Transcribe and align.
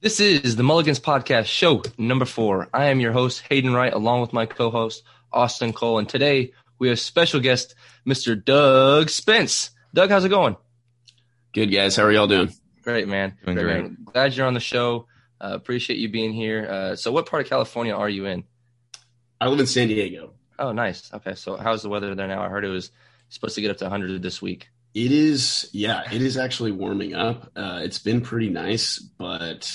This 0.00 0.20
is 0.20 0.56
the 0.56 0.62
Mulligans 0.62 1.00
Podcast, 1.00 1.46
show 1.46 1.82
number 1.96 2.26
four. 2.26 2.68
I 2.72 2.86
am 2.86 3.00
your 3.00 3.12
host, 3.12 3.42
Hayden 3.48 3.72
Wright, 3.72 3.92
along 3.92 4.20
with 4.20 4.32
my 4.32 4.46
co 4.46 4.70
host, 4.70 5.02
Austin 5.32 5.72
Cole. 5.72 5.98
And 5.98 6.08
today 6.08 6.52
we 6.78 6.88
have 6.88 7.00
special 7.00 7.40
guest, 7.40 7.74
Mr. 8.06 8.42
Doug 8.42 9.08
Spence. 9.08 9.70
Doug, 9.94 10.10
how's 10.10 10.24
it 10.24 10.28
going? 10.28 10.56
Good, 11.54 11.72
guys. 11.72 11.96
How 11.96 12.04
are 12.04 12.12
y'all 12.12 12.26
doing? 12.26 12.52
Great, 12.82 13.08
man. 13.08 13.36
Doing 13.44 13.56
great. 13.56 13.82
man. 13.82 13.96
Glad 14.04 14.34
you're 14.36 14.46
on 14.46 14.54
the 14.54 14.60
show. 14.60 15.06
Uh, 15.40 15.52
appreciate 15.54 15.98
you 15.98 16.08
being 16.10 16.32
here. 16.32 16.66
Uh, 16.70 16.96
so, 16.96 17.10
what 17.10 17.26
part 17.26 17.42
of 17.44 17.48
California 17.48 17.94
are 17.94 18.08
you 18.08 18.26
in? 18.26 18.44
I 19.40 19.48
live 19.48 19.60
in 19.60 19.66
San 19.66 19.88
Diego. 19.88 20.34
Oh, 20.58 20.72
nice. 20.72 21.12
Okay. 21.12 21.34
So, 21.34 21.56
how's 21.56 21.82
the 21.82 21.88
weather 21.88 22.14
there 22.14 22.28
now? 22.28 22.42
I 22.42 22.48
heard 22.48 22.64
it 22.64 22.68
was 22.68 22.90
supposed 23.30 23.54
to 23.54 23.60
get 23.62 23.70
up 23.70 23.78
to 23.78 23.84
100 23.84 24.22
this 24.22 24.40
week. 24.40 24.68
It 24.96 25.12
is, 25.12 25.68
yeah, 25.74 26.10
it 26.10 26.22
is 26.22 26.38
actually 26.38 26.72
warming 26.72 27.14
up. 27.14 27.52
Uh, 27.54 27.80
it's 27.82 27.98
been 27.98 28.22
pretty 28.22 28.48
nice, 28.48 28.98
but 28.98 29.70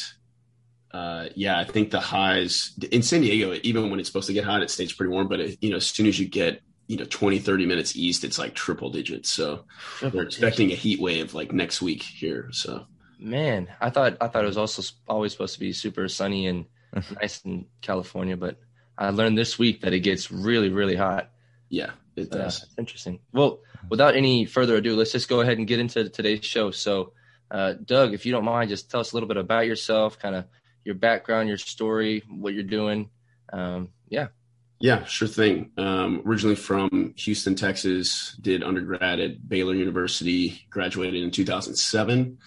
uh, 0.91 1.27
yeah, 1.35 1.59
I 1.59 1.63
think 1.63 1.91
the 1.91 1.99
highs 1.99 2.71
in 2.91 3.03
San 3.03 3.21
Diego, 3.21 3.55
even 3.61 3.91
when 3.91 3.99
it's 3.99 4.09
supposed 4.09 4.25
to 4.27 4.33
get 4.33 4.45
hot, 4.45 4.63
it 4.63 4.71
stays 4.71 4.91
pretty 4.91 5.11
warm. 5.11 5.27
But 5.27 5.39
it, 5.39 5.57
you 5.61 5.69
know, 5.69 5.75
as 5.75 5.85
soon 5.85 6.07
as 6.07 6.19
you 6.19 6.27
get 6.27 6.63
you 6.87 6.97
know 6.97 7.05
20, 7.05 7.37
30 7.37 7.67
minutes 7.67 7.95
east, 7.95 8.23
it's 8.23 8.39
like 8.39 8.55
triple 8.55 8.89
digits. 8.89 9.29
So 9.29 9.65
Triple 9.99 10.21
we're 10.21 10.25
expecting 10.25 10.71
a 10.71 10.75
heat 10.75 10.99
wave 10.99 11.35
like 11.35 11.51
next 11.51 11.83
week 11.83 12.01
here. 12.01 12.49
So 12.51 12.87
Man, 13.19 13.69
I 13.79 13.91
thought 13.91 14.17
I 14.19 14.27
thought 14.27 14.43
it 14.43 14.47
was 14.47 14.57
also 14.57 14.81
always 15.07 15.33
supposed 15.33 15.53
to 15.53 15.59
be 15.59 15.71
super 15.71 16.07
sunny 16.07 16.47
and 16.47 16.65
nice 17.21 17.45
in 17.45 17.67
California, 17.83 18.35
but 18.35 18.57
I 18.97 19.11
learned 19.11 19.37
this 19.37 19.59
week 19.59 19.81
that 19.81 19.93
it 19.93 19.99
gets 19.99 20.31
really, 20.31 20.69
really 20.69 20.95
hot. 20.95 21.29
yeah, 21.69 21.91
it 22.15 22.31
does. 22.31 22.61
that's 22.61 22.73
interesting. 22.79 23.19
Well, 23.31 23.59
without 23.89 24.15
any 24.15 24.45
further 24.45 24.75
ado, 24.75 24.95
let's 24.95 25.11
just 25.11 25.29
go 25.29 25.41
ahead 25.41 25.57
and 25.57 25.67
get 25.67 25.79
into 25.79 26.09
today's 26.09 26.45
show. 26.45 26.71
So, 26.71 27.13
uh, 27.49 27.73
Doug, 27.83 28.13
if 28.13 28.25
you 28.25 28.31
don't 28.31 28.45
mind, 28.45 28.69
just 28.69 28.89
tell 28.89 28.99
us 28.99 29.11
a 29.11 29.15
little 29.15 29.27
bit 29.27 29.37
about 29.37 29.65
yourself, 29.65 30.19
kind 30.19 30.35
of 30.35 30.45
your 30.83 30.95
background, 30.95 31.49
your 31.49 31.57
story, 31.57 32.23
what 32.29 32.53
you're 32.53 32.63
doing. 32.63 33.09
Um, 33.51 33.89
yeah. 34.09 34.27
Yeah, 34.79 35.03
sure 35.05 35.27
thing. 35.27 35.71
Um, 35.77 36.23
originally 36.25 36.55
from 36.55 37.13
Houston, 37.17 37.53
Texas, 37.53 38.35
did 38.41 38.63
undergrad 38.63 39.19
at 39.19 39.47
Baylor 39.47 39.75
University, 39.75 40.65
graduated 40.71 41.21
in 41.21 41.29
2007, 41.29 42.39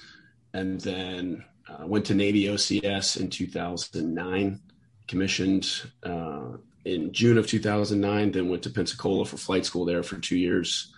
and 0.52 0.80
then 0.80 1.44
uh, 1.68 1.86
went 1.86 2.06
to 2.06 2.14
Navy 2.14 2.44
OCS 2.44 3.20
in 3.20 3.30
2009, 3.30 4.60
commissioned 5.06 5.82
uh, 6.02 6.56
in 6.84 7.12
June 7.12 7.38
of 7.38 7.46
2009, 7.46 8.32
then 8.32 8.48
went 8.48 8.64
to 8.64 8.70
Pensacola 8.70 9.24
for 9.24 9.36
flight 9.36 9.64
school 9.64 9.84
there 9.84 10.02
for 10.02 10.18
two 10.18 10.36
years, 10.36 10.92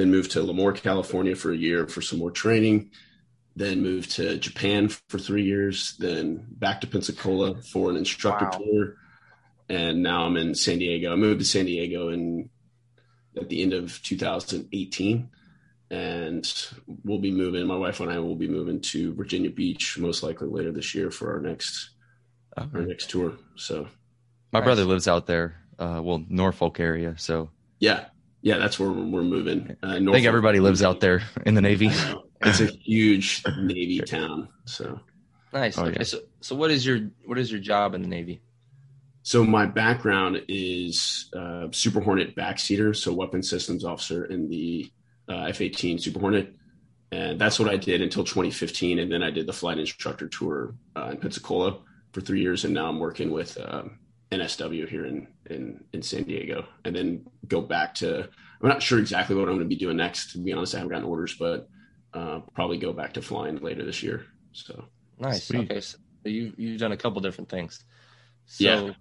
then 0.00 0.10
moved 0.10 0.30
to 0.32 0.40
Lemoore, 0.40 0.74
California 0.74 1.36
for 1.36 1.52
a 1.52 1.56
year 1.56 1.86
for 1.86 2.00
some 2.00 2.18
more 2.18 2.30
training, 2.30 2.90
then 3.54 3.82
moved 3.82 4.12
to 4.12 4.38
Japan 4.38 4.88
for 4.88 5.18
three 5.18 5.44
years, 5.44 5.94
then 5.98 6.46
back 6.50 6.80
to 6.80 6.86
Pensacola 6.86 7.60
for 7.62 7.90
an 7.90 7.96
instructor 7.96 8.46
Wow. 8.46 8.58
tour 8.58 8.96
and 9.68 10.02
now 10.02 10.24
I'm 10.24 10.36
in 10.36 10.54
San 10.56 10.78
Diego. 10.80 11.12
I 11.12 11.16
moved 11.16 11.38
to 11.40 11.46
San 11.46 11.66
Diego 11.66 12.08
in 12.08 12.50
at 13.40 13.48
the 13.48 13.62
end 13.62 13.72
of 13.72 14.02
2018, 14.02 15.30
and 15.90 16.68
we'll 17.04 17.20
be 17.20 17.30
moving. 17.30 17.64
My 17.68 17.76
wife 17.76 18.00
and 18.00 18.10
I 18.10 18.18
will 18.18 18.34
be 18.34 18.48
moving 18.48 18.80
to 18.80 19.14
Virginia 19.14 19.48
Beach 19.50 19.96
most 19.96 20.24
likely 20.24 20.48
later 20.48 20.72
this 20.72 20.92
year 20.92 21.12
for 21.12 21.32
our 21.32 21.40
next 21.40 21.90
our 22.56 22.82
next 22.82 23.10
tour. 23.10 23.34
So 23.54 23.86
My 24.52 24.58
Nice. 24.58 24.64
brother 24.66 24.84
lives 24.84 25.06
out 25.06 25.26
there, 25.26 25.54
uh, 25.78 26.00
well, 26.02 26.24
Norfolk 26.28 26.80
area. 26.80 27.14
So 27.16 27.50
yeah, 27.78 28.06
yeah, 28.42 28.58
that's 28.58 28.78
where 28.78 28.90
we're, 28.90 29.04
we're 29.04 29.22
moving. 29.22 29.76
Uh, 29.82 29.96
I 29.96 30.12
think 30.12 30.26
everybody 30.26 30.60
lives 30.60 30.82
out 30.82 31.00
there 31.00 31.22
in 31.46 31.54
the 31.54 31.60
Navy. 31.60 31.90
It's 32.42 32.60
a 32.60 32.66
huge 32.84 33.42
Navy 33.58 34.00
town. 34.00 34.48
So 34.64 35.00
Nice. 35.52 35.78
Oh, 35.78 35.86
okay. 35.86 35.96
yeah. 35.98 36.04
So, 36.04 36.20
so 36.40 36.56
what 36.56 36.70
is 36.70 36.86
your 36.86 37.00
what 37.24 37.38
is 37.38 37.50
your 37.50 37.60
job 37.60 37.94
in 37.94 38.02
the 38.02 38.08
Navy? 38.08 38.40
So 39.22 39.44
my 39.44 39.66
background 39.66 40.42
is 40.48 41.30
uh, 41.36 41.68
Super 41.72 42.00
Hornet 42.00 42.34
backseater, 42.34 42.96
so 42.96 43.12
weapon 43.12 43.42
systems 43.42 43.84
officer 43.84 44.24
in 44.24 44.48
the 44.48 44.90
uh, 45.28 45.44
F-18 45.48 46.00
Super 46.00 46.20
Hornet, 46.20 46.54
and 47.12 47.38
that's 47.38 47.58
what 47.58 47.68
I 47.68 47.76
did 47.76 48.00
until 48.00 48.24
2015. 48.24 48.98
And 48.98 49.12
then 49.12 49.22
I 49.22 49.30
did 49.30 49.46
the 49.46 49.52
flight 49.52 49.78
instructor 49.78 50.26
tour 50.26 50.74
uh, 50.96 51.10
in 51.10 51.18
Pensacola 51.18 51.80
for 52.12 52.22
three 52.22 52.40
years, 52.40 52.64
and 52.64 52.72
now 52.72 52.88
I'm 52.88 52.98
working 52.98 53.30
with 53.30 53.58
um, 53.62 53.98
NSW 54.32 54.88
here 54.88 55.04
in, 55.04 55.28
in 55.50 55.84
in 55.92 56.02
San 56.02 56.24
Diego, 56.24 56.66
and 56.84 56.94
then 56.94 57.26
go 57.46 57.60
back 57.60 57.94
to. 57.96 58.28
I'm 58.62 58.68
not 58.68 58.82
sure 58.82 58.98
exactly 58.98 59.34
what 59.36 59.48
I'm 59.48 59.54
going 59.54 59.60
to 59.60 59.64
be 59.64 59.76
doing 59.76 59.96
next. 59.96 60.32
To 60.32 60.38
be 60.38 60.52
honest, 60.52 60.74
I 60.74 60.78
haven't 60.78 60.92
gotten 60.92 61.08
orders, 61.08 61.34
but 61.38 61.68
uh, 62.12 62.40
probably 62.54 62.76
go 62.76 62.92
back 62.92 63.14
to 63.14 63.22
flying 63.22 63.56
later 63.56 63.84
this 63.84 64.02
year. 64.02 64.26
So 64.52 64.84
Nice. 65.20 65.44
Sweet. 65.44 65.70
Okay. 65.70 65.80
So 65.80 65.98
you 66.24 66.52
you've 66.56 66.80
done 66.80 66.92
a 66.92 66.96
couple 66.96 67.20
different 67.20 67.50
things. 67.50 67.84
So, 68.46 68.64
Yeah. 68.64 68.92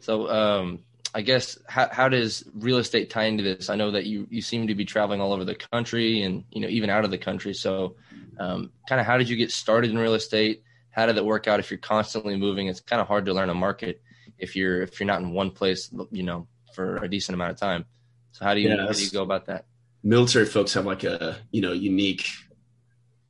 So 0.00 0.30
um, 0.30 0.78
I 1.14 1.20
guess 1.20 1.58
how 1.68 1.88
how 1.90 2.08
does 2.08 2.44
real 2.54 2.78
estate 2.78 3.10
tie 3.10 3.24
into 3.24 3.42
this? 3.42 3.68
I 3.68 3.74
know 3.74 3.90
that 3.90 4.06
you 4.06 4.26
you 4.30 4.40
seem 4.40 4.68
to 4.68 4.74
be 4.74 4.84
traveling 4.84 5.20
all 5.20 5.32
over 5.32 5.44
the 5.44 5.56
country 5.56 6.22
and 6.22 6.44
you 6.50 6.60
know 6.60 6.68
even 6.68 6.90
out 6.90 7.04
of 7.04 7.10
the 7.10 7.18
country. 7.18 7.52
So 7.52 7.96
um, 8.38 8.70
kind 8.88 9.00
of 9.00 9.06
how 9.06 9.18
did 9.18 9.28
you 9.28 9.36
get 9.36 9.50
started 9.50 9.90
in 9.90 9.98
real 9.98 10.14
estate? 10.14 10.62
How 10.90 11.06
did 11.06 11.16
it 11.16 11.24
work 11.24 11.48
out? 11.48 11.58
If 11.58 11.70
you're 11.70 11.78
constantly 11.78 12.36
moving, 12.36 12.68
it's 12.68 12.80
kind 12.80 13.02
of 13.02 13.08
hard 13.08 13.26
to 13.26 13.34
learn 13.34 13.50
a 13.50 13.54
market 13.54 14.00
if 14.38 14.56
you're 14.56 14.82
if 14.82 14.98
you're 15.00 15.06
not 15.06 15.20
in 15.20 15.32
one 15.32 15.50
place, 15.50 15.90
you 16.10 16.22
know, 16.22 16.46
for 16.74 16.96
a 16.96 17.08
decent 17.08 17.34
amount 17.34 17.52
of 17.52 17.58
time. 17.58 17.84
So 18.32 18.44
how 18.44 18.54
do 18.54 18.60
you 18.60 18.68
Yeah, 18.68 18.86
how 18.86 18.92
do 18.92 19.02
you 19.02 19.10
go 19.10 19.22
about 19.22 19.46
that? 19.46 19.66
military 20.04 20.44
folks 20.44 20.74
have 20.74 20.84
like 20.84 21.02
a 21.02 21.38
you 21.50 21.62
know 21.62 21.72
unique 21.72 22.26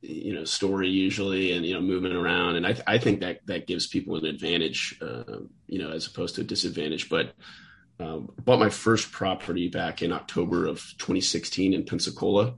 you 0.01 0.33
know 0.33 0.43
story 0.43 0.89
usually 0.89 1.53
and 1.53 1.65
you 1.65 1.73
know 1.73 1.81
moving 1.81 2.11
around. 2.11 2.57
And 2.57 2.67
i, 2.67 2.75
I 2.85 2.97
think 2.99 3.21
that 3.21 3.39
that 3.47 3.65
gives 3.65 3.87
people 3.87 4.17
an 4.17 4.25
advantage 4.25 4.99
uh, 5.01 5.39
you 5.65 5.79
know 5.79 5.89
as 5.91 6.05
opposed 6.05 6.35
to 6.35 6.41
a 6.41 6.43
disadvantage. 6.43 7.09
But 7.09 7.33
um, 7.97 8.29
bought 8.43 8.59
my 8.59 8.69
first 8.69 9.11
property 9.11 9.69
back 9.69 10.01
in 10.01 10.11
october 10.11 10.67
of 10.67 10.79
2016 10.97 11.73
in 11.73 11.85
pensacola. 11.85 12.55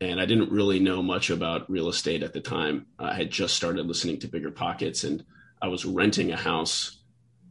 And 0.00 0.20
i 0.20 0.26
didn't 0.26 0.50
really 0.50 0.80
know 0.80 1.00
much 1.00 1.30
about 1.30 1.70
real 1.70 1.88
estate 1.88 2.24
at 2.24 2.32
the 2.32 2.40
time. 2.40 2.86
I 2.98 3.14
had 3.14 3.30
just 3.30 3.54
started 3.54 3.86
listening 3.86 4.18
to 4.20 4.28
bigger 4.28 4.50
pockets 4.50 5.04
and 5.04 5.24
i 5.62 5.68
was 5.68 5.84
renting 5.84 6.32
a 6.32 6.36
house 6.36 6.98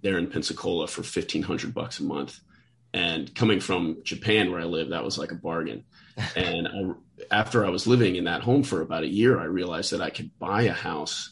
there 0.03 0.17
in 0.19 0.29
pensacola 0.29 0.87
for 0.87 1.01
1500 1.01 1.73
bucks 1.73 1.99
a 1.99 2.03
month 2.03 2.39
and 2.93 3.33
coming 3.35 3.59
from 3.59 3.97
japan 4.03 4.51
where 4.51 4.61
i 4.61 4.65
live 4.65 4.89
that 4.89 5.03
was 5.03 5.17
like 5.17 5.31
a 5.31 5.35
bargain 5.35 5.83
and 6.35 6.67
I, 6.67 6.91
after 7.31 7.65
I 7.65 7.69
was 7.69 7.87
living 7.87 8.15
in 8.15 8.25
that 8.25 8.41
home 8.41 8.63
for 8.63 8.81
about 8.81 9.03
a 9.03 9.07
year, 9.07 9.39
I 9.39 9.45
realized 9.45 9.91
that 9.91 10.01
I 10.01 10.09
could 10.09 10.31
buy 10.39 10.63
a 10.63 10.73
house 10.73 11.31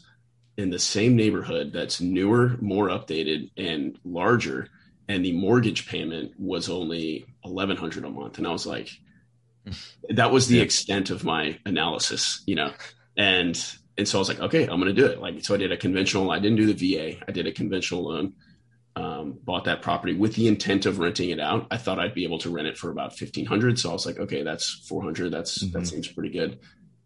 in 0.56 0.70
the 0.70 0.78
same 0.78 1.16
neighborhood 1.16 1.72
that's 1.72 2.00
newer, 2.00 2.56
more 2.60 2.88
updated, 2.88 3.50
and 3.56 3.98
larger, 4.04 4.68
and 5.08 5.24
the 5.24 5.32
mortgage 5.32 5.88
payment 5.88 6.32
was 6.38 6.68
only 6.68 7.26
eleven 7.44 7.76
hundred 7.76 8.04
a 8.04 8.10
month. 8.10 8.38
And 8.38 8.46
I 8.46 8.52
was 8.52 8.66
like, 8.66 8.90
that 10.10 10.32
was 10.32 10.48
the 10.48 10.58
Yeah. 10.58 10.62
extent 10.62 11.10
of 11.10 11.24
my 11.24 11.58
analysis, 11.64 12.42
you 12.46 12.54
know, 12.54 12.72
and 13.16 13.62
and 13.98 14.08
so 14.08 14.18
I 14.18 14.20
was 14.20 14.28
like, 14.28 14.40
okay, 14.40 14.62
I'm 14.62 14.80
going 14.80 14.84
to 14.84 14.92
do 14.94 15.06
it. 15.06 15.20
Like, 15.20 15.44
so 15.44 15.54
I 15.54 15.58
did 15.58 15.70
a 15.72 15.76
conventional. 15.76 16.30
I 16.30 16.38
didn't 16.38 16.56
do 16.56 16.72
the 16.72 16.94
VA. 16.94 17.22
I 17.28 17.32
did 17.32 17.46
a 17.46 17.52
conventional 17.52 18.04
loan. 18.08 18.32
Um, 18.94 19.38
bought 19.42 19.64
that 19.64 19.80
property 19.80 20.14
with 20.14 20.34
the 20.34 20.48
intent 20.48 20.84
of 20.84 20.98
renting 20.98 21.30
it 21.30 21.40
out. 21.40 21.66
I 21.70 21.78
thought 21.78 21.98
I'd 21.98 22.12
be 22.14 22.24
able 22.24 22.38
to 22.40 22.50
rent 22.50 22.68
it 22.68 22.76
for 22.76 22.90
about 22.90 23.16
fifteen 23.16 23.46
hundred. 23.46 23.78
So 23.78 23.88
I 23.88 23.92
was 23.94 24.04
like, 24.04 24.18
okay, 24.18 24.42
that's 24.42 24.84
four 24.86 25.02
hundred. 25.02 25.32
That's 25.32 25.54
that 25.72 25.82
Mhm. 25.82 25.86
seems 25.86 26.08
pretty 26.08 26.28
good. 26.28 26.58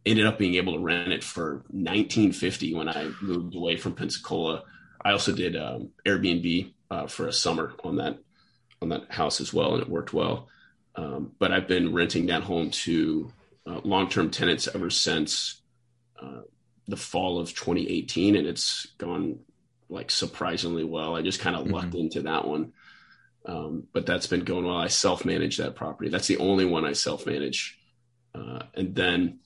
Ended 0.05 0.27
up 0.27 0.37
being 0.37 0.55
able 0.57 0.73
to 0.73 0.81
rent 0.81 1.13
it 1.13 1.23
for 1.23 1.65
nineteen 1.71 2.33
fifty 2.33 2.75
when 2.75 2.89
I 2.89 3.11
moved 3.23 3.55
away 3.55 3.77
from 3.77 3.95
Pensacola. 3.95 4.65
I 5.05 5.13
also 5.13 5.31
did 5.33 5.55
um, 5.57 5.91
Airbnb 6.05 6.73
uh, 6.91 7.07
for 7.07 7.29
a 7.29 7.33
summer 7.33 7.75
on 7.85 7.97
that 7.97 8.19
on 8.83 8.89
that 8.89 9.13
house 9.13 9.41
as 9.41 9.55
well, 9.55 9.75
and 9.75 9.83
it 9.83 9.89
worked 9.89 10.13
well. 10.13 10.49
Um, 10.97 11.33
but 11.39 11.53
I've 11.53 11.69
been 11.69 11.95
renting 11.95 12.27
that 12.27 12.43
home 12.43 12.71
to 12.71 13.31
uh, 13.65 13.81
long 13.85 14.09
term 14.09 14.31
tenants 14.31 14.67
ever 14.75 14.91
since 14.91 15.63
uh, 16.21 16.41
the 16.89 16.97
fall 16.97 17.39
of 17.39 17.51
2018, 17.55 18.35
and 18.35 18.47
it's 18.49 18.87
gone 18.99 19.39
like 19.89 20.11
surprisingly 20.11 20.85
well. 20.85 21.15
I 21.15 21.23
just 21.23 21.41
kind 21.41 21.57
of 21.57 21.67
Mhm. 21.67 21.73
lucked 21.73 21.95
into 21.95 22.23
that 22.23 22.47
one. 22.47 22.73
Um, 23.45 23.85
but 23.93 24.07
that's 24.07 24.27
been 24.27 24.45
going 24.45 24.65
well. 24.65 24.77
I 24.77 24.89
self 24.89 25.25
manage 25.25 25.57
that 25.59 25.77
property. 25.77 26.11
That's 26.11 26.27
the 26.27 26.39
only 26.39 26.65
one 26.65 26.85
I 26.85 26.93
self 26.93 27.27
manage. 27.27 27.79
Uh, 28.35 28.63
and 28.75 28.95
then, 28.95 29.39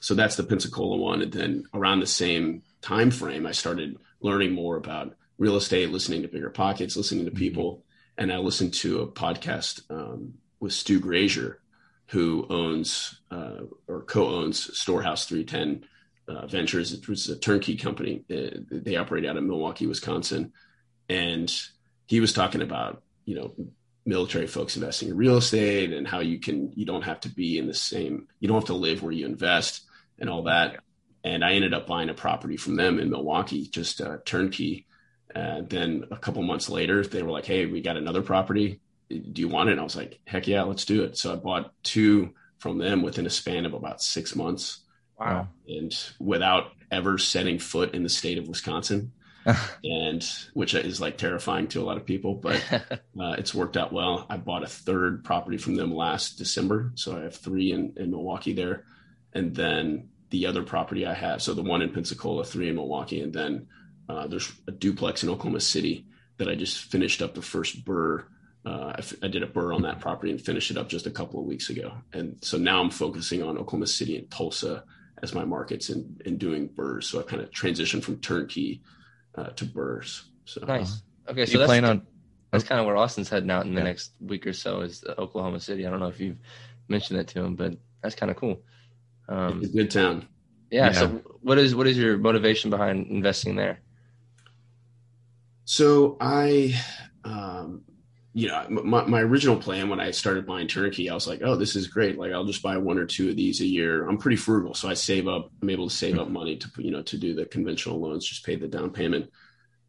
so 0.00 0.14
that's 0.14 0.36
the 0.36 0.42
Pensacola 0.42 0.96
one. 0.96 1.22
And 1.22 1.32
then 1.32 1.64
around 1.72 2.00
the 2.00 2.06
same 2.06 2.62
time 2.82 3.10
frame, 3.10 3.46
I 3.46 3.52
started 3.52 3.96
learning 4.20 4.52
more 4.52 4.76
about 4.76 5.14
real 5.38 5.56
estate, 5.56 5.90
listening 5.90 6.22
to 6.22 6.28
bigger 6.28 6.50
pockets, 6.50 6.96
listening 6.96 7.24
to 7.26 7.30
Mhm. 7.30 7.36
people. 7.36 7.84
And 8.18 8.32
I 8.32 8.38
listened 8.38 8.74
to 8.74 9.00
a 9.00 9.06
podcast 9.06 9.82
um, 9.90 10.34
with 10.58 10.72
Stu 10.72 11.00
Grazier, 11.00 11.60
who 12.08 12.46
owns 12.50 13.20
uh, 13.30 13.60
or 13.86 14.02
co-owns 14.02 14.76
Storehouse 14.76 15.24
310 15.26 15.84
uh, 16.30 16.46
Ventures, 16.46 16.92
which 16.92 17.08
was 17.08 17.28
a 17.28 17.38
turnkey 17.38 17.76
company. 17.76 18.24
Uh, 18.30 18.60
they 18.70 18.96
operate 18.96 19.26
out 19.26 19.36
of 19.36 19.44
Milwaukee, 19.44 19.86
Wisconsin, 19.86 20.52
and 21.08 21.52
he 22.06 22.20
was 22.20 22.32
talking 22.32 22.62
about 22.62 23.02
you 23.24 23.34
know 23.34 23.54
military 24.06 24.46
folks 24.46 24.76
investing 24.76 25.08
in 25.08 25.16
real 25.16 25.36
estate 25.36 25.92
and 25.92 26.08
how 26.08 26.20
you 26.20 26.38
can 26.40 26.72
you 26.74 26.86
don't 26.86 27.02
have 27.02 27.20
to 27.20 27.28
be 27.28 27.58
in 27.58 27.66
the 27.66 27.74
same 27.74 28.26
you 28.40 28.48
don't 28.48 28.56
have 28.56 28.64
to 28.64 28.74
live 28.74 29.02
where 29.02 29.12
you 29.12 29.26
invest 29.26 29.84
and 30.18 30.30
all 30.30 30.44
that 30.44 30.80
and 31.22 31.44
I 31.44 31.52
ended 31.52 31.74
up 31.74 31.86
buying 31.86 32.08
a 32.08 32.14
property 32.14 32.56
from 32.56 32.76
them 32.76 32.98
in 32.98 33.10
Milwaukee, 33.10 33.66
just 33.66 34.00
uh, 34.00 34.18
turnkey. 34.24 34.86
And 35.34 35.68
then 35.68 36.04
a 36.10 36.16
couple 36.16 36.42
months 36.42 36.68
later, 36.68 37.04
they 37.04 37.22
were 37.22 37.30
like, 37.30 37.46
"Hey, 37.46 37.66
we 37.66 37.80
got 37.80 37.96
another 37.96 38.22
property. 38.22 38.80
Do 39.08 39.40
you 39.40 39.48
want 39.48 39.68
it?" 39.68 39.72
And 39.72 39.80
I 39.80 39.84
was 39.84 39.96
like, 39.96 40.20
"Heck 40.24 40.48
yeah, 40.48 40.62
let's 40.62 40.84
do 40.84 41.04
it." 41.04 41.16
So 41.16 41.32
I 41.32 41.36
bought 41.36 41.72
two 41.82 42.34
from 42.58 42.78
them 42.78 43.02
within 43.02 43.26
a 43.26 43.30
span 43.30 43.64
of 43.64 43.74
about 43.74 44.02
six 44.02 44.34
months. 44.34 44.80
Wow! 45.20 45.48
And 45.68 45.96
without 46.18 46.72
ever 46.90 47.18
setting 47.18 47.58
foot 47.58 47.94
in 47.94 48.02
the 48.02 48.08
state 48.08 48.38
of 48.38 48.48
Wisconsin, 48.48 49.12
and 49.84 50.26
which 50.54 50.74
is 50.74 51.00
like 51.00 51.16
terrifying 51.16 51.68
to 51.68 51.80
a 51.80 51.84
lot 51.84 51.96
of 51.96 52.04
people, 52.06 52.34
but 52.34 52.62
uh, 52.72 53.36
it's 53.38 53.54
worked 53.54 53.76
out 53.76 53.92
well. 53.92 54.26
I 54.28 54.36
bought 54.36 54.62
a 54.62 54.68
third 54.68 55.24
property 55.24 55.56
from 55.56 55.76
them 55.76 55.94
last 55.94 56.38
December, 56.38 56.92
so 56.94 57.16
I 57.16 57.22
have 57.22 57.36
three 57.36 57.72
in, 57.72 57.94
in 57.96 58.10
Milwaukee 58.10 58.52
there, 58.52 58.84
and 59.32 59.54
then 59.54 60.08
the 60.30 60.46
other 60.46 60.62
property 60.62 61.06
I 61.06 61.14
have, 61.14 61.42
so 61.42 61.54
the 61.54 61.62
one 61.62 61.82
in 61.82 61.92
Pensacola, 61.92 62.44
three 62.44 62.68
in 62.68 62.76
Milwaukee, 62.76 63.20
and 63.20 63.32
then 63.32 63.66
uh, 64.08 64.26
there's 64.26 64.52
a 64.66 64.72
duplex 64.72 65.22
in 65.22 65.28
Oklahoma 65.28 65.60
City 65.60 66.06
that 66.38 66.48
I 66.48 66.54
just 66.54 66.78
finished 66.78 67.20
up 67.20 67.34
the 67.34 67.42
first 67.42 67.84
BRRRR. 67.84 68.24
Uh, 68.64 68.92
I, 68.94 68.98
f- 68.98 69.14
I 69.22 69.28
did 69.28 69.42
a 69.42 69.46
BRRRR 69.46 69.74
on 69.74 69.82
that 69.82 70.00
property 70.00 70.30
and 70.30 70.40
finished 70.40 70.70
it 70.70 70.76
up 70.76 70.88
just 70.88 71.06
a 71.06 71.10
couple 71.10 71.40
of 71.40 71.46
weeks 71.46 71.70
ago, 71.70 71.94
and 72.12 72.36
so 72.42 72.58
now 72.58 72.80
I'm 72.80 72.90
focusing 72.90 73.42
on 73.42 73.58
Oklahoma 73.58 73.86
City 73.86 74.16
and 74.16 74.30
Tulsa 74.30 74.84
as 75.22 75.34
my 75.34 75.44
markets 75.44 75.88
and, 75.90 76.20
and 76.24 76.38
doing 76.38 76.68
BRRRRs. 76.68 77.04
So 77.04 77.20
I 77.20 77.22
kind 77.22 77.42
of 77.42 77.50
transitioned 77.50 78.02
from 78.02 78.18
turnkey 78.20 78.82
uh, 79.36 79.48
to 79.50 79.64
BRRRRs. 79.64 80.22
So 80.44 80.64
nice. 80.66 81.02
Okay, 81.28 81.46
so 81.46 81.52
you 81.52 81.66
that's, 81.66 81.84
on 81.84 82.02
that's 82.50 82.64
kind 82.64 82.80
of 82.80 82.86
where 82.86 82.96
Austin's 82.96 83.28
heading 83.28 83.50
out 83.50 83.66
in 83.66 83.74
the 83.74 83.80
Yeah. 83.80 83.84
next 83.86 84.12
week 84.20 84.46
or 84.46 84.52
so 84.52 84.80
is 84.80 85.04
Oklahoma 85.18 85.60
City. 85.60 85.86
I 85.86 85.90
don't 85.90 86.00
know 86.00 86.08
if 86.08 86.18
you've 86.20 86.38
mentioned 86.88 87.18
that 87.18 87.28
to 87.28 87.44
him, 87.44 87.54
but 87.54 87.76
that's 88.02 88.14
kind 88.14 88.30
of 88.30 88.36
cool. 88.36 88.60
Um, 89.28 89.60
it's 89.62 89.72
a 89.72 89.76
good 89.76 89.90
town. 89.90 90.26
yeah, 90.70 90.86
Yeah. 90.86 90.92
So 90.92 91.08
what 91.42 91.58
is 91.58 91.74
what 91.74 91.86
is 91.86 91.96
your 91.96 92.18
motivation 92.18 92.70
behind 92.70 93.06
investing 93.06 93.54
there? 93.54 93.80
So 95.64 96.16
I, 96.20 96.74
um, 97.24 97.82
you 98.32 98.46
know, 98.46 98.64
my, 98.68 99.04
my 99.06 99.20
original 99.20 99.56
plan 99.56 99.88
when 99.88 99.98
I 99.98 100.12
started 100.12 100.46
buying 100.46 100.68
turnkey, 100.68 101.10
I 101.10 101.14
was 101.14 101.26
like, 101.26 101.40
oh, 101.44 101.56
this 101.56 101.74
is 101.74 101.88
great. 101.88 102.16
Like 102.16 102.32
I'll 102.32 102.44
just 102.44 102.62
buy 102.62 102.76
one 102.76 102.98
or 102.98 103.06
two 103.06 103.30
of 103.30 103.36
these 103.36 103.60
a 103.60 103.66
year. 103.66 104.08
I'm 104.08 104.18
pretty 104.18 104.36
frugal. 104.36 104.74
So 104.74 104.88
I 104.88 104.94
save 104.94 105.26
up, 105.26 105.50
I'm 105.60 105.70
able 105.70 105.88
to 105.88 105.94
save 105.94 106.18
up 106.18 106.28
money 106.28 106.56
to, 106.56 106.70
you 106.78 106.92
know, 106.92 107.02
to 107.02 107.18
do 107.18 107.34
the 107.34 107.44
conventional 107.44 108.00
loans, 108.00 108.28
just 108.28 108.46
pay 108.46 108.54
the 108.54 108.68
down 108.68 108.90
payment. 108.90 109.30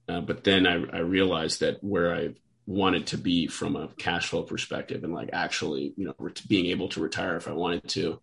Uh, 0.09 0.21
but 0.21 0.43
then 0.43 0.65
I, 0.65 0.83
I 0.91 0.99
realized 0.99 1.59
that 1.59 1.83
where 1.83 2.15
I 2.15 2.29
wanted 2.65 3.07
to 3.07 3.17
be 3.17 3.45
from 3.45 3.75
a 3.75 3.89
cash 3.99 4.27
flow 4.27 4.41
perspective 4.41 5.03
and 5.03 5.13
like 5.13 5.29
actually, 5.33 5.93
you 5.95 6.05
know, 6.05 6.15
ret- 6.17 6.41
being 6.47 6.67
able 6.67 6.89
to 6.89 7.01
retire 7.01 7.37
if 7.37 7.47
I 7.47 7.53
wanted 7.53 7.87
to, 7.89 8.19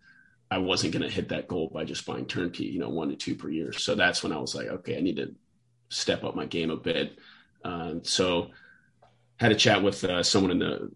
I 0.50 0.58
wasn't 0.58 0.94
going 0.94 1.08
to 1.08 1.14
hit 1.14 1.28
that 1.28 1.46
goal 1.46 1.70
by 1.72 1.84
just 1.84 2.06
buying 2.06 2.26
turnkey, 2.26 2.64
you 2.64 2.80
know, 2.80 2.88
one 2.88 3.10
to 3.10 3.16
two 3.16 3.36
per 3.36 3.50
year. 3.50 3.72
So 3.72 3.94
that's 3.94 4.22
when 4.22 4.32
I 4.32 4.38
was 4.38 4.54
like, 4.54 4.66
okay, 4.66 4.96
I 4.96 5.00
need 5.00 5.16
to 5.16 5.34
step 5.90 6.24
up 6.24 6.34
my 6.34 6.46
game 6.46 6.70
a 6.70 6.76
bit. 6.76 7.18
Um, 7.64 8.02
so 8.02 8.50
had 9.38 9.52
a 9.52 9.56
chat 9.56 9.82
with 9.82 10.04
uh, 10.04 10.22
someone 10.22 10.50
in 10.52 10.58
the 10.58 10.90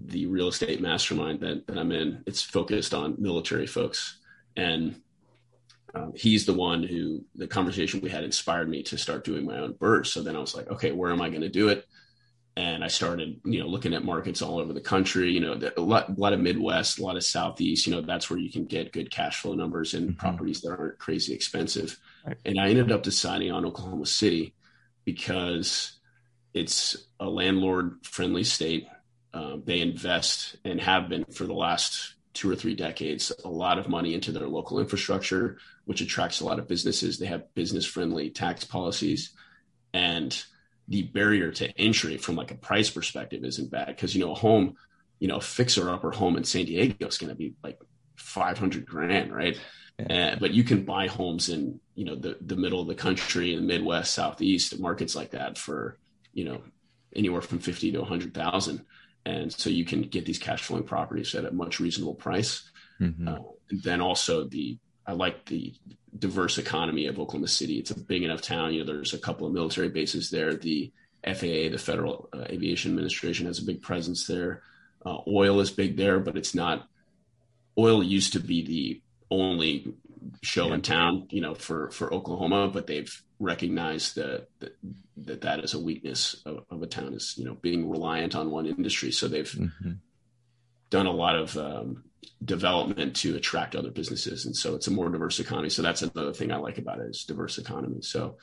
the 0.00 0.26
real 0.26 0.46
estate 0.46 0.80
mastermind 0.80 1.40
that, 1.40 1.66
that 1.66 1.76
I'm 1.76 1.90
in. 1.90 2.22
It's 2.26 2.40
focused 2.40 2.94
on 2.94 3.16
military 3.18 3.66
folks, 3.66 4.18
and 4.56 5.00
um, 5.94 6.12
he's 6.14 6.46
the 6.46 6.54
one 6.54 6.82
who 6.82 7.24
the 7.34 7.48
conversation 7.48 8.00
we 8.00 8.10
had 8.10 8.24
inspired 8.24 8.68
me 8.68 8.82
to 8.84 8.98
start 8.98 9.24
doing 9.24 9.44
my 9.44 9.58
own 9.58 9.74
BRRRRs. 9.74 10.06
So 10.06 10.22
then 10.22 10.36
I 10.36 10.40
was 10.40 10.54
like, 10.54 10.68
okay, 10.70 10.92
where 10.92 11.10
am 11.10 11.20
I 11.20 11.30
going 11.30 11.42
to 11.42 11.48
do 11.48 11.68
it? 11.68 11.86
And 12.56 12.82
I 12.84 12.88
started, 12.88 13.40
you 13.44 13.60
know, 13.60 13.66
looking 13.68 13.94
at 13.94 14.04
markets 14.04 14.42
all 14.42 14.58
over 14.58 14.72
the 14.72 14.80
country. 14.80 15.30
You 15.30 15.40
know, 15.40 15.54
the- 15.54 15.78
a 15.78 15.80
lot, 15.80 16.08
a 16.08 16.20
lot 16.20 16.32
of 16.32 16.40
Midwest, 16.40 16.98
a 16.98 17.02
lot 17.02 17.16
of 17.16 17.22
Southeast. 17.24 17.86
You 17.86 17.94
know, 17.94 18.00
that's 18.02 18.28
where 18.28 18.38
you 18.38 18.50
can 18.50 18.64
get 18.66 18.92
good 18.92 19.10
cash 19.10 19.40
flow 19.40 19.54
numbers 19.54 19.94
and 19.94 20.10
Mhm. 20.10 20.18
properties 20.18 20.60
that 20.60 20.70
aren't 20.70 20.98
crazy 20.98 21.32
expensive. 21.32 21.98
Right. 22.26 22.36
And 22.44 22.60
I 22.60 22.68
ended 22.68 22.92
up 22.92 23.02
deciding 23.02 23.50
on 23.52 23.64
Oklahoma 23.64 24.06
City 24.06 24.54
because 25.04 25.98
it's 26.52 27.07
a 27.20 27.28
landlord 27.28 27.98
friendly 28.02 28.44
state. 28.44 28.86
Um, 29.34 29.62
they 29.64 29.80
invest 29.80 30.56
and 30.64 30.80
have 30.80 31.08
been 31.08 31.24
for 31.26 31.44
the 31.44 31.54
last 31.54 32.14
two 32.34 32.50
or 32.50 32.56
three 32.56 32.74
decades 32.74 33.32
a 33.44 33.48
lot 33.48 33.78
of 33.78 33.88
money 33.88 34.14
into 34.14 34.32
their 34.32 34.46
local 34.46 34.78
infrastructure, 34.78 35.58
which 35.84 36.00
attracts 36.00 36.40
a 36.40 36.44
lot 36.44 36.58
of 36.58 36.68
businesses. 36.68 37.18
They 37.18 37.26
have 37.26 37.52
business 37.54 37.84
friendly 37.84 38.30
tax 38.30 38.64
policies, 38.64 39.32
and 39.92 40.40
the 40.86 41.02
barrier 41.02 41.50
to 41.52 41.70
entry 41.78 42.16
from 42.16 42.36
like 42.36 42.50
a 42.50 42.56
price 42.56 42.90
perspective 42.90 43.44
isn't 43.44 43.70
bad 43.70 43.88
because 43.88 44.14
you 44.14 44.24
know 44.24 44.32
a 44.32 44.36
home, 44.36 44.76
you 45.18 45.28
know, 45.28 45.36
a 45.36 45.40
fixer 45.40 45.90
upper 45.90 46.10
home 46.10 46.36
in 46.36 46.44
San 46.44 46.64
Diego 46.64 47.06
is 47.06 47.18
going 47.18 47.30
to 47.30 47.36
be 47.36 47.54
like 47.62 47.78
five 48.16 48.58
hundred 48.58 48.86
grand, 48.86 49.34
right? 49.34 49.58
Uh, 50.08 50.36
but 50.38 50.54
you 50.54 50.62
can 50.62 50.84
buy 50.84 51.08
homes 51.08 51.48
in 51.48 51.80
you 51.96 52.04
know 52.04 52.14
the 52.14 52.36
the 52.40 52.56
middle 52.56 52.80
of 52.80 52.86
the 52.86 52.94
country 52.94 53.52
in 53.52 53.60
the 53.60 53.66
Midwest, 53.66 54.14
Southeast, 54.14 54.78
markets 54.78 55.16
like 55.16 55.32
that 55.32 55.58
for 55.58 55.98
you 56.32 56.44
know 56.44 56.62
anywhere 57.14 57.40
from 57.40 57.58
fifty 57.58 57.92
to 57.92 58.04
hundred 58.04 58.34
thousand, 58.34 58.84
and 59.24 59.52
so 59.52 59.70
you 59.70 59.84
can 59.84 60.02
get 60.02 60.24
these 60.24 60.38
cash 60.38 60.62
flowing 60.62 60.84
properties 60.84 61.34
at 61.34 61.44
a 61.44 61.50
much 61.50 61.80
reasonable 61.80 62.14
price. 62.14 62.70
Mhm. 63.00 63.28
Uh, 63.28 63.42
and 63.70 63.82
then 63.82 64.00
also 64.00 64.44
the 64.44 64.78
I 65.06 65.12
like 65.12 65.46
the 65.46 65.74
diverse 66.18 66.58
economy 66.58 67.06
of 67.06 67.18
Oklahoma 67.18 67.48
City. 67.48 67.78
It's 67.78 67.90
a 67.90 67.98
big 67.98 68.22
enough 68.22 68.42
town. 68.42 68.74
You 68.74 68.84
know, 68.84 68.92
there's 68.92 69.14
a 69.14 69.18
couple 69.18 69.46
of 69.46 69.54
military 69.54 69.88
bases 69.88 70.30
there. 70.30 70.54
The 70.54 70.92
FAA, 71.24 71.70
the 71.70 71.78
Federal 71.78 72.28
uh, 72.32 72.44
Aviation 72.50 72.92
Administration, 72.92 73.46
has 73.46 73.58
a 73.58 73.64
big 73.64 73.80
presence 73.80 74.26
there. 74.26 74.62
Uh, 75.04 75.18
oil 75.26 75.60
is 75.60 75.70
big 75.70 75.96
there, 75.96 76.20
but 76.20 76.36
it's 76.36 76.54
not. 76.54 76.88
Oil 77.78 78.02
used 78.02 78.34
to 78.34 78.40
be 78.40 78.64
the 78.64 79.00
only 79.30 79.94
show 80.42 80.72
in 80.72 80.82
town, 80.82 81.26
you 81.30 81.40
know, 81.40 81.54
for 81.54 81.90
for 81.90 82.12
Oklahoma, 82.12 82.68
but 82.68 82.86
they've 82.86 83.22
recognized 83.38 84.16
that 84.16 84.48
that 84.60 84.76
that, 85.16 85.40
that 85.42 85.60
is 85.60 85.74
a 85.74 85.78
weakness 85.80 86.42
of, 86.46 86.64
of 86.70 86.82
a 86.82 86.86
town 86.86 87.14
is 87.14 87.34
you 87.36 87.44
know 87.44 87.54
being 87.54 87.88
reliant 87.90 88.34
on 88.34 88.50
one 88.50 88.66
industry. 88.66 89.10
So 89.12 89.28
they've 89.28 89.50
Mhm. 89.50 89.98
done 90.90 91.06
a 91.06 91.12
lot 91.12 91.36
of 91.36 91.56
um, 91.56 92.04
development 92.44 93.14
to 93.16 93.36
attract 93.36 93.76
other 93.76 93.90
businesses, 93.90 94.46
and 94.46 94.56
so 94.56 94.74
it's 94.74 94.86
a 94.86 94.90
more 94.90 95.08
diverse 95.10 95.38
economy. 95.40 95.70
So 95.70 95.82
that's 95.82 96.02
another 96.02 96.32
thing 96.32 96.52
I 96.52 96.56
like 96.56 96.78
about 96.78 97.00
it 97.00 97.08
is 97.10 97.24
diverse 97.24 97.58
economy. 97.58 98.02
So. 98.02 98.36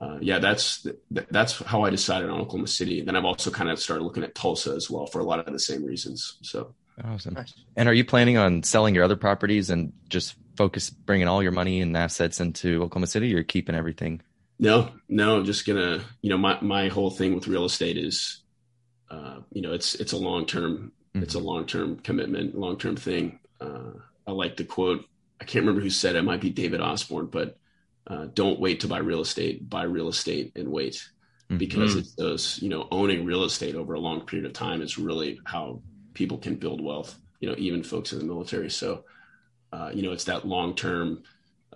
Uh, 0.00 0.18
yeah, 0.20 0.40
that's 0.40 0.82
th- 0.82 0.96
that's 1.30 1.60
how 1.62 1.82
I 1.84 1.88
decided 1.88 2.28
on 2.28 2.40
Oklahoma 2.40 2.66
City. 2.66 3.00
Then 3.00 3.14
I've 3.16 3.24
also 3.24 3.50
kind 3.50 3.70
of 3.70 3.78
started 3.78 4.02
looking 4.02 4.24
at 4.24 4.34
Tulsa 4.34 4.72
as 4.74 4.90
well 4.90 5.06
for 5.06 5.20
a 5.20 5.24
lot 5.24 5.38
of 5.38 5.50
the 5.52 5.58
same 5.58 5.84
reasons. 5.84 6.36
So 6.42 6.74
Awesome. 7.02 7.34
Nice. 7.34 7.54
And 7.76 7.88
are 7.88 7.94
you 7.94 8.04
planning 8.04 8.36
on 8.36 8.62
selling 8.62 8.94
your 8.94 9.04
other 9.04 9.16
properties 9.16 9.70
and 9.70 9.92
just 10.08 10.36
focus 10.56 10.90
bringing 10.90 11.26
all 11.26 11.42
your 11.42 11.52
money 11.52 11.80
and 11.80 11.96
assets 11.96 12.40
into 12.40 12.82
Oklahoma 12.84 13.08
City, 13.08 13.34
or 13.34 13.42
keeping 13.42 13.74
everything? 13.74 14.20
No, 14.60 14.90
no, 15.08 15.38
I'm 15.38 15.44
just 15.44 15.66
gonna, 15.66 16.04
you 16.22 16.30
know, 16.30 16.38
my, 16.38 16.60
my 16.60 16.88
whole 16.88 17.10
thing 17.10 17.34
with 17.34 17.48
real 17.48 17.64
estate 17.64 17.98
is, 17.98 18.42
uh, 19.10 19.38
you 19.50 19.62
know, 19.62 19.72
it's, 19.72 19.96
it's 19.96 20.12
a 20.12 20.16
long-term, 20.16 20.92
it's 21.14 21.34
a 21.34 21.40
long-term 21.40 21.96
commitment, 21.98 22.56
long-term 22.56 22.94
thing. 22.96 23.40
Uh, 23.60 23.90
I 24.26 24.30
like 24.32 24.56
the 24.56 24.64
quote. 24.64 25.04
I 25.40 25.44
can't 25.44 25.64
remember 25.64 25.80
who 25.80 25.90
said 25.90 26.14
it. 26.14 26.18
it 26.20 26.22
might 26.22 26.40
be 26.40 26.50
David 26.50 26.80
Osborn, 26.80 27.26
but, 27.26 27.58
uh, 28.06 28.26
don't 28.34 28.60
wait 28.60 28.80
to 28.80 28.88
buy 28.88 28.98
real 28.98 29.20
estate, 29.20 29.68
buy 29.68 29.82
real 29.82 30.08
estate 30.08 30.52
and 30.54 30.68
wait 30.68 31.08
Mhm. 31.50 31.58
because 31.58 31.96
it's 31.96 32.14
those, 32.14 32.62
you 32.62 32.68
know, 32.68 32.86
owning 32.90 33.24
real 33.24 33.44
estate 33.44 33.74
over 33.74 33.94
a 33.94 34.00
long 34.00 34.20
period 34.24 34.46
of 34.46 34.52
time 34.52 34.80
is 34.82 34.98
really 34.98 35.40
how 35.44 35.82
people 36.14 36.38
can 36.38 36.56
build 36.56 36.80
wealth, 36.82 37.18
you 37.40 37.48
know, 37.48 37.54
even 37.58 37.82
folks 37.82 38.12
in 38.12 38.18
the 38.18 38.24
military. 38.24 38.70
So, 38.70 39.04
uh, 39.72 39.90
you 39.92 40.02
know, 40.02 40.12
it's 40.12 40.24
that 40.24 40.46
long-term, 40.46 41.22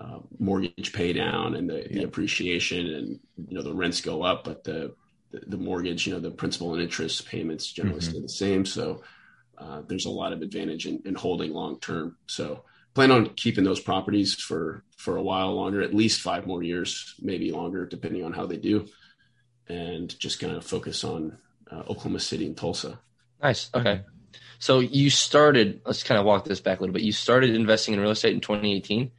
uh, 0.01 0.21
mortgage 0.39 0.93
pay 0.93 1.13
down 1.13 1.57
and 1.57 1.69
the, 1.69 1.87
the 1.91 2.05
appreciation 2.05 2.87
and 2.87 3.21
you 3.49 3.57
know 3.57 3.63
the 3.63 3.75
rents 3.75 4.01
go 4.01 4.23
up 4.23 4.45
but 4.45 4.63
the 4.63 4.95
the, 5.33 5.41
the 5.49 5.57
mortgage 5.57 6.07
you 6.07 6.13
know 6.13 6.21
the 6.21 6.31
principal 6.31 6.73
and 6.73 6.81
interest 6.81 7.27
payments 7.27 7.73
generally 7.73 7.99
Mhm. 7.99 8.05
stay 8.05 8.21
the 8.21 8.29
same 8.29 8.65
so 8.65 9.03
uh, 9.59 9.83
there's 9.89 10.07
a 10.07 10.11
lot 10.11 10.33
of 10.33 10.41
advantage 10.41 10.87
in, 10.87 11.03
in 11.05 11.17
holding 11.17 11.53
long 11.53 11.81
term 11.81 12.17
so 12.29 12.63
plan 12.95 13.11
on 13.11 13.31
keeping 13.35 13.65
those 13.65 13.81
properties 13.81 14.35
for 14.37 14.85
for 14.99 15.17
a 15.17 15.23
while 15.23 15.53
longer 15.57 15.83
at 15.83 15.93
least 15.93 16.21
five 16.21 16.47
more 16.47 16.63
years 16.63 17.15
maybe 17.21 17.51
longer 17.51 17.85
depending 17.85 18.23
on 18.25 18.33
how 18.33 18.47
they 18.47 18.57
do 18.57 18.87
and 19.69 20.19
just 20.21 20.39
kind 20.41 20.55
of 20.57 20.65
focus 20.65 21.03
on 21.03 21.37
uh, 21.73 21.81
oklahoma 21.89 22.21
city 22.21 22.47
and 22.47 22.57
tulsa 22.57 23.01
Nice. 23.43 23.71
Okay. 23.75 24.03
So 24.59 24.81
you 24.81 25.11
started. 25.11 25.81
Let's 25.87 26.03
kind 26.03 26.19
of 26.19 26.27
walk 26.27 26.45
this 26.45 26.61
back 26.61 26.79
a 26.79 26.83
little 26.83 26.93
bit. 26.93 27.03
You 27.03 27.13
started 27.13 27.55
investing 27.55 27.95
in 27.95 28.01
real 28.01 28.11
estate 28.11 28.35
in 28.35 28.41
2018. 28.41 29.11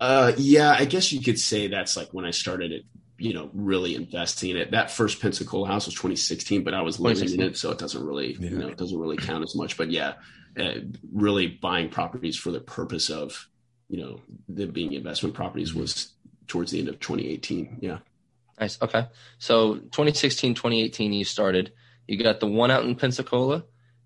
Uh, 0.00 0.32
yeah, 0.36 0.74
I 0.78 0.84
guess 0.84 1.12
you 1.12 1.22
could 1.22 1.38
say 1.38 1.68
that's 1.68 1.96
like 1.96 2.08
when 2.12 2.24
I 2.24 2.30
started 2.30 2.72
it, 2.72 2.82
you 3.16 3.32
know, 3.32 3.48
really 3.54 3.94
investing 3.94 4.50
in 4.50 4.56
it. 4.56 4.72
That 4.72 4.90
first 4.90 5.20
Pensacola 5.22 5.66
house 5.66 5.86
was 5.86 5.94
2016, 5.94 6.64
but 6.64 6.74
I 6.74 6.82
was 6.82 7.00
living 7.00 7.32
in 7.32 7.40
it, 7.40 7.56
so 7.56 7.70
it 7.70 7.78
doesn't 7.78 8.04
really, 8.04 8.34
Yeah. 8.34 8.50
you 8.50 8.58
know, 8.58 8.68
it 8.68 8.76
doesn't 8.76 8.98
really 8.98 9.16
count 9.16 9.44
as 9.44 9.54
much. 9.54 9.76
But 9.76 9.90
yeah, 9.90 10.14
uh, 10.58 10.74
really 11.12 11.46
buying 11.46 11.88
properties 11.88 12.36
for 12.36 12.50
the 12.50 12.60
purpose 12.60 13.08
of, 13.08 13.48
you 13.88 13.98
know, 13.98 14.20
them 14.48 14.72
being 14.72 14.92
investment 14.92 15.34
properties 15.34 15.74
was 15.74 16.12
towards 16.48 16.72
the 16.72 16.80
end 16.80 16.88
of 16.88 16.98
2018. 17.00 17.78
Yeah. 17.80 17.98
Nice. 18.60 18.80
Okay. 18.82 19.06
So 19.38 19.76
2016, 19.76 20.54
2018, 20.54 21.12
you 21.12 21.24
started. 21.24 21.72
You 22.06 22.22
got 22.22 22.40
the 22.40 22.46
one 22.46 22.70
out 22.70 22.84
in 22.84 22.94
Pensacola, 22.94 23.64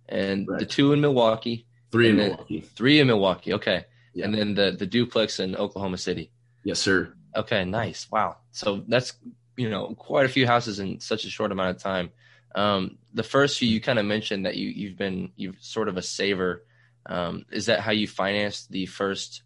and 0.09 0.47
the 0.59 0.67
two 0.67 0.93
in 0.93 1.01
Milwaukee, 1.01 1.67
Three 1.91 2.11
in 2.11 2.17
Milwaukee. 2.17 2.61
three 2.61 3.01
in 3.01 3.07
Milwaukee. 3.07 3.55
Okay. 3.55 3.85
Yeah. 4.15 4.25
and 4.25 4.35
then 4.35 4.55
the 4.55 4.75
the 4.77 4.87
duplex 4.87 5.39
in 5.39 5.55
Oklahoma 5.55 5.99
City. 5.99 6.33
Yes, 6.65 6.81
sir. 6.81 7.13
Okay, 7.37 7.65
nice. 7.65 8.11
Wow. 8.11 8.37
So 8.53 8.83
that's 8.89 9.13
you 9.57 9.71
know 9.71 9.95
quite 9.95 10.27
a 10.27 10.29
few 10.29 10.47
houses 10.47 10.81
in 10.81 11.01
such 11.01 11.25
a 11.25 11.31
short 11.31 11.53
amount 11.53 11.77
of 11.77 11.83
time. 11.83 12.11
Um, 12.55 12.99
the 13.15 13.23
first 13.23 13.59
few 13.59 13.69
you 13.69 13.81
kind 13.81 13.99
of 13.99 14.07
mentioned 14.07 14.47
that 14.47 14.57
you 14.57 14.69
you've 14.69 14.97
been 14.97 15.33
you've 15.37 15.57
sort 15.61 15.89
of 15.89 15.97
a 15.97 16.03
saver. 16.03 16.65
Um, 17.07 17.45
is 17.53 17.67
that 17.67 17.81
how 17.81 17.93
you 17.93 18.07
financed 18.09 18.71
the 18.71 18.87
first 18.87 19.43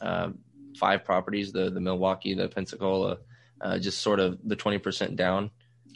uh, 0.00 0.30
five 0.78 1.04
properties? 1.04 1.52
The 1.52 1.70
the 1.70 1.80
Milwaukee, 1.80 2.34
the 2.34 2.48
Pensacola, 2.48 3.18
uh, 3.60 3.78
just 3.78 3.98
sort 4.00 4.20
of 4.20 4.38
the 4.44 4.56
twenty 4.56 4.78
percent 4.78 5.16
down 5.16 5.50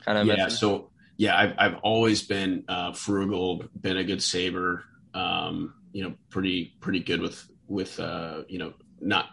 kind 0.05 0.19
of 0.19 0.27
yeah. 0.27 0.37
method. 0.37 0.59
So 0.59 0.91
yeah, 1.19 1.37
I've 1.37 1.55
I've 1.59 1.75
always 1.83 2.23
been 2.23 2.65
uh, 2.69 2.93
frugal, 2.93 3.65
been 3.79 3.99
a 3.99 4.05
good 4.05 4.23
saver. 4.23 4.85
Um, 5.13 5.75
you 5.93 6.05
know, 6.05 6.15
pretty 6.31 6.77
pretty 6.81 7.01
good 7.01 7.21
with 7.21 7.45
with 7.67 7.99
uh, 8.01 8.45
you 8.49 8.59
know 8.59 8.73
not 9.01 9.27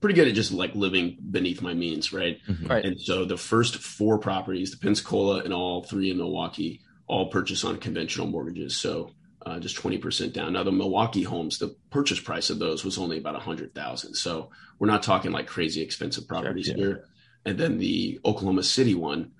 pretty 0.00 0.16
good 0.16 0.28
at 0.28 0.34
just 0.34 0.52
like 0.52 0.74
living 0.74 1.16
beneath 1.30 1.62
my 1.62 1.72
means, 1.72 2.12
right? 2.12 2.38
Mhm. 2.46 2.68
Right. 2.68 2.84
And 2.84 3.00
so 3.00 3.24
the 3.24 3.38
first 3.38 3.76
four 3.76 4.18
properties, 4.18 4.72
the 4.72 4.76
Pensacola 4.76 5.42
and 5.42 5.54
all 5.54 5.84
three 5.84 6.10
in 6.10 6.18
Milwaukee, 6.18 6.82
all 7.06 7.30
purchased 7.30 7.64
on 7.64 7.78
conventional 7.78 8.26
mortgages. 8.26 8.76
So 8.76 9.12
uh, 9.46 9.60
just 9.60 9.76
20% 9.76 10.32
down. 10.32 10.52
Now 10.52 10.62
the 10.62 10.72
Milwaukee 10.72 11.22
homes, 11.22 11.58
the 11.58 11.76
purchase 11.90 12.20
price 12.20 12.50
of 12.50 12.58
those 12.58 12.84
was 12.84 12.98
only 12.98 13.18
about 13.18 13.36
a 13.36 13.40
hundred 13.40 13.74
thousand. 13.74 14.14
So 14.14 14.50
we're 14.78 14.88
not 14.88 15.02
talking 15.02 15.32
like 15.32 15.46
crazy 15.46 15.80
expensive 15.80 16.26
properties 16.26 16.68
yeah. 16.68 16.76
here. 16.76 17.04
And 17.46 17.56
then 17.56 17.78
the 17.78 18.20
Oklahoma 18.24 18.62
City 18.62 18.94
one, 18.94 19.32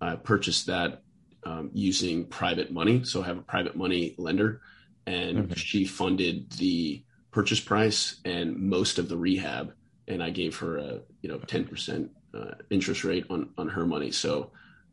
I 0.00 0.16
purchased 0.16 0.66
that 0.66 1.02
um, 1.44 1.70
using 1.72 2.26
private 2.26 2.70
money. 2.70 3.04
So 3.04 3.22
I 3.22 3.26
have 3.26 3.38
a 3.38 3.42
private 3.42 3.76
money 3.76 4.14
lender 4.18 4.60
and 5.06 5.48
Mhm. 5.48 5.56
she 5.56 5.84
funded 5.84 6.50
the 6.52 7.04
purchase 7.32 7.60
price 7.60 8.20
and 8.24 8.56
most 8.56 8.98
of 8.98 9.08
the 9.08 9.16
rehab. 9.16 9.72
And 10.08 10.22
I 10.22 10.30
gave 10.30 10.58
her 10.58 10.76
a, 10.78 11.00
you 11.22 11.28
know, 11.28 11.38
10% 11.38 12.10
uh, 12.34 12.54
interest 12.70 13.04
rate 13.04 13.26
on, 13.30 13.50
on 13.56 13.68
her 13.68 13.86
money. 13.86 14.10
So, 14.10 14.52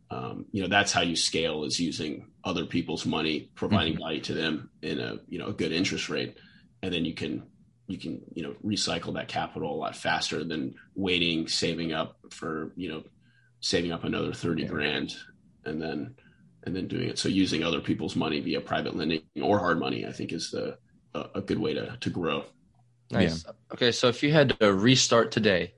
um, 0.10 0.46
you 0.51 0.62
know, 0.62 0.68
that's 0.70 0.92
how 0.92 1.01
you 1.01 1.16
scale 1.16 1.66
is 1.66 1.80
using 1.80 2.32
other 2.44 2.66
people's 2.66 3.06
money, 3.06 3.51
providing 3.56 3.98
value 3.98 4.22
to 4.22 4.34
them 4.34 4.72
in 4.82 5.00
a, 5.00 5.18
you 5.27 5.39
know, 5.39 5.48
a 5.48 5.54
good 5.54 5.72
interest 5.72 6.08
rate. 6.10 6.38
And 6.82 6.94
then 6.94 7.04
you 7.04 7.13
can, 7.13 7.48
you 7.88 7.98
can, 7.98 8.22
you 8.34 8.44
know, 8.44 8.56
recycle 8.63 9.13
that 9.16 9.27
capital 9.27 9.74
a 9.74 9.75
lot 9.75 9.96
faster 9.96 10.44
than 10.44 10.75
waiting, 10.96 11.48
saving 11.48 11.94
up 11.94 12.18
for, 12.32 12.72
you 12.75 12.89
know, 12.89 13.04
saving 13.60 13.92
up 13.92 14.04
another 14.04 14.34
30 14.34 14.63
Yeah. 14.63 14.68
grand 14.68 15.16
and 15.66 15.82
then, 15.82 16.16
and 16.68 16.76
then 16.76 16.88
doing 16.88 17.08
it. 17.10 17.18
So 17.18 17.30
using 17.30 17.64
other 17.64 17.80
people's 17.80 18.16
money 18.16 18.40
via 18.42 18.62
private 18.62 18.96
lending 18.96 19.22
or 19.42 19.58
hard 19.58 19.80
money, 19.80 20.06
I 20.06 20.12
think 20.12 20.34
is 20.34 20.52
the, 20.52 20.78
a, 21.16 21.26
a 21.36 21.42
good 21.42 21.58
way 21.58 21.74
to, 21.74 21.98
to 22.00 22.10
grow. 22.10 22.44
Nice. 23.10 23.46
Okay, 23.74 23.94
so 23.94 24.10
if 24.10 24.22
you 24.22 24.34
had 24.34 24.60
to 24.60 24.74
restart 24.74 25.32
today, 25.32 25.74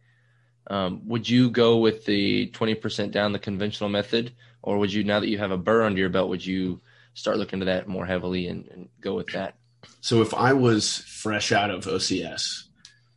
um, 0.68 1.08
would 1.08 1.30
you 1.30 1.52
go 1.52 1.78
with 1.78 2.06
the 2.06 2.48
twenty 2.48 2.74
percent 2.74 3.12
down 3.12 3.34
the 3.34 3.40
conventional 3.40 3.90
method, 3.90 4.34
or 4.64 4.80
would 4.80 4.92
you 4.92 5.04
now 5.04 5.20
that 5.20 5.30
you 5.30 5.38
have 5.38 5.52
a 5.52 5.58
BRRRR 5.58 5.86
under 5.86 6.00
your 6.00 6.10
belt, 6.10 6.30
would 6.30 6.46
you 6.46 6.82
start 7.14 7.38
looking 7.38 7.60
to 7.60 7.66
that 7.66 7.88
more 7.88 8.06
heavily 8.06 8.48
and, 8.48 8.68
and 8.68 8.90
go 9.00 9.14
with 9.14 9.28
that? 9.28 9.56
So 10.02 10.22
if 10.22 10.34
I 10.34 10.54
was 10.54 10.98
fresh 10.98 11.52
out 11.52 11.70
of 11.70 11.86
OCS, 11.86 12.64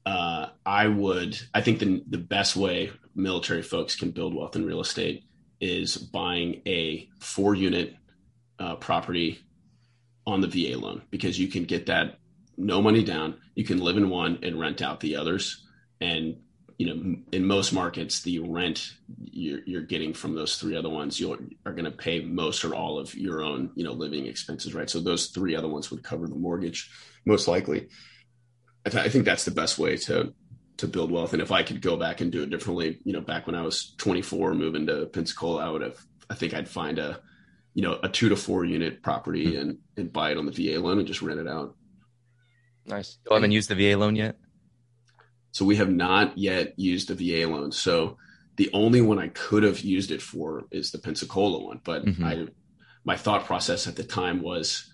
uh, 0.04 0.48
I 0.64 0.88
would. 0.88 1.40
I 1.54 1.62
think 1.62 1.78
the 1.78 2.04
the 2.06 2.18
best 2.18 2.54
way 2.54 2.90
military 3.14 3.62
folks 3.62 3.96
can 3.96 4.10
build 4.10 4.34
wealth 4.34 4.56
in 4.56 4.66
real 4.66 4.80
estate 4.80 5.24
is 5.62 5.96
buying 5.96 6.60
a 6.66 7.08
four 7.20 7.54
unit 7.54 7.96
uh, 8.58 8.74
property 8.76 9.38
on 10.26 10.40
the 10.40 10.48
VA 10.48 10.76
loan 10.76 11.02
because 11.10 11.38
you 11.38 11.48
can 11.48 11.64
get 11.64 11.86
that 11.86 12.18
no 12.58 12.82
money 12.82 13.02
down. 13.02 13.38
You 13.54 13.64
can 13.64 13.78
live 13.78 13.96
in 13.96 14.10
one 14.10 14.40
and 14.42 14.60
rent 14.60 14.82
out 14.82 15.00
the 15.00 15.16
others, 15.16 15.64
and 16.00 16.36
you 16.78 16.86
know 16.86 17.16
in 17.32 17.46
most 17.46 17.72
markets 17.72 18.22
the 18.22 18.40
rent 18.40 18.94
you're, 19.22 19.60
you're 19.66 19.82
getting 19.82 20.12
from 20.12 20.34
those 20.34 20.56
three 20.56 20.74
other 20.74 20.88
ones 20.88 21.20
you 21.20 21.32
are 21.64 21.72
going 21.72 21.84
to 21.84 21.90
pay 21.90 22.24
most 22.24 22.64
or 22.64 22.74
all 22.74 22.98
of 22.98 23.14
your 23.14 23.42
own 23.42 23.70
you 23.76 23.84
know 23.84 23.92
living 23.92 24.26
expenses 24.26 24.74
right? 24.74 24.90
So 24.90 24.98
those 24.98 25.28
three 25.28 25.54
other 25.54 25.68
ones 25.68 25.90
would 25.90 26.02
cover 26.02 26.26
the 26.26 26.34
mortgage 26.34 26.90
most 27.24 27.46
likely. 27.46 27.88
I, 28.84 28.90
th- 28.90 29.04
I 29.04 29.08
think 29.08 29.24
that's 29.24 29.44
the 29.44 29.52
best 29.52 29.78
way 29.78 29.96
to 29.96 30.34
to 30.78 30.86
build 30.88 31.10
wealth 31.10 31.32
and 31.32 31.42
if 31.42 31.52
i 31.52 31.62
could 31.62 31.80
go 31.80 31.96
back 31.96 32.20
and 32.20 32.32
do 32.32 32.42
it 32.42 32.50
differently 32.50 32.98
you 33.04 33.12
know 33.12 33.20
back 33.20 33.46
when 33.46 33.54
i 33.54 33.62
was 33.62 33.94
24 33.98 34.54
moving 34.54 34.86
to 34.86 35.06
pensacola 35.06 35.64
i 35.64 35.68
would 35.70 35.82
have 35.82 35.98
i 36.30 36.34
think 36.34 36.54
i'd 36.54 36.68
find 36.68 36.98
a 36.98 37.20
you 37.74 37.82
know 37.82 37.98
a 38.02 38.08
two 38.08 38.28
to 38.28 38.36
four 38.36 38.64
unit 38.64 39.02
property 39.02 39.56
and 39.56 39.78
and 39.96 40.12
buy 40.12 40.30
it 40.30 40.36
on 40.38 40.46
the 40.46 40.52
va 40.52 40.80
loan 40.80 40.98
and 40.98 41.06
just 41.06 41.22
rent 41.22 41.40
it 41.40 41.48
out 41.48 41.76
Nice. 42.84 43.18
You 43.30 43.34
haven't 43.34 43.52
used 43.52 43.70
the 43.70 43.76
VA 43.76 43.96
loan 43.96 44.16
yet? 44.16 44.36
So 45.52 45.64
we 45.64 45.76
have 45.76 45.88
not 45.88 46.36
yet 46.36 46.76
used 46.76 47.06
the 47.06 47.14
VA 47.14 47.48
loan. 47.48 47.70
So 47.70 48.16
the 48.56 48.70
only 48.72 49.00
one 49.00 49.20
I 49.20 49.28
could 49.28 49.62
have 49.62 49.78
used 49.82 50.10
it 50.10 50.20
for 50.20 50.64
is 50.72 50.90
the 50.90 50.98
Pensacola 50.98 51.62
one. 51.64 51.80
But 51.84 52.04
Mhm. 52.04 52.24
I, 52.24 52.52
my 53.04 53.16
thought 53.16 53.44
process 53.44 53.86
at 53.86 53.94
the 53.94 54.02
time 54.02 54.42
was, 54.42 54.92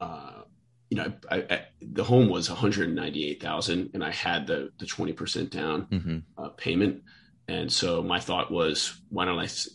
uh, 0.00 0.42
you 0.90 0.96
know, 0.96 1.12
I, 1.30 1.36
I, 1.48 1.62
the 1.80 2.04
home 2.04 2.28
was 2.28 2.50
198,000 2.50 3.90
and 3.94 4.04
I 4.04 4.10
had 4.10 4.46
the, 4.46 4.70
the 4.78 4.86
20% 4.86 5.50
down 5.50 5.82
hmm 5.82 6.18
uh, 6.36 6.48
payment. 6.50 7.02
And 7.48 7.72
so 7.72 8.02
my 8.02 8.20
thought 8.20 8.50
was, 8.50 9.00
why 9.08 9.24
don't 9.24 9.38
I 9.38 9.44
s- 9.44 9.68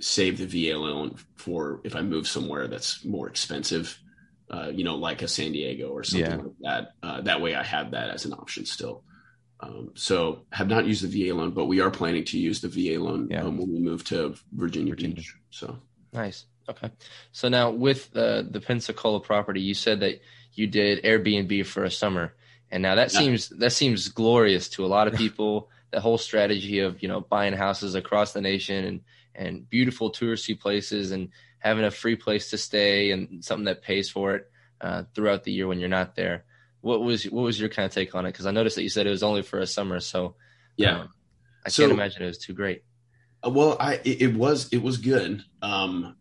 save 0.00 0.38
the 0.38 0.46
VA 0.70 0.78
loan 0.78 1.16
for 1.36 1.80
if 1.84 1.94
I 1.96 2.02
move 2.02 2.26
somewhere 2.28 2.68
that's 2.68 3.04
more 3.04 3.28
expensive, 3.28 3.98
uh, 4.50 4.68
you 4.72 4.84
know, 4.84 4.96
like 4.96 5.22
a 5.22 5.28
San 5.28 5.52
Diego 5.52 5.88
or 5.88 6.04
something 6.04 6.30
Yeah. 6.30 6.36
like 6.36 6.52
that. 6.62 6.92
Uh, 7.02 7.20
that 7.22 7.40
way 7.40 7.54
I 7.54 7.62
have 7.62 7.90
that 7.92 8.10
as 8.10 8.24
an 8.24 8.32
option 8.34 8.64
still. 8.66 9.04
Um, 9.60 9.92
so 9.94 10.44
have 10.52 10.68
not 10.68 10.86
used 10.86 11.02
the 11.08 11.28
VA 11.28 11.34
loan, 11.34 11.52
but 11.52 11.66
we 11.66 11.80
are 11.80 11.90
planning 11.90 12.24
to 12.26 12.38
use 12.38 12.60
the 12.60 12.68
VA 12.68 12.98
loan 13.02 13.28
Yeah. 13.30 13.42
um, 13.44 13.58
when 13.58 13.72
we 13.72 13.78
move 13.78 14.04
to 14.06 14.34
Virginia, 14.52 14.92
Virginia. 14.94 15.16
Beach. 15.16 15.34
So 15.50 15.78
Nice. 16.12 16.46
Okay. 16.68 16.90
So 17.32 17.48
now 17.48 17.70
with 17.70 18.14
uh, 18.16 18.42
the 18.50 18.60
Pensacola 18.60 19.20
property, 19.20 19.60
you 19.60 19.74
said 19.74 20.00
that 20.00 20.20
you 20.54 20.66
did 20.66 21.02
Airbnb 21.04 21.66
for 21.66 21.84
a 21.84 21.90
summer, 21.90 22.34
and 22.70 22.82
now 22.82 22.94
that 22.96 23.12
Yeah. 23.12 23.20
seems 23.20 23.48
that 23.50 23.70
seems 23.72 24.08
glorious 24.08 24.68
to 24.70 24.84
a 24.84 24.88
lot 24.88 25.08
of 25.08 25.14
people. 25.14 25.70
the 25.92 26.00
whole 26.00 26.16
strategy 26.16 26.78
of 26.78 27.02
you 27.02 27.08
know 27.08 27.20
buying 27.20 27.52
houses 27.52 27.94
across 27.94 28.32
the 28.32 28.40
nation 28.40 28.84
and 28.86 29.00
and 29.34 29.68
beautiful 29.68 30.10
touristy 30.10 30.58
places 30.58 31.10
and 31.12 31.28
having 31.58 31.84
a 31.84 31.90
free 31.90 32.16
place 32.16 32.48
to 32.50 32.56
stay 32.58 33.10
and 33.10 33.44
something 33.44 33.66
that 33.66 33.82
pays 33.82 34.08
for 34.10 34.34
it 34.36 34.50
uh, 34.80 35.02
throughout 35.14 35.44
the 35.44 35.52
year 35.52 35.66
when 35.68 35.78
you're 35.78 35.90
not 35.90 36.14
there. 36.16 36.44
What 36.80 37.02
was 37.02 37.24
what 37.24 37.42
was 37.42 37.60
your 37.60 37.68
kind 37.68 37.84
of 37.84 37.92
take 37.92 38.14
on 38.14 38.24
it? 38.24 38.30
Because 38.32 38.46
I 38.46 38.52
noticed 38.52 38.76
that 38.76 38.82
you 38.84 38.88
said 38.88 39.06
it 39.06 39.10
was 39.10 39.22
only 39.22 39.42
for 39.42 39.58
a 39.58 39.66
summer, 39.66 40.00
so 40.00 40.34
yeah, 40.78 41.00
um, 41.00 41.08
I 41.66 41.68
So- 41.68 41.82
can't 41.82 41.92
imagine 41.92 42.22
it 42.22 42.26
was 42.26 42.38
too 42.38 42.54
great. 42.54 42.84
Uh, 43.46 43.50
Well, 43.50 43.76
I 43.78 43.94
it, 44.02 44.22
it 44.22 44.34
was 44.34 44.72
it 44.72 44.82
was 44.82 44.96
good. 44.96 45.44
Um, 45.60 46.16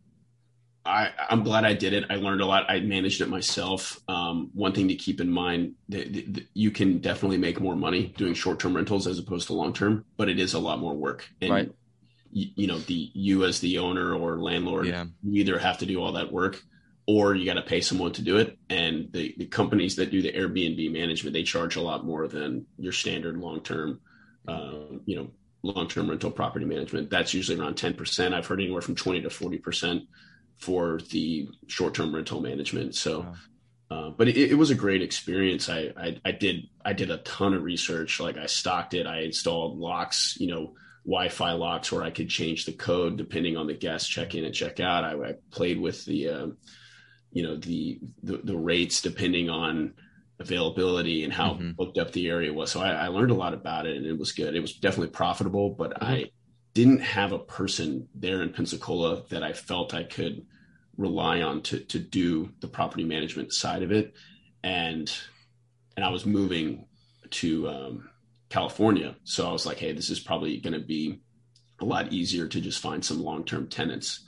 I 0.86 1.12
I'm 1.30 1.44
glad 1.44 1.64
I 1.64 1.74
did 1.74 1.94
it. 1.94 2.06
I 2.10 2.16
learned 2.16 2.42
a 2.42 2.46
lot. 2.46 2.66
I 2.70 2.80
managed 2.80 3.22
it 3.22 3.30
myself. 3.30 4.02
Um, 4.08 4.50
one 4.54 4.74
thing 4.74 4.88
to 4.88 4.96
keep 4.96 5.22
in 5.22 5.30
mind 5.30 5.76
that, 5.90 6.12
that- 6.14 6.34
that 6.34 6.44
you 6.54 6.72
can 6.72 7.00
definitely 7.00 7.38
make 7.38 7.60
more 7.60 7.76
money 7.76 8.14
doing 8.18 8.34
short 8.34 8.60
term 8.60 8.76
rentals 8.76 9.08
as 9.08 9.20
opposed 9.20 9.48
to 9.48 9.54
long 9.54 9.74
term, 9.74 10.06
but 10.18 10.30
it 10.30 10.40
is 10.40 10.54
a 10.54 10.60
lot 10.60 10.80
more 10.80 10.96
work. 10.96 11.30
And 11.42 11.52
Right. 11.52 11.72
you, 12.32 12.48
you 12.56 12.68
know, 12.68 12.80
the 12.80 13.12
you 13.14 13.46
as 13.46 13.60
the 13.60 13.78
owner 13.78 14.14
or 14.16 14.40
landlord, 14.40 14.88
Yeah. 14.88 15.06
you 15.24 15.42
either 15.42 15.60
have 15.60 15.78
to 15.80 15.86
do 15.86 16.02
all 16.02 16.14
that 16.14 16.32
work 16.32 16.64
or 17.06 17.36
you 17.36 17.46
got 17.46 17.56
to 17.56 17.62
pay 17.62 17.82
someone 17.82 18.12
to 18.14 18.22
do 18.22 18.38
it. 18.38 18.58
And 18.70 19.12
the, 19.12 19.36
the 19.38 19.46
companies 19.48 19.96
that 19.98 20.12
do 20.12 20.22
the 20.22 20.32
Airbnb 20.32 20.92
management, 20.92 21.34
they 21.34 21.44
charge 21.44 21.76
a 21.76 21.82
lot 21.82 22.06
more 22.06 22.28
than 22.28 22.66
your 22.80 22.94
standard 22.94 23.38
long 23.38 23.62
term, 23.62 24.00
um, 24.48 25.02
you 25.06 25.16
know, 25.16 25.30
long 25.62 25.88
term 25.88 26.10
rental 26.10 26.32
property 26.32 26.66
management. 26.66 27.10
That's 27.12 27.34
usually 27.36 27.60
around 27.60 27.76
10%. 27.76 28.34
I've 28.34 28.48
heard 28.48 28.62
anywhere 28.62 28.82
from 28.82 28.96
20 28.96 29.22
to 29.22 29.30
40% 29.30 30.08
for 30.62 31.00
the 31.10 31.50
short 31.68 31.94
term 31.96 32.14
rental 32.16 32.40
management. 32.40 32.96
So, 32.96 33.22
Wow. 33.22 33.36
uh, 33.90 34.10
but 34.12 34.28
it, 34.28 34.38
it 34.38 34.56
was 34.58 34.70
a 34.70 34.76
great 34.76 35.02
experience. 35.02 35.68
I, 35.70 35.92
I, 35.98 36.18
I 36.24 36.32
did, 36.32 36.68
I 36.86 36.94
did 36.94 37.10
a 37.12 37.18
ton 37.18 37.54
of 37.54 37.64
research. 37.64 38.20
Like 38.20 38.38
I 38.38 38.46
stocked 38.46 38.94
it. 38.94 39.08
I 39.08 39.22
installed 39.22 39.78
locks, 39.80 40.38
you 40.40 40.48
know, 40.48 40.76
Wi-Fi 41.04 41.54
locks 41.54 41.92
where 41.92 42.04
I 42.04 42.12
could 42.12 42.30
change 42.30 42.66
the 42.66 42.74
code 42.74 43.18
depending 43.18 43.58
on 43.58 43.66
the 43.66 43.74
guest 43.74 44.10
check 44.10 44.36
in 44.36 44.46
and 44.46 44.54
check 44.54 44.80
out. 44.80 45.04
I, 45.04 45.14
I 45.30 45.34
played 45.50 45.80
with 45.82 46.06
the, 46.06 46.30
um, 46.30 46.58
you 47.32 47.42
know, 47.42 47.56
the, 47.58 48.00
the, 48.22 48.38
the 48.38 48.58
rates 48.58 49.02
depending 49.02 49.50
on 49.50 49.96
availability 50.40 51.24
and 51.24 51.34
how 51.34 51.56
Mhm. 51.56 51.76
booked 51.76 51.98
up 51.98 52.12
the 52.12 52.28
area 52.30 52.54
was. 52.54 52.72
So 52.72 52.82
I, 52.82 52.92
I 52.92 53.08
learned 53.08 53.32
a 53.32 53.36
lot 53.36 53.56
about 53.56 53.88
it 53.88 53.98
and 53.98 54.06
it 54.06 54.18
was 54.18 54.32
good. 54.32 54.56
It 54.56 54.60
was 54.60 54.74
definitely 54.74 55.12
profitable, 55.12 55.72
but 55.72 56.00
Mhm. 56.00 56.04
I 56.04 56.32
didn't 56.76 57.02
have 57.02 57.32
a 57.32 57.40
person 57.40 58.08
there 58.16 58.42
in 58.44 58.54
Pensacola 58.54 59.24
that 59.30 59.44
I 59.44 59.54
felt 59.54 59.94
I 59.94 60.04
could 60.04 60.46
rely 61.02 61.42
on 61.42 61.62
to, 61.64 61.80
to 61.80 62.00
do 62.00 62.52
the 62.62 62.68
property 62.68 63.04
management 63.04 63.54
side 63.54 63.84
of 63.84 63.92
it. 63.92 64.14
And, 64.64 65.12
and 65.96 66.06
I 66.06 66.10
was 66.10 66.26
moving 66.26 66.86
to, 67.32 67.68
um, 67.68 68.10
California. 68.50 69.16
So 69.24 69.48
I 69.48 69.52
was 69.54 69.66
like, 69.66 69.78
Hey, 69.80 69.94
this 69.94 70.10
is 70.10 70.20
probably 70.20 70.58
going 70.60 70.74
to 70.74 70.86
be 70.86 71.22
a 71.80 71.86
lot 71.86 72.12
easier 72.12 72.48
to 72.48 72.62
just 72.62 72.82
find 72.82 73.04
some 73.04 73.24
long-term 73.24 73.70
tenants. 73.70 74.26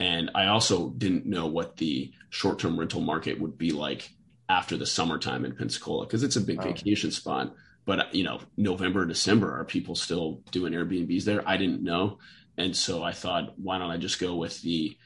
And 0.00 0.30
I 0.34 0.46
also 0.46 0.90
didn't 0.90 1.26
know 1.26 1.46
what 1.46 1.76
the 1.76 2.12
short-term 2.30 2.78
rental 2.78 3.00
market 3.00 3.40
would 3.40 3.56
be 3.56 3.70
like 3.70 4.10
after 4.48 4.76
the 4.76 4.86
summertime 4.86 5.44
in 5.44 5.54
Pensacola 5.54 6.04
because 6.06 6.22
it's 6.24 6.36
a 6.36 6.40
big 6.40 6.58
Wow. 6.58 6.64
vacation 6.64 7.10
spot. 7.12 7.54
but 7.86 8.12
you 8.14 8.24
know, 8.24 8.40
November, 8.56 9.04
December, 9.06 9.58
are 9.58 9.64
people 9.64 9.94
still 9.94 10.42
doing 10.50 10.72
Airbnbs 10.72 11.24
there? 11.24 11.42
I 11.48 11.56
didn't 11.56 11.82
know, 11.82 12.18
and 12.56 12.76
so 12.76 13.02
I 13.02 13.12
thought, 13.12 13.58
why 13.58 13.78
don't 13.78 13.90
I 13.90 13.96
just 13.96 14.20
go 14.20 14.34
with 14.36 14.60
the 14.62 14.96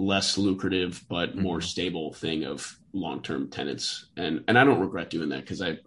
less 0.00 0.38
lucrative 0.38 1.04
but 1.08 1.36
more 1.36 1.58
mm-hmm. 1.58 1.66
stable 1.66 2.12
thing 2.12 2.44
of 2.44 2.78
long-term 2.92 3.50
tenants? 3.50 4.06
And 4.16 4.44
and 4.48 4.58
I 4.58 4.64
don't 4.64 4.80
regret 4.80 5.10
doing 5.10 5.28
that 5.30 5.42
because 5.42 5.62
I 5.62 5.78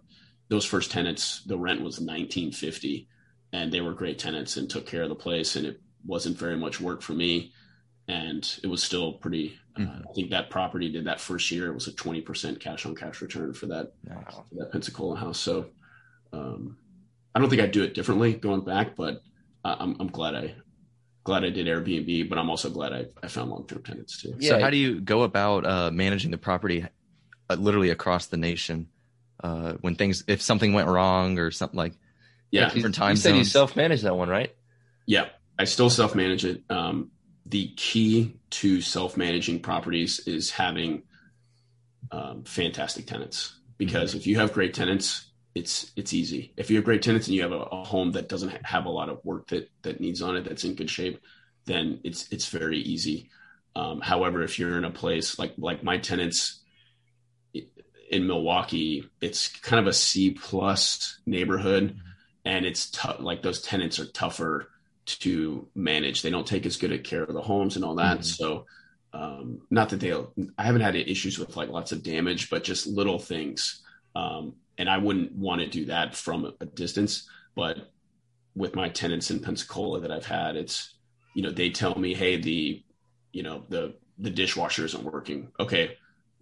those 0.48 0.64
first 0.64 0.90
tenants, 0.90 1.42
the 1.44 1.58
rent 1.58 1.80
was 1.80 1.98
1950, 1.98 3.08
and 3.52 3.72
they 3.72 3.80
were 3.80 3.94
great 3.94 4.18
tenants 4.18 4.56
and 4.56 4.68
took 4.68 4.86
care 4.86 5.02
of 5.02 5.08
the 5.08 5.14
place, 5.14 5.56
and 5.56 5.66
it 5.66 5.80
wasn't 6.04 6.38
very 6.38 6.56
much 6.56 6.80
work 6.80 7.02
for 7.02 7.12
me, 7.12 7.52
and 8.08 8.58
it 8.62 8.66
was 8.66 8.82
still 8.82 9.14
pretty. 9.14 9.58
Uh, 9.76 9.80
mm-hmm. 9.80 9.90
Uh, 9.90 10.10
I 10.10 10.12
think 10.14 10.30
that 10.30 10.50
property 10.50 10.92
did 10.92 11.06
that 11.06 11.20
first 11.20 11.50
year. 11.50 11.68
It 11.68 11.74
was 11.74 11.88
a 11.88 11.92
20% 11.92 12.60
cash 12.60 12.86
on 12.86 12.94
cash 12.94 13.20
return 13.20 13.54
for 13.54 13.66
that 13.66 13.92
wow. 14.04 14.44
for 14.48 14.54
that 14.56 14.70
Pensacola 14.70 15.16
house. 15.16 15.40
So 15.40 15.66
um, 16.32 16.76
I 17.34 17.40
don't 17.40 17.48
think 17.48 17.62
I'd 17.62 17.72
do 17.72 17.82
it 17.82 17.94
differently 17.94 18.34
going 18.34 18.64
back, 18.64 18.94
but 18.94 19.22
I'm, 19.64 19.96
I'm 19.98 20.08
glad 20.08 20.34
I 20.34 20.54
glad 21.24 21.44
I 21.44 21.50
did 21.50 21.66
Airbnb, 21.66 22.28
but 22.28 22.38
I'm 22.38 22.50
also 22.50 22.70
glad 22.70 22.92
I, 22.92 23.06
I 23.22 23.28
found 23.28 23.50
long 23.50 23.66
term 23.66 23.82
tenants 23.82 24.20
too. 24.20 24.34
Yeah. 24.38 24.50
So 24.50 24.60
how 24.60 24.70
do 24.70 24.76
you 24.76 25.00
go 25.00 25.22
about 25.22 25.66
uh, 25.66 25.90
managing 25.90 26.30
the 26.30 26.38
property 26.38 26.86
uh, 27.50 27.54
literally 27.54 27.90
across 27.90 28.26
the 28.26 28.36
nation 28.36 28.88
uh, 29.42 29.72
when 29.80 29.96
things 29.96 30.22
if 30.28 30.42
something 30.42 30.72
went 30.72 30.88
wrong 30.88 31.38
or 31.38 31.50
something 31.50 31.78
like 31.78 31.94
yeah 32.50 32.68
different 32.68 32.94
times? 32.94 33.20
You 33.20 33.22
said 33.22 33.28
zones? 33.30 33.38
you 33.38 33.50
self 33.50 33.74
manage 33.74 34.02
that 34.02 34.14
one, 34.14 34.28
right? 34.28 34.54
Yeah, 35.06 35.28
I 35.58 35.64
still 35.64 35.90
self 35.90 36.14
manage 36.14 36.44
it. 36.44 36.62
Um, 36.70 37.10
the 37.46 37.72
key 37.76 38.36
to 38.50 38.80
self 38.80 39.16
managing 39.16 39.60
properties 39.60 40.20
is 40.20 40.50
having 40.50 41.02
um, 42.12 42.44
fantastic 42.44 43.06
tenants 43.06 43.58
because 43.78 44.10
mm-hmm. 44.10 44.18
if 44.18 44.26
you 44.26 44.38
have 44.38 44.52
great 44.52 44.74
tenants 44.74 45.30
it's 45.54 45.92
it's 45.96 46.12
easy. 46.12 46.52
If 46.56 46.70
you 46.70 46.76
have 46.76 46.84
great 46.84 47.02
tenants 47.02 47.28
and 47.28 47.34
you 47.34 47.42
have 47.42 47.52
a, 47.52 47.60
a, 47.60 47.84
home 47.84 48.12
that 48.12 48.28
doesn't 48.28 48.66
have 48.66 48.86
a 48.86 48.90
lot 48.90 49.08
of 49.08 49.24
work 49.24 49.48
that 49.48 49.70
that 49.82 50.00
needs 50.00 50.20
on 50.20 50.36
it, 50.36 50.44
that's 50.44 50.64
in 50.64 50.74
good 50.74 50.90
shape, 50.90 51.20
then 51.66 52.00
it's 52.02 52.28
it's 52.32 52.48
very 52.48 52.78
easy. 52.78 53.30
Um, 53.76 54.00
however, 54.00 54.42
if 54.42 54.58
you're 54.58 54.76
in 54.76 54.84
a 54.84 54.90
place 54.90 55.38
like 55.38 55.54
like 55.56 55.82
my 55.84 55.98
tenants 55.98 56.60
in 58.10 58.26
Milwaukee, 58.26 59.08
it's 59.20 59.48
kind 59.48 59.80
of 59.80 59.86
a 59.86 59.92
C 59.92 60.32
plus 60.32 61.18
neighborhood, 61.24 61.96
and 62.44 62.66
it's 62.66 62.90
tough. 62.90 63.20
Like 63.20 63.42
those 63.42 63.62
tenants 63.62 63.98
are 64.00 64.06
tougher 64.06 64.68
to 65.06 65.68
manage. 65.74 66.22
They 66.22 66.30
don't 66.30 66.46
take 66.46 66.66
as 66.66 66.76
good 66.76 66.92
a 66.92 66.98
care 66.98 67.22
of 67.22 67.34
the 67.34 67.42
homes 67.42 67.76
and 67.76 67.84
all 67.84 67.96
that. 67.96 68.18
Mm-hmm. 68.18 68.22
So, 68.22 68.66
um, 69.12 69.60
not 69.70 69.90
that 69.90 70.00
they'll. 70.00 70.32
I 70.58 70.64
haven't 70.64 70.82
had 70.82 70.96
issues 70.96 71.38
with 71.38 71.56
like 71.56 71.68
lots 71.68 71.92
of 71.92 72.02
damage, 72.02 72.50
but 72.50 72.64
just 72.64 72.86
little 72.86 73.18
things. 73.20 73.82
Um, 74.16 74.54
and 74.78 74.88
I 74.88 74.98
wouldn't 74.98 75.32
want 75.32 75.60
to 75.60 75.66
do 75.66 75.86
that 75.86 76.14
from 76.14 76.52
a 76.60 76.66
distance. 76.66 77.28
But 77.54 77.90
with 78.54 78.74
my 78.74 78.88
tenants 78.88 79.30
in 79.30 79.40
Pensacola 79.40 80.00
that 80.00 80.10
I've 80.10 80.26
had, 80.26 80.56
it's 80.56 80.94
you 81.34 81.42
know 81.42 81.50
they 81.50 81.70
tell 81.70 81.94
me, 81.94 82.14
hey, 82.14 82.40
the 82.40 82.82
you 83.32 83.42
know 83.42 83.64
the 83.68 83.94
the 84.18 84.30
dishwasher 84.30 84.84
isn't 84.84 85.04
working. 85.04 85.48
Okay, 85.58 85.96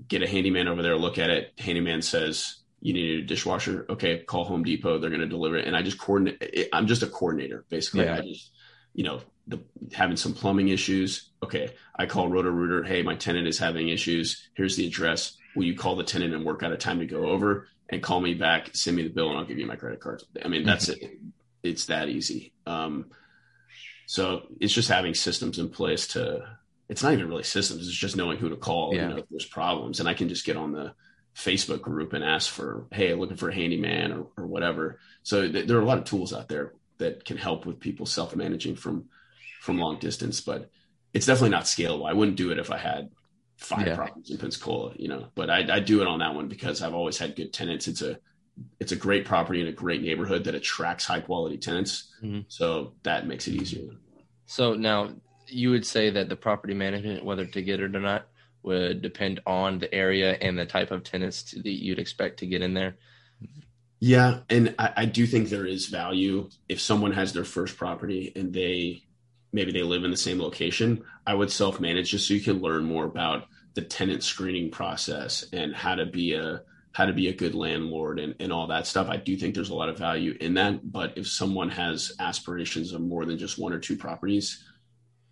get 0.09 0.23
a 0.23 0.29
handyman 0.29 0.69
over 0.69 0.83
there, 0.83 0.97
look 0.97 1.19
at 1.19 1.31
it. 1.31 1.53
Handyman 1.59 2.03
says 2.03 2.59
you 2.81 2.93
need 2.93 3.25
a 3.25 3.27
dishwasher. 3.27 3.87
Okay, 3.89 4.19
call 4.19 4.45
Home 4.45 4.65
Depot. 4.65 4.99
They're 4.99 5.11
going 5.11 5.21
to 5.21 5.27
deliver 5.27 5.57
it. 5.57 5.67
And 5.67 5.77
I 5.77 5.83
just 5.83 5.99
coordinate. 5.99 6.69
I'm 6.73 6.87
just 6.87 7.03
a 7.03 7.07
coordinator 7.07 7.65
basically. 7.69 8.05
Yeah. 8.05 8.17
I 8.17 8.21
just 8.21 8.51
you 8.95 9.05
know 9.05 9.21
the, 9.47 9.61
having 9.93 10.17
some 10.17 10.35
plumbing 10.35 10.69
issues. 10.69 11.31
Okay, 11.43 11.75
I 11.97 12.07
call 12.07 12.29
Roto 12.29 12.51
Rooter. 12.51 12.83
Hey, 12.83 13.03
my 13.03 13.15
tenant 13.15 13.47
is 13.47 13.59
having 13.59 13.89
issues. 13.89 14.49
Here's 14.55 14.77
the 14.77 14.87
address. 14.87 15.37
Will 15.57 15.65
you 15.65 15.77
call 15.77 15.97
the 15.97 16.05
tenant 16.05 16.35
and 16.35 16.45
work 16.45 16.63
out 16.63 16.73
a 16.73 16.77
time 16.77 16.99
to 16.99 17.07
go 17.07 17.27
over? 17.27 17.69
And 17.93 18.03
call 18.03 18.21
me 18.21 18.35
back, 18.35 18.71
send 18.75 18.97
me 18.97 19.03
the 19.03 19.11
bill, 19.11 19.29
and 19.29 19.39
I'll 19.39 19.45
give 19.45 19.59
you 19.59 19.67
my 19.67 19.77
credit 19.77 20.01
card. 20.01 20.23
I 20.43 20.49
mean, 20.49 20.65
that's 20.65 20.89
mm-hmm. 20.89 21.05
it. 21.05 21.19
It's 21.63 21.87
that 21.87 22.09
easy. 22.09 22.53
Um, 22.67 23.11
so 24.07 24.43
it's 24.61 24.73
just 24.73 24.89
having 24.89 25.15
systems 25.15 25.59
in 25.59 25.69
place 25.69 26.09
to. 26.09 26.57
It's 26.89 27.03
not 27.03 27.13
even 27.13 27.29
really 27.29 27.45
systems. 27.45 27.87
It's 27.87 27.97
just 27.97 28.17
knowing 28.17 28.39
who 28.39 28.49
to 28.49 28.57
call. 28.57 28.95
Yeah. 28.95 29.03
You 29.03 29.09
know, 29.09 29.17
if 29.19 29.29
there's 29.31 29.47
problems, 29.47 30.01
and 30.01 30.09
I 30.09 30.15
can 30.15 30.29
just 30.29 30.45
get 30.45 30.57
on 30.57 30.73
the 30.73 30.95
Facebook 31.37 31.83
group 31.83 32.13
and 32.13 32.25
ask 32.25 32.51
for, 32.51 32.87
hey, 32.91 33.15
looking 33.15 33.37
for 33.37 33.51
a 33.51 33.55
handyman 33.55 34.13
or, 34.13 34.27
or 34.37 34.47
whatever. 34.47 34.99
So 35.23 35.51
th- 35.51 35.67
there 35.67 35.79
are 35.79 35.83
a 35.83 35.87
lot 35.87 35.99
of 35.99 36.05
tools 36.05 36.33
out 36.33 36.49
there 36.49 36.75
that 36.99 37.25
can 37.25 37.37
help 37.37 37.65
with 37.67 37.79
people 37.79 38.07
self 38.07 38.35
managing 38.35 38.77
from 38.77 39.05
from 39.61 39.79
long 39.79 39.99
distance, 39.99 40.41
but 40.41 40.71
it's 41.13 41.27
definitely 41.27 41.51
not 41.51 41.65
scalable. 41.65 42.09
I 42.09 42.15
wouldn't 42.15 42.39
do 42.39 42.51
it 42.51 42.59
if 42.59 42.71
I 42.71 42.79
had 42.79 43.11
five 43.63 43.87
yeah. 43.87 43.97
properties 43.97 44.31
in 44.31 44.39
Pensacola, 44.39 44.93
you 44.97 45.09
know, 45.09 45.29
but 45.35 45.51
I, 45.51 45.77
I 45.77 45.81
do 45.81 46.01
it 46.01 46.07
on 46.07 46.19
that 46.19 46.35
one 46.35 46.49
because 46.49 46.83
I've 46.83 46.95
always 46.95 47.19
had 47.19 47.37
good 47.37 47.53
tenants. 47.53 47.89
It's 47.89 48.03
a, 48.03 48.19
it's 48.81 48.93
a 48.93 48.97
great 48.97 49.25
property 49.25 49.61
in 49.61 49.69
a 49.69 49.73
great 49.73 50.03
neighborhood 50.03 50.45
that 50.45 50.55
attracts 50.55 51.05
high 51.05 51.21
quality 51.21 51.57
tenants. 51.57 52.13
Mm-hmm. 52.23 52.41
So 52.49 52.95
that 53.03 53.27
makes 53.27 53.47
it 53.49 53.55
easier. 53.55 53.91
So 54.47 54.75
now 54.75 55.15
you 55.47 55.71
would 55.71 55.87
say 55.87 56.11
that 56.11 56.29
the 56.29 56.37
property 56.37 56.75
management, 56.75 57.25
whether 57.25 57.47
to 57.47 57.63
get 57.63 57.81
it 57.81 57.95
or 57.95 58.01
not, 58.01 58.27
would 58.63 59.03
depend 59.03 59.41
on 59.47 59.79
the 59.79 59.93
area 59.93 60.35
and 60.35 60.59
the 60.59 60.67
type 60.67 60.91
of 60.91 61.03
tenants 61.03 61.43
to, 61.43 61.63
that 61.63 61.71
you'd 61.71 61.99
expect 61.99 62.39
to 62.41 62.47
get 62.47 62.63
in 62.63 62.75
there. 62.75 62.97
Yeah, 63.99 64.41
and 64.51 64.75
I, 64.79 64.93
I, 64.97 65.05
do 65.05 65.27
think 65.27 65.49
there 65.49 65.67
is 65.67 65.87
value 65.87 66.49
if 66.69 66.81
someone 66.81 67.13
has 67.13 67.33
their 67.33 67.45
first 67.45 67.77
property 67.77 68.33
and 68.35 68.53
they 68.53 69.05
maybe 69.53 69.73
they 69.73 69.83
live 69.83 70.05
in 70.05 70.11
the 70.11 70.17
same 70.17 70.41
location. 70.41 71.05
I 71.27 71.35
would 71.35 71.51
self 71.51 71.81
manage 71.81 72.11
just 72.11 72.29
so 72.29 72.35
you 72.35 72.41
can 72.41 72.61
learn 72.61 72.85
more 72.85 73.05
about 73.05 73.45
the 73.75 73.83
tenant 73.83 74.23
screening 74.23 74.71
process 74.71 75.47
and 75.53 75.75
how 75.75 75.95
to 75.95 76.07
be 76.07 76.35
a 76.35 76.63
how 76.93 77.07
to 77.07 77.13
be 77.13 77.29
a 77.29 77.33
good 77.33 77.55
landlord 77.55 78.21
and, 78.21 78.35
and 78.39 78.53
all 78.53 78.67
that 78.67 78.87
stuff. 78.87 79.09
I 79.09 79.17
do 79.17 79.37
think 79.37 79.55
there's 79.55 79.71
a 79.71 79.75
lot 79.75 79.89
of 79.89 79.97
value 79.97 80.37
in 80.41 80.55
that. 80.55 80.93
But 80.93 81.17
if 81.17 81.27
someone 81.27 81.71
has 81.71 82.13
aspirations 82.19 82.93
of 82.93 83.01
more 83.01 83.25
than 83.25 83.39
just 83.39 83.59
one 83.59 83.73
or 83.73 83.79
two 83.79 83.97
properties, 83.97 84.63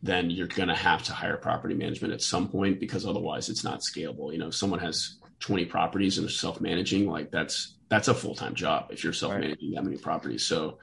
then 0.03 0.31
you're 0.31 0.47
going 0.47 0.71
to 0.71 0.75
have 0.75 1.03
to 1.05 1.13
hire 1.13 1.37
property 1.37 1.75
management 1.75 2.15
at 2.15 2.23
some 2.23 2.49
point 2.49 2.81
because 2.81 3.05
otherwise 3.05 3.51
it's 3.51 3.63
not 3.63 3.81
scalable. 3.81 4.33
You 4.33 4.39
know, 4.39 4.49
if 4.49 4.55
someone 4.55 4.81
has 4.81 5.19
20 5.41 5.67
properties 5.67 6.17
and 6.17 6.27
they're 6.27 6.33
self-managing, 6.33 7.07
like 7.07 7.31
that's 7.31 7.77
that's 7.91 8.09
a 8.09 8.15
full-time 8.15 8.55
job 8.55 8.87
if 8.91 9.05
you're 9.05 9.13
self-managing 9.13 9.73
right. 9.73 9.75
that 9.75 9.85
many 9.85 9.99
properties. 9.99 10.45
So, 10.45 10.79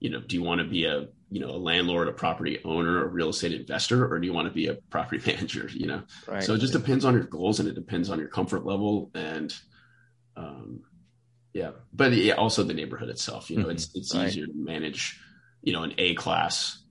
you 0.00 0.10
know, 0.10 0.20
do 0.20 0.36
you 0.36 0.42
want 0.42 0.60
to 0.60 0.66
be 0.66 0.84
a 0.84 1.08
you 1.30 1.40
know 1.40 1.50
a 1.50 1.56
landlord 1.56 2.08
a 2.08 2.12
property 2.12 2.60
owner 2.64 3.04
a 3.04 3.08
real 3.08 3.28
estate 3.28 3.52
investor 3.52 4.12
or 4.12 4.18
do 4.18 4.26
you 4.26 4.32
want 4.32 4.48
to 4.48 4.54
be 4.54 4.66
a 4.66 4.74
property 4.74 5.22
manager 5.30 5.68
you 5.72 5.86
know 5.86 6.02
right. 6.26 6.42
so 6.42 6.54
it 6.54 6.58
just 6.58 6.72
depends 6.72 7.04
on 7.04 7.14
your 7.14 7.24
goals 7.24 7.60
and 7.60 7.68
it 7.68 7.74
depends 7.74 8.10
on 8.10 8.18
your 8.18 8.28
comfort 8.28 8.66
level 8.66 9.10
and 9.14 9.54
um 10.36 10.80
yeah 11.52 11.70
but 11.92 12.12
yeah, 12.12 12.34
also 12.34 12.62
the 12.62 12.74
neighborhood 12.74 13.08
itself 13.08 13.50
you 13.50 13.56
know 13.56 13.64
mm-hmm. 13.64 13.72
it's 13.72 13.90
it's 13.94 14.14
right. 14.14 14.26
easier 14.26 14.46
to 14.46 14.54
manage 14.54 15.20
you 15.62 15.72
know 15.72 15.82
an 15.82 15.94
a 15.98 16.14
class 16.14 16.82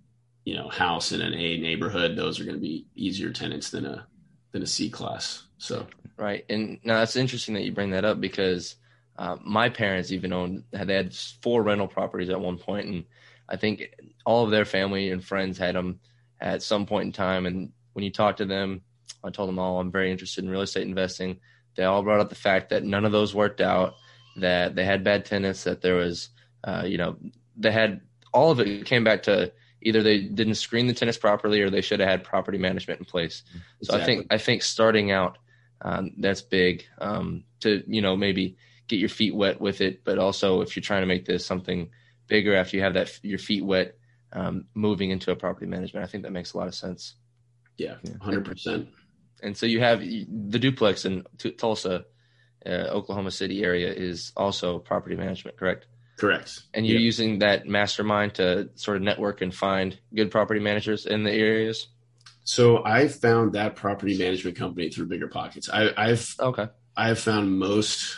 you 0.46 0.56
know 0.56 0.70
house 0.70 1.12
in 1.12 1.22
an 1.22 1.34
a 1.34 1.58
neighborhood 1.58 2.16
those 2.16 2.40
are 2.40 2.46
going 2.46 2.56
to 2.56 2.62
be 2.62 2.88
easier 2.96 3.32
tenants 3.32 3.70
than 3.70 3.86
a 3.86 4.08
than 4.52 4.64
a 4.64 4.68
c 4.68 4.90
class 4.90 5.44
so 5.58 5.86
right 6.18 6.46
and 6.50 6.80
now 6.84 6.96
that's 6.96 7.16
interesting 7.16 7.54
that 7.54 7.64
you 7.64 7.72
bring 7.72 7.92
that 7.92 8.06
up 8.06 8.20
because 8.20 8.76
uh, 9.18 9.36
my 9.44 9.68
parents 9.68 10.14
even 10.14 10.32
owned 10.32 10.64
they 10.72 10.96
had 10.96 11.14
four 11.44 11.62
rental 11.62 11.88
properties 11.88 12.30
at 12.30 12.40
one 12.40 12.58
point 12.58 12.88
and 12.88 13.04
I 13.50 13.58
think 13.58 13.84
all 14.26 14.46
of 14.46 14.52
their 14.52 14.66
family 14.66 15.10
and 15.10 15.24
friends 15.24 15.58
had 15.58 15.76
them 15.76 16.00
at 16.40 16.64
some 16.64 16.86
point 16.86 17.08
in 17.08 17.12
time. 17.12 17.46
And 17.46 17.72
when 17.94 18.06
you 18.06 18.12
talk 18.12 18.38
to 18.38 18.46
them, 18.46 18.82
I 19.24 19.32
told 19.32 19.50
them 19.50 19.60
all 19.60 19.80
I'm 19.80 19.92
very 19.92 20.12
interested 20.12 20.44
in 20.44 20.50
real 20.50 20.62
estate 20.62 20.88
investing. 20.88 21.40
They 21.76 21.84
all 21.84 22.04
brought 22.04 22.20
up 22.20 22.30
the 22.30 22.36
fact 22.36 22.70
that 22.70 22.84
none 22.84 23.06
of 23.06 23.12
those 23.12 23.34
worked 23.34 23.62
out, 23.62 23.96
that 24.38 24.76
they 24.76 24.86
had 24.86 25.04
bad 25.04 25.26
tenants, 25.26 25.64
that 25.64 25.82
there 25.82 25.96
was, 25.96 26.30
uh, 26.64 26.84
you 26.86 26.98
know, 26.98 27.18
they 27.58 27.72
had 27.72 28.02
all 28.34 28.52
of 28.52 28.60
it 28.60 28.86
came 28.86 29.04
back 29.04 29.24
to 29.24 29.52
either 29.82 30.04
they 30.04 30.20
didn't 30.22 30.56
screen 30.56 30.88
the 30.88 30.94
tenants 30.94 31.18
properly 31.18 31.62
or 31.62 31.70
they 31.70 31.82
should 31.82 32.00
have 32.00 32.10
had 32.10 32.24
property 32.24 32.58
management 32.58 33.00
in 33.00 33.06
place. 33.06 33.44
Exactly. 33.82 33.86
So 33.86 33.98
I 33.98 34.06
think 34.06 34.28
I 34.30 34.38
think 34.38 34.62
starting 34.62 35.12
out 35.12 35.38
um, 35.82 36.12
that's 36.18 36.42
big 36.42 36.86
um, 37.00 37.44
to 37.62 37.84
you 37.88 38.02
know 38.02 38.16
maybe 38.16 38.58
get 38.88 39.00
your 39.00 39.10
feet 39.10 39.36
wet 39.36 39.60
with 39.60 39.82
it, 39.82 40.04
but 40.04 40.18
also 40.18 40.62
if 40.62 40.76
you're 40.76 40.82
trying 40.82 41.02
to 41.02 41.08
make 41.08 41.26
this 41.26 41.46
something 41.46 41.90
bigger 42.30 42.56
after 42.56 42.78
you 42.78 42.84
have 42.84 42.94
that 42.94 43.20
your 43.24 43.40
feet 43.40 43.66
wet 43.66 43.98
um, 44.32 44.66
moving 44.74 45.10
into 45.12 45.32
a 45.32 45.36
property 45.36 45.66
management. 45.66 46.06
I 46.06 46.08
think 46.08 46.24
that 46.24 46.32
makes 46.32 46.54
a 46.54 46.58
lot 46.58 46.68
of 46.68 46.76
sense. 46.76 47.16
Yeah, 47.78 47.96
hundred 48.22 48.46
percent. 48.46 48.90
And 49.42 49.56
so 49.58 49.66
you 49.66 49.80
have 49.80 50.00
the 50.02 50.60
duplex 50.60 51.06
in 51.06 51.26
Tulsa, 51.58 52.06
uh, 52.66 52.70
Oklahoma 52.70 53.32
City 53.32 53.64
area 53.64 53.92
is 53.94 54.34
also 54.36 54.80
property 54.80 55.16
management, 55.16 55.58
correct? 55.58 55.88
Correct. 56.18 56.64
And 56.74 56.86
you're 56.86 56.98
yep. 56.98 57.06
using 57.06 57.40
that 57.40 57.66
mastermind 57.66 58.36
to 58.36 58.70
sort 58.76 58.98
of 58.98 59.04
network 59.04 59.42
and 59.42 59.56
find 59.56 59.98
good 60.14 60.30
property 60.30 60.60
managers 60.60 61.06
in 61.06 61.24
the 61.24 61.32
areas. 61.32 61.88
So 62.44 62.84
I 62.84 63.08
found 63.08 63.54
that 63.54 63.76
property 63.76 64.18
management 64.18 64.58
company 64.58 64.90
through 64.90 65.06
Bigger 65.06 65.30
Pockets. 65.30 65.70
I, 65.72 65.92
I've 65.96 66.36
okay. 66.40 66.68
I've 66.98 67.20
found 67.20 67.58
most 67.58 68.18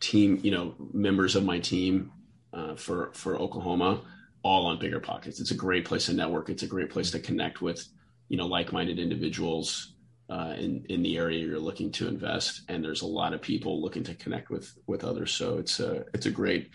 team, 0.00 0.40
you 0.42 0.50
know, 0.50 0.74
members 0.92 1.36
of 1.36 1.44
my 1.44 1.60
team 1.60 2.10
uh, 2.52 2.74
for 2.74 3.12
for 3.14 3.36
Oklahoma, 3.36 4.02
all 4.42 4.66
on 4.66 4.78
bigger 4.78 5.00
pockets. 5.00 5.40
It's 5.40 5.50
a 5.50 5.56
great 5.56 5.84
place 5.84 6.06
to 6.06 6.12
network. 6.12 6.48
It's 6.48 6.62
a 6.62 6.66
great 6.66 6.90
place 6.90 7.10
to 7.12 7.20
connect 7.20 7.60
with, 7.60 7.86
you 8.28 8.36
know, 8.36 8.46
like-minded 8.46 8.98
individuals 8.98 9.94
uh, 10.30 10.54
in 10.58 10.84
in 10.88 11.02
the 11.02 11.16
area 11.16 11.44
you're 11.44 11.58
looking 11.58 11.90
to 11.92 12.08
invest. 12.08 12.62
And 12.68 12.84
there's 12.84 13.02
a 13.02 13.06
lot 13.06 13.32
of 13.32 13.40
people 13.42 13.82
looking 13.82 14.04
to 14.04 14.14
connect 14.14 14.50
with 14.50 14.72
with 14.86 15.04
others. 15.04 15.32
So 15.32 15.58
it's 15.58 15.80
a 15.80 16.04
it's 16.14 16.26
a 16.26 16.30
great 16.30 16.70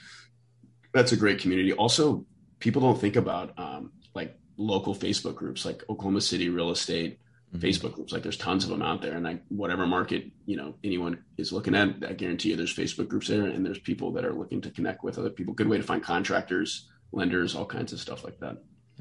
that's 0.93 1.12
a 1.12 1.17
great 1.17 1.39
community. 1.39 1.73
Also, 1.73 2.25
people 2.59 2.81
don't 2.81 2.99
think 2.99 3.15
about 3.15 3.57
um, 3.57 3.91
like 4.13 4.38
local 4.57 4.93
Facebook 4.93 5.36
groups, 5.36 5.65
like 5.65 5.83
Oklahoma 5.89 6.21
City 6.21 6.49
real 6.49 6.71
estate 6.71 7.19
mm-hmm. 7.53 7.65
Facebook 7.65 7.93
groups. 7.93 8.11
Like 8.11 8.23
there's 8.23 8.37
tons 8.37 8.63
of 8.63 8.69
them 8.69 8.81
out 8.81 9.01
there, 9.01 9.13
and 9.13 9.23
like 9.23 9.43
whatever 9.49 9.85
market 9.85 10.25
you 10.45 10.57
know 10.57 10.75
anyone 10.83 11.23
is 11.37 11.51
looking 11.51 11.75
at, 11.75 11.89
I 12.07 12.13
guarantee 12.13 12.49
you 12.49 12.55
there's 12.55 12.75
Facebook 12.75 13.07
groups 13.07 13.27
there, 13.27 13.45
and 13.45 13.65
there's 13.65 13.79
people 13.79 14.11
that 14.13 14.25
are 14.25 14.33
looking 14.33 14.61
to 14.61 14.71
connect 14.71 15.03
with 15.03 15.17
other 15.17 15.29
people. 15.29 15.53
Good 15.53 15.67
way 15.67 15.77
to 15.77 15.83
find 15.83 16.03
contractors, 16.03 16.89
lenders, 17.11 17.55
all 17.55 17.65
kinds 17.65 17.93
of 17.93 17.99
stuff 17.99 18.23
like 18.23 18.39
that. 18.39 18.57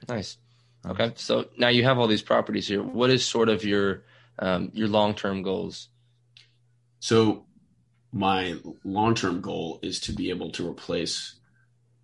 Nice. 0.08 0.38
Okay, 0.86 1.12
so 1.14 1.46
now 1.56 1.68
you 1.68 1.84
have 1.84 1.98
all 1.98 2.08
these 2.08 2.22
properties 2.22 2.66
here. 2.66 2.82
What 2.82 3.10
is 3.10 3.24
sort 3.24 3.48
of 3.48 3.64
your 3.64 4.04
um, 4.38 4.70
your 4.74 4.88
long 4.88 5.14
term 5.14 5.42
goals? 5.42 5.88
So 6.98 7.46
my 8.12 8.56
long 8.84 9.14
term 9.14 9.40
goal 9.40 9.78
is 9.82 10.00
to 10.00 10.12
be 10.12 10.30
able 10.30 10.50
to 10.52 10.68
replace 10.68 11.36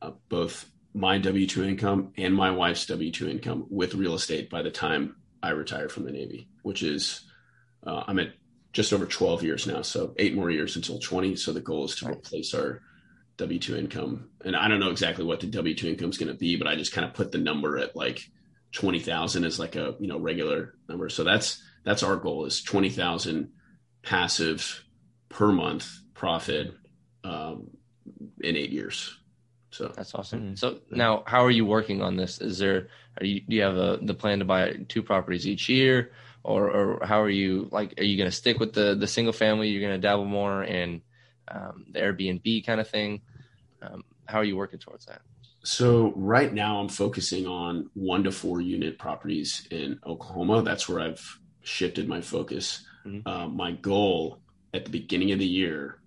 uh, 0.00 0.12
both 0.28 0.68
my 0.94 1.18
W 1.18 1.46
two 1.46 1.64
income 1.64 2.12
and 2.16 2.34
my 2.34 2.50
wife's 2.50 2.86
W 2.86 3.10
two 3.10 3.28
income 3.28 3.66
with 3.68 3.94
real 3.94 4.14
estate 4.14 4.48
by 4.48 4.62
the 4.62 4.70
time 4.70 5.16
I 5.42 5.50
retire 5.50 5.88
from 5.88 6.04
the 6.04 6.12
Navy, 6.12 6.48
which 6.62 6.82
is 6.82 7.22
uh, 7.86 8.04
I'm 8.06 8.18
at 8.18 8.32
just 8.72 8.92
over 8.92 9.06
12 9.06 9.42
years 9.42 9.66
now, 9.66 9.82
so 9.82 10.14
eight 10.18 10.34
more 10.34 10.50
years 10.50 10.76
until 10.76 10.98
20. 10.98 11.36
So 11.36 11.52
the 11.52 11.60
goal 11.60 11.84
is 11.84 11.96
to 11.96 12.08
replace 12.08 12.54
our 12.54 12.82
W 13.38 13.58
two 13.58 13.76
income, 13.76 14.30
and 14.44 14.56
I 14.56 14.66
don't 14.66 14.80
know 14.80 14.90
exactly 14.90 15.24
what 15.24 15.40
the 15.40 15.46
W 15.46 15.74
two 15.74 15.88
income 15.88 16.10
is 16.10 16.18
going 16.18 16.32
to 16.32 16.38
be, 16.38 16.56
but 16.56 16.66
I 16.66 16.74
just 16.74 16.92
kind 16.92 17.06
of 17.06 17.14
put 17.14 17.30
the 17.30 17.38
number 17.38 17.78
at 17.78 17.94
like 17.94 18.28
20,000 18.72 19.44
as 19.44 19.58
like 19.58 19.76
a 19.76 19.94
you 20.00 20.08
know 20.08 20.18
regular 20.18 20.74
number. 20.88 21.08
So 21.08 21.24
that's 21.24 21.62
that's 21.84 22.02
our 22.02 22.16
goal 22.16 22.44
is 22.46 22.62
20,000 22.62 23.50
passive 24.02 24.84
per 25.28 25.52
month 25.52 25.88
profit 26.14 26.74
um, 27.24 27.70
in 28.40 28.56
eight 28.56 28.70
years. 28.70 29.16
So 29.70 29.92
that's 29.94 30.14
awesome. 30.14 30.40
Mm-hmm. 30.40 30.54
So 30.54 30.80
now, 30.90 31.22
how 31.26 31.44
are 31.44 31.50
you 31.50 31.64
working 31.64 32.02
on 32.02 32.16
this? 32.16 32.40
Is 32.40 32.58
there 32.58 32.76
are 32.76 32.88
you 33.26 33.40
do 33.40 33.56
you 33.56 33.62
have 33.62 33.76
a 33.76 33.98
the 34.02 34.14
plan 34.14 34.38
to 34.40 34.44
buy 34.44 34.72
two 34.88 35.02
properties 35.02 35.46
each 35.46 35.68
year, 35.68 36.12
or 36.42 36.70
or 36.70 37.06
how 37.06 37.22
are 37.22 37.30
you 37.30 37.68
like? 37.70 37.98
Are 37.98 38.04
you 38.04 38.16
going 38.16 38.30
to 38.30 38.36
stick 38.36 38.58
with 38.58 38.72
the 38.72 38.94
the 38.94 39.06
single 39.06 39.32
family? 39.32 39.68
You're 39.68 39.86
going 39.86 40.00
to 40.00 40.06
dabble 40.06 40.24
more 40.24 40.62
in 40.62 41.02
um, 41.48 41.86
the 41.92 42.00
Airbnb 42.00 42.66
kind 42.66 42.80
of 42.80 42.88
thing. 42.88 43.22
Um, 43.82 44.04
how 44.26 44.38
are 44.38 44.44
you 44.44 44.56
working 44.56 44.78
towards 44.78 45.06
that? 45.06 45.22
So 45.64 46.12
right 46.14 46.52
now, 46.52 46.78
I'm 46.80 46.88
focusing 46.88 47.46
on 47.46 47.90
one 47.94 48.24
to 48.24 48.32
four 48.32 48.60
unit 48.60 48.98
properties 48.98 49.66
in 49.70 49.98
Oklahoma. 50.06 50.62
That's 50.62 50.88
where 50.88 51.00
I've 51.00 51.38
shifted 51.62 52.08
my 52.08 52.20
focus. 52.20 52.84
Mm-hmm. 53.06 53.28
Uh, 53.28 53.48
my 53.48 53.72
goal 53.72 54.38
at 54.72 54.84
the 54.84 54.90
beginning 54.90 55.32
of 55.32 55.38
the 55.38 55.46
year 55.46 55.98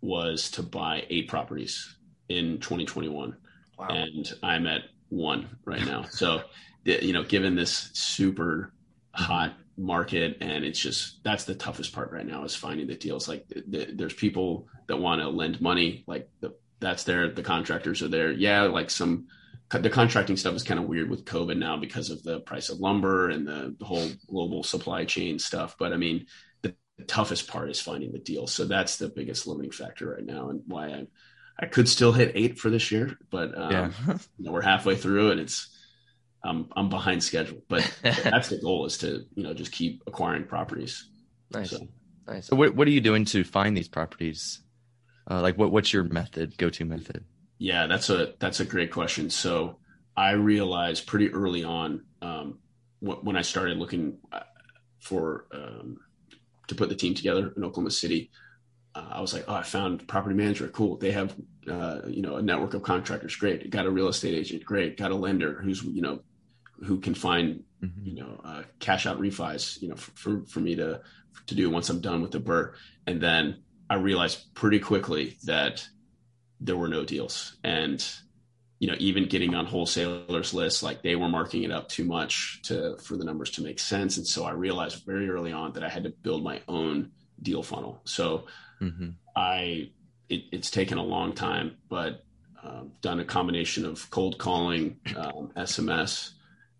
was 0.00 0.50
to 0.52 0.62
buy 0.62 1.04
eight 1.10 1.28
properties 1.28 1.96
in 2.28 2.58
2021. 2.60 3.36
Wow. 3.78 3.88
And 3.88 4.32
I'm 4.42 4.66
at 4.66 4.82
one 5.10 5.58
right 5.64 5.84
now. 5.84 6.04
So, 6.04 6.42
you 6.84 7.12
know, 7.12 7.24
given 7.24 7.54
this 7.54 7.90
super 7.92 8.72
hot 9.12 9.54
market 9.76 10.38
and 10.40 10.64
it's 10.64 10.78
just 10.78 11.22
that's 11.24 11.44
the 11.44 11.54
toughest 11.54 11.92
part 11.92 12.12
right 12.12 12.26
now 12.26 12.44
is 12.44 12.54
finding 12.56 12.86
the 12.86 12.94
deals. 12.94 13.28
Like 13.28 13.46
the, 13.48 13.64
the, 13.66 13.92
there's 13.92 14.14
people 14.14 14.68
that 14.86 14.96
want 14.96 15.20
to 15.20 15.28
lend 15.28 15.60
money 15.60 16.04
like 16.06 16.28
the, 16.40 16.54
that's 16.80 17.04
there 17.04 17.30
the 17.30 17.42
contractors 17.42 18.02
are 18.02 18.08
there. 18.08 18.32
Yeah 18.32 18.62
like 18.62 18.90
some 18.90 19.26
the 19.70 19.90
contracting 19.90 20.36
stuff 20.36 20.54
is 20.54 20.64
kind 20.64 20.80
of 20.80 20.86
weird 20.86 21.08
with 21.08 21.24
covid 21.24 21.56
now 21.56 21.76
because 21.76 22.10
of 22.10 22.22
the 22.22 22.40
price 22.40 22.68
of 22.70 22.80
lumber 22.80 23.30
and 23.30 23.46
the, 23.46 23.76
whole 23.84 24.08
global 24.28 24.62
supply 24.62 25.04
chain 25.04 25.38
stuff 25.38 25.76
but 25.78 25.92
i 25.92 25.96
mean 25.96 26.26
the, 26.62 26.74
the 26.98 27.04
toughest 27.04 27.48
part 27.48 27.70
is 27.70 27.80
finding 27.80 28.12
the 28.12 28.18
deal 28.18 28.46
so 28.46 28.64
that's 28.64 28.96
the 28.96 29.08
biggest 29.08 29.46
limiting 29.46 29.70
factor 29.70 30.10
right 30.10 30.26
now 30.26 30.50
and 30.50 30.62
why 30.66 30.88
i'm 30.88 31.08
I 31.60 31.66
could 31.66 31.88
still 31.88 32.12
hit 32.12 32.32
eight 32.34 32.58
for 32.58 32.70
this 32.70 32.90
year, 32.90 33.18
but 33.30 33.56
um, 33.56 33.70
yeah. 33.70 33.90
you 34.38 34.44
know, 34.46 34.52
we're 34.52 34.62
halfway 34.62 34.96
through 34.96 35.30
and 35.30 35.40
it's 35.40 35.76
I'm 36.42 36.68
I'm 36.74 36.88
behind 36.88 37.22
schedule. 37.22 37.62
But 37.68 37.90
that's 38.02 38.48
the 38.48 38.58
goal 38.58 38.86
is 38.86 38.98
to 38.98 39.24
you 39.34 39.42
know 39.42 39.54
just 39.54 39.72
keep 39.72 40.02
acquiring 40.06 40.44
properties. 40.44 41.08
Nice, 41.52 41.70
so, 41.70 41.86
nice. 42.26 42.46
So 42.46 42.56
what 42.56 42.74
what 42.74 42.88
are 42.88 42.92
you 42.92 43.00
doing 43.00 43.24
to 43.26 43.44
find 43.44 43.76
these 43.76 43.88
properties? 43.88 44.62
Uh, 45.30 45.40
like 45.42 45.58
what 45.58 45.70
what's 45.70 45.92
your 45.92 46.04
method 46.04 46.56
go 46.56 46.70
to 46.70 46.84
method? 46.84 47.24
Yeah, 47.58 47.86
that's 47.86 48.08
a 48.08 48.34
that's 48.38 48.60
a 48.60 48.64
great 48.64 48.90
question. 48.90 49.28
So 49.28 49.78
I 50.16 50.32
realized 50.32 51.06
pretty 51.06 51.30
early 51.30 51.62
on 51.62 52.04
um, 52.22 52.58
when 53.00 53.36
I 53.36 53.42
started 53.42 53.76
looking 53.76 54.18
uh, 54.32 54.40
for 54.98 55.46
um, 55.52 55.98
to 56.68 56.74
put 56.74 56.88
the 56.88 56.94
team 56.94 57.14
together 57.14 57.52
in 57.56 57.64
Oklahoma 57.64 57.90
City 57.90 58.30
uh, 58.94 59.06
I 59.10 59.20
was 59.20 59.32
like, 59.32 59.44
oh, 59.48 59.54
I 59.54 59.62
found 59.62 60.06
property 60.08 60.34
manager. 60.34 60.68
Cool. 60.68 60.96
They 60.96 61.12
have, 61.12 61.34
uh, 61.68 62.00
you 62.06 62.22
know, 62.22 62.36
a 62.36 62.42
network 62.42 62.74
of 62.74 62.82
contractors. 62.82 63.36
Great. 63.36 63.70
Got 63.70 63.86
a 63.86 63.90
real 63.90 64.08
estate 64.08 64.34
agent. 64.34 64.64
Great. 64.64 64.96
Got 64.96 65.12
a 65.12 65.16
lender 65.16 65.60
who's, 65.62 65.82
you 65.82 66.02
know, 66.02 66.20
who 66.84 66.98
can 66.98 67.14
find, 67.14 67.62
mm-hmm. 67.82 68.04
you 68.04 68.14
know, 68.14 68.40
uh, 68.44 68.62
cash 68.78 69.06
out 69.06 69.20
refis, 69.20 69.80
you 69.80 69.88
know, 69.88 69.96
for, 69.96 70.10
for, 70.12 70.46
for, 70.46 70.60
me 70.60 70.74
to, 70.76 71.00
to 71.46 71.54
do 71.54 71.70
once 71.70 71.88
I'm 71.88 72.00
done 72.00 72.22
with 72.22 72.32
the 72.32 72.40
BRRRR. 72.40 72.72
And 73.06 73.20
then 73.20 73.62
I 73.88 73.96
realized 73.96 74.54
pretty 74.54 74.80
quickly 74.80 75.36
that 75.44 75.86
there 76.60 76.76
were 76.76 76.88
no 76.88 77.04
deals. 77.04 77.56
And, 77.62 78.04
you 78.80 78.88
know, 78.88 78.96
even 78.98 79.28
getting 79.28 79.54
on 79.54 79.66
wholesalers 79.66 80.54
lists, 80.54 80.82
like 80.82 81.02
they 81.02 81.16
were 81.16 81.28
marking 81.28 81.62
it 81.62 81.70
up 81.70 81.88
too 81.88 82.04
much 82.04 82.60
to, 82.64 82.96
for 82.98 83.16
the 83.16 83.24
numbers 83.24 83.50
to 83.52 83.62
make 83.62 83.78
sense. 83.78 84.16
And 84.16 84.26
so 84.26 84.44
I 84.44 84.52
realized 84.52 85.04
very 85.04 85.28
early 85.28 85.52
on 85.52 85.74
that 85.74 85.84
I 85.84 85.88
had 85.88 86.04
to 86.04 86.10
build 86.10 86.42
my 86.42 86.60
own 86.66 87.12
deal 87.42 87.62
funnel. 87.62 88.00
So 88.04 88.46
Mm-hmm. 88.80 89.10
I 89.36 89.90
it, 90.28 90.44
it's 90.52 90.70
taken 90.70 90.98
a 90.98 91.02
long 91.02 91.32
time, 91.32 91.76
but 91.88 92.24
uh, 92.62 92.82
done 93.00 93.20
a 93.20 93.24
combination 93.24 93.84
of 93.84 94.08
cold 94.10 94.38
calling, 94.38 94.98
um, 95.16 95.50
SMS, 95.56 96.30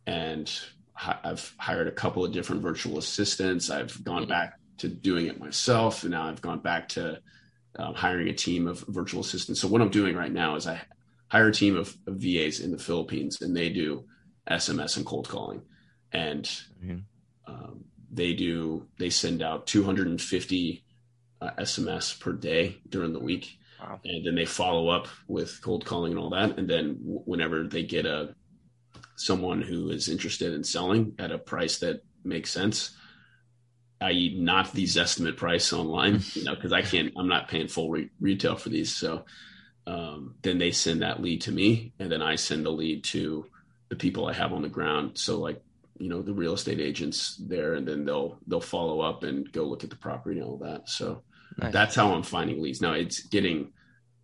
and 0.06 0.50
hi- 0.92 1.18
I've 1.24 1.54
hired 1.58 1.88
a 1.88 1.92
couple 1.92 2.24
of 2.24 2.32
different 2.32 2.62
virtual 2.62 2.98
assistants. 2.98 3.70
I've 3.70 4.02
gone 4.04 4.26
back 4.26 4.58
to 4.78 4.88
doing 4.88 5.26
it 5.26 5.40
myself, 5.40 6.02
and 6.02 6.12
now 6.12 6.28
I've 6.28 6.42
gone 6.42 6.60
back 6.60 6.88
to 6.90 7.20
um, 7.78 7.94
hiring 7.94 8.28
a 8.28 8.34
team 8.34 8.66
of 8.66 8.80
virtual 8.88 9.20
assistants. 9.20 9.60
So 9.60 9.68
what 9.68 9.80
I'm 9.80 9.90
doing 9.90 10.16
right 10.16 10.32
now 10.32 10.56
is 10.56 10.66
I 10.66 10.80
hire 11.28 11.48
a 11.48 11.52
team 11.52 11.76
of, 11.76 11.96
of 12.06 12.16
VAs 12.16 12.60
in 12.60 12.70
the 12.72 12.78
Philippines, 12.78 13.40
and 13.40 13.56
they 13.56 13.70
do 13.70 14.04
SMS 14.48 14.96
and 14.96 15.06
cold 15.06 15.28
calling, 15.28 15.62
and 16.12 16.44
mm-hmm. 16.44 16.98
um, 17.46 17.84
they 18.10 18.32
do 18.34 18.86
they 18.98 19.10
send 19.10 19.42
out 19.42 19.66
250 19.66 20.84
uh, 21.40 21.50
SMS 21.58 22.18
per 22.18 22.32
day 22.32 22.76
during 22.88 23.12
the 23.12 23.20
week. 23.20 23.58
Wow. 23.80 24.00
And 24.04 24.26
then 24.26 24.34
they 24.34 24.44
follow 24.44 24.88
up 24.88 25.08
with 25.26 25.60
cold 25.62 25.84
calling 25.84 26.12
and 26.12 26.20
all 26.20 26.30
that. 26.30 26.58
And 26.58 26.68
then 26.68 26.98
w- 26.98 27.22
whenever 27.24 27.64
they 27.64 27.82
get 27.82 28.06
a 28.06 28.34
someone 29.16 29.60
who 29.60 29.90
is 29.90 30.08
interested 30.08 30.52
in 30.52 30.64
selling 30.64 31.14
at 31.18 31.30
a 31.30 31.38
price 31.38 31.78
that 31.78 32.02
makes 32.24 32.50
sense, 32.50 32.96
i.e., 34.00 34.34
not 34.38 34.72
the 34.72 34.84
estimate 34.84 35.36
price 35.36 35.72
online, 35.72 36.20
you 36.34 36.44
know, 36.44 36.54
because 36.54 36.72
I 36.72 36.82
can't, 36.82 37.12
I'm 37.16 37.28
not 37.28 37.48
paying 37.48 37.68
full 37.68 37.90
re- 37.90 38.10
retail 38.20 38.56
for 38.56 38.70
these. 38.70 38.94
So 38.94 39.24
um, 39.86 40.34
then 40.42 40.58
they 40.58 40.70
send 40.70 41.02
that 41.02 41.22
lead 41.22 41.42
to 41.42 41.52
me, 41.52 41.92
and 41.98 42.10
then 42.10 42.22
I 42.22 42.36
send 42.36 42.64
the 42.64 42.70
lead 42.70 43.04
to 43.04 43.46
the 43.88 43.96
people 43.96 44.26
I 44.26 44.32
have 44.32 44.52
on 44.52 44.62
the 44.62 44.68
ground. 44.68 45.18
So 45.18 45.38
like 45.38 45.62
you 46.00 46.08
know 46.08 46.22
the 46.22 46.32
real 46.32 46.54
estate 46.54 46.80
agents 46.80 47.36
there 47.36 47.74
and 47.74 47.86
then 47.86 48.04
they'll 48.04 48.38
they'll 48.46 48.60
follow 48.60 49.00
up 49.00 49.22
and 49.22 49.52
go 49.52 49.64
look 49.64 49.84
at 49.84 49.90
the 49.90 49.96
property 49.96 50.40
and 50.40 50.48
all 50.48 50.56
that 50.56 50.88
so 50.88 51.22
Nice. 51.60 51.72
That's 51.72 51.94
how 51.94 52.14
I'm 52.14 52.22
finding 52.22 52.62
leads. 52.62 52.80
Now 52.80 52.92
it's 52.92 53.20
getting, 53.20 53.72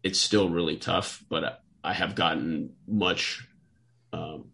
it's 0.03 0.18
still 0.18 0.49
really 0.49 0.77
tough, 0.77 1.22
but 1.29 1.62
I 1.85 1.92
have 1.92 2.14
gotten 2.14 2.70
much 2.87 3.46
um, 4.12 4.46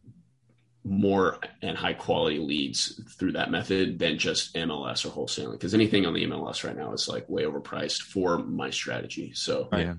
more 0.85 1.39
and 1.61 1.77
high 1.77 1.93
quality 1.93 2.39
leads 2.39 3.01
through 3.17 3.33
that 3.33 3.51
method 3.51 3.99
than 3.99 4.19
just 4.19 4.55
MLS 4.55 5.07
or 5.07 5.11
wholesaling. 5.11 5.53
Because 5.53 5.75
anything 5.75 6.07
on 6.07 6.15
the 6.15 6.25
MLS 6.27 6.65
right 6.65 6.77
now 6.77 6.93
is 6.93 7.09
like 7.09 7.29
way 7.29 7.45
overpriced 7.45 8.03
for 8.03 8.39
my 8.39 8.71
strategy. 8.71 9.33
So 9.35 9.69
right. 9.71 9.87
yeah, 9.87 9.95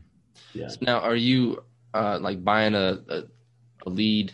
yeah. 0.54 0.68
So 0.68 0.78
now, 0.82 1.00
are 1.00 1.16
you 1.16 1.64
uh, 1.94 2.20
like 2.20 2.44
buying 2.44 2.76
a, 2.76 3.00
a, 3.08 3.24
a 3.86 3.90
lead? 3.90 4.34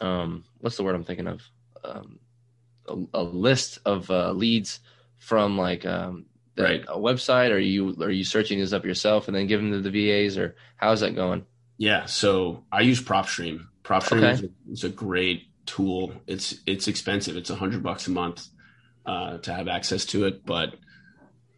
Um, 0.00 0.44
what's 0.58 0.76
the 0.76 0.82
word 0.82 0.94
I'm 0.94 1.04
thinking 1.04 1.28
of? 1.28 1.42
Um, 1.84 2.18
a, 2.88 3.20
a, 3.20 3.22
list 3.22 3.78
of 3.84 4.10
uh, 4.10 4.32
leads 4.32 4.80
from 5.18 5.56
like 5.56 5.86
um, 5.86 6.26
right. 6.62 6.84
a 6.88 6.98
website? 6.98 7.50
Or 7.50 7.54
are 7.54 7.58
you 7.58 7.96
are 8.00 8.10
you 8.10 8.24
searching 8.24 8.58
this 8.58 8.72
up 8.72 8.84
yourself 8.84 9.28
and 9.28 9.36
then 9.36 9.46
giving 9.46 9.70
them 9.70 9.82
to 9.82 9.90
the 9.90 10.08
VAs, 10.08 10.38
or 10.38 10.56
how's 10.76 11.00
that 11.00 11.14
going? 11.14 11.44
Yeah, 11.78 12.04
so 12.04 12.64
I 12.70 12.82
use 12.82 13.02
PropStream. 13.02 13.66
PropStream 13.84 14.18
okay. 14.18 14.32
is, 14.32 14.42
a, 14.42 14.48
is, 14.70 14.84
a, 14.84 14.90
great 14.90 15.48
tool. 15.64 16.12
It's 16.26 16.56
it's 16.66 16.88
expensive. 16.88 17.36
It's 17.36 17.48
a 17.48 17.54
hundred 17.54 17.82
bucks 17.82 18.06
a 18.06 18.10
month 18.10 18.46
uh, 19.06 19.38
to 19.38 19.54
have 19.54 19.66
access 19.66 20.04
to 20.06 20.26
it, 20.26 20.44
but 20.44 20.74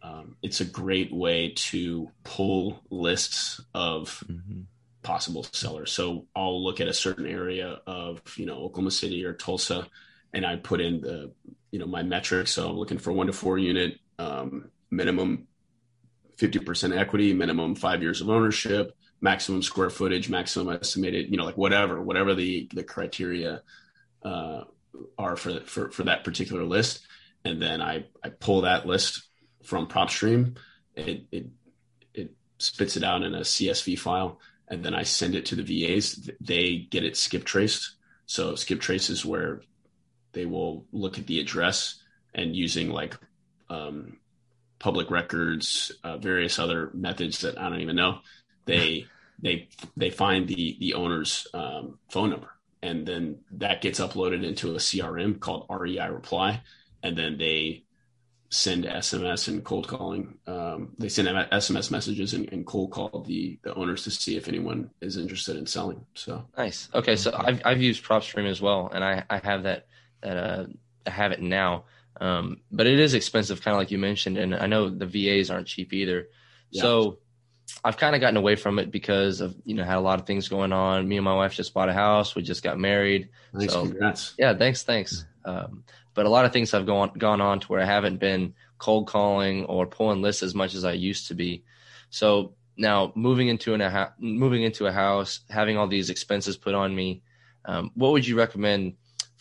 um, 0.01 0.37
it's 0.41 0.61
a 0.61 0.65
great 0.65 1.13
way 1.13 1.53
to 1.55 2.09
pull 2.23 2.81
lists 2.89 3.61
of 3.73 4.23
mm-hmm. 4.29 4.61
possible 5.01 5.43
sellers. 5.51 5.91
So 5.91 6.25
I'll 6.35 6.63
look 6.63 6.79
at 6.79 6.87
a 6.87 6.93
certain 6.93 7.27
area 7.27 7.81
of 7.85 8.21
you 8.37 8.45
know 8.45 8.55
Oklahoma 8.55 8.91
City 8.91 9.25
or 9.25 9.33
Tulsa, 9.33 9.87
and 10.33 10.45
I 10.45 10.55
put 10.55 10.79
in 10.79 11.01
the 11.01 11.31
you 11.71 11.79
know 11.79 11.87
my 11.87 12.03
metrics. 12.03 12.51
So 12.51 12.69
I'm 12.69 12.77
looking 12.77 12.97
for 12.97 13.11
one 13.11 13.27
to 13.27 13.33
four 13.33 13.57
unit 13.57 13.99
um, 14.19 14.69
minimum 14.95 15.47
50% 16.37 16.97
equity, 16.97 17.33
minimum 17.33 17.75
five 17.75 18.01
years 18.01 18.21
of 18.21 18.29
ownership, 18.29 18.95
maximum 19.21 19.61
square 19.61 19.89
footage, 19.89 20.29
maximum 20.29 20.75
estimated, 20.75 21.29
you 21.29 21.37
know, 21.37 21.45
like 21.45 21.57
whatever, 21.57 22.01
whatever 22.01 22.35
the 22.35 22.69
the 22.73 22.83
criteria 22.83 23.61
uh, 24.23 24.63
are 25.17 25.35
for 25.35 25.61
for 25.61 25.89
for 25.91 26.03
that 26.03 26.23
particular 26.23 26.63
list, 26.63 27.07
and 27.45 27.61
then 27.61 27.81
I 27.81 28.05
I 28.23 28.29
pull 28.29 28.61
that 28.61 28.85
list 28.85 29.23
from 29.63 29.87
PropStream. 29.87 30.57
It 30.95 31.25
it 31.31 31.47
it 32.13 32.31
spits 32.57 32.97
it 32.97 33.03
out 33.03 33.23
in 33.23 33.33
a 33.35 33.41
CSV 33.41 33.97
file, 33.99 34.39
and 34.67 34.83
then 34.83 34.93
I 34.93 35.03
send 35.03 35.35
it 35.35 35.45
to 35.47 35.55
the 35.55 35.63
VAs. 35.63 36.29
They 36.41 36.87
get 36.89 37.05
it 37.05 37.17
skip 37.17 37.45
traced. 37.45 37.95
So 38.25 38.55
skip 38.55 38.81
trace 38.81 39.09
is 39.09 39.25
where 39.25 39.61
they 40.31 40.45
will 40.45 40.85
look 40.91 41.19
at 41.19 41.27
the 41.27 41.39
address 41.39 42.01
and 42.33 42.55
using 42.55 42.89
like 42.89 43.15
um, 43.69 44.17
public 44.83 45.09
records, 45.09 45.93
uh, 46.03 46.17
various 46.17 46.59
other 46.59 46.91
methods 46.93 47.39
that 47.39 47.57
I 47.57 47.69
don't 47.69 47.79
even 47.79 47.95
know. 47.95 48.19
They 48.65 49.07
they 49.39 49.69
they 49.95 50.09
find 50.09 50.45
the 50.45 50.75
the 50.77 50.95
owner's 50.95 51.47
um, 51.53 51.99
phone 52.09 52.31
number, 52.31 52.49
and 52.81 53.07
then 53.07 53.39
that 53.51 53.81
gets 53.81 54.01
uploaded 54.01 54.45
into 54.45 54.71
a 54.71 54.79
CRM 54.79 55.39
called 55.39 55.67
REI 55.69 56.09
Reply, 56.09 56.61
and 57.01 57.17
then 57.17 57.37
they 57.37 57.85
send 58.49 58.83
SMS 58.83 59.47
and 59.47 59.63
cold 59.63 59.87
calling. 59.87 60.37
Um, 60.47 60.93
they 60.99 61.07
send 61.07 61.29
SMS 61.29 61.89
messages 61.89 62.33
and, 62.33 62.51
and, 62.51 62.65
cold 62.65 62.91
call 62.91 63.23
the 63.25 63.57
the 63.63 63.73
owners 63.75 64.03
to 64.03 64.11
see 64.11 64.35
if 64.35 64.49
anyone 64.49 64.89
is 64.99 65.15
interested 65.15 65.55
in 65.55 65.65
selling. 65.65 66.05
So 66.13 66.43
nice. 66.57 66.89
Okay, 66.93 67.15
so 67.15 67.33
I've 67.33 67.61
I've 67.63 67.81
used 67.81 68.03
PropStream 68.03 68.49
as 68.49 68.61
well, 68.61 68.91
and 68.93 69.01
I 69.01 69.23
I 69.29 69.39
have 69.45 69.63
that 69.63 69.87
that 70.21 70.35
uh 70.35 70.65
I 71.07 71.09
have 71.09 71.31
it 71.31 71.41
now. 71.41 71.85
Um, 72.23 72.61
but 72.71 72.87
it 72.87 72.99
is 72.99 73.15
expensive, 73.15 73.61
kind 73.61 73.75
of 73.75 73.79
like 73.79 73.91
you 73.91 73.97
mentioned, 73.97 74.37
and 74.37 74.55
I 74.55 74.65
know 74.65 74.89
the 74.89 75.05
VAs 75.05 75.49
aren't 75.49 75.67
cheap 75.67 75.91
either. 75.91 76.29
Yeah. 76.69 76.81
So 76.81 77.19
I've 77.83 77.97
kind 77.97 78.15
of 78.15 78.21
gotten 78.21 78.37
away 78.37 78.55
from 78.55 78.79
it 78.79 78.91
because 78.91 79.41
of 79.41 79.53
you 79.65 79.75
know 79.75 79.83
had 79.83 79.97
a 79.97 79.99
lot 79.99 80.21
of 80.21 80.25
things 80.25 80.47
going 80.47 80.71
on. 80.71 81.05
Me 81.05 81.17
and 81.17 81.25
my 81.25 81.35
wife 81.35 81.53
just 81.53 81.73
bought 81.73 81.89
a 81.89 81.93
house. 81.93 82.33
We 82.33 82.41
just 82.41 82.63
got 82.63 82.79
married. 82.79 83.27
Nice, 83.51 83.73
so, 83.73 83.81
congrats. 83.81 84.35
Yeah, 84.39 84.53
thanks, 84.53 84.83
thanks. 84.83 85.25
Um, 85.43 85.83
but 86.13 86.25
a 86.25 86.29
lot 86.29 86.45
of 86.45 86.53
things 86.53 86.71
have 86.71 86.85
gone 86.85 87.11
gone 87.17 87.41
on 87.41 87.59
to 87.59 87.67
where 87.67 87.81
I 87.81 87.85
haven't 87.85 88.21
been 88.21 88.53
cold 88.77 89.07
calling 89.07 89.65
or 89.65 89.85
pulling 89.85 90.21
lists 90.21 90.43
as 90.43 90.55
much 90.55 90.75
as 90.75 90.85
I 90.85 90.93
used 90.93 91.27
to 91.27 91.33
be. 91.33 91.65
So 92.09 92.53
now 92.77 93.11
moving 93.15 93.49
into 93.49 93.73
an, 93.73 93.81
a 93.81 94.13
moving 94.17 94.63
into 94.63 94.85
a 94.85 94.93
house, 94.93 95.41
having 95.49 95.77
all 95.77 95.89
these 95.89 96.09
expenses 96.09 96.55
put 96.55 96.73
on 96.73 96.95
me, 96.95 97.21
um, 97.65 97.91
what 97.95 98.13
would 98.13 98.25
you 98.25 98.37
recommend 98.37 98.93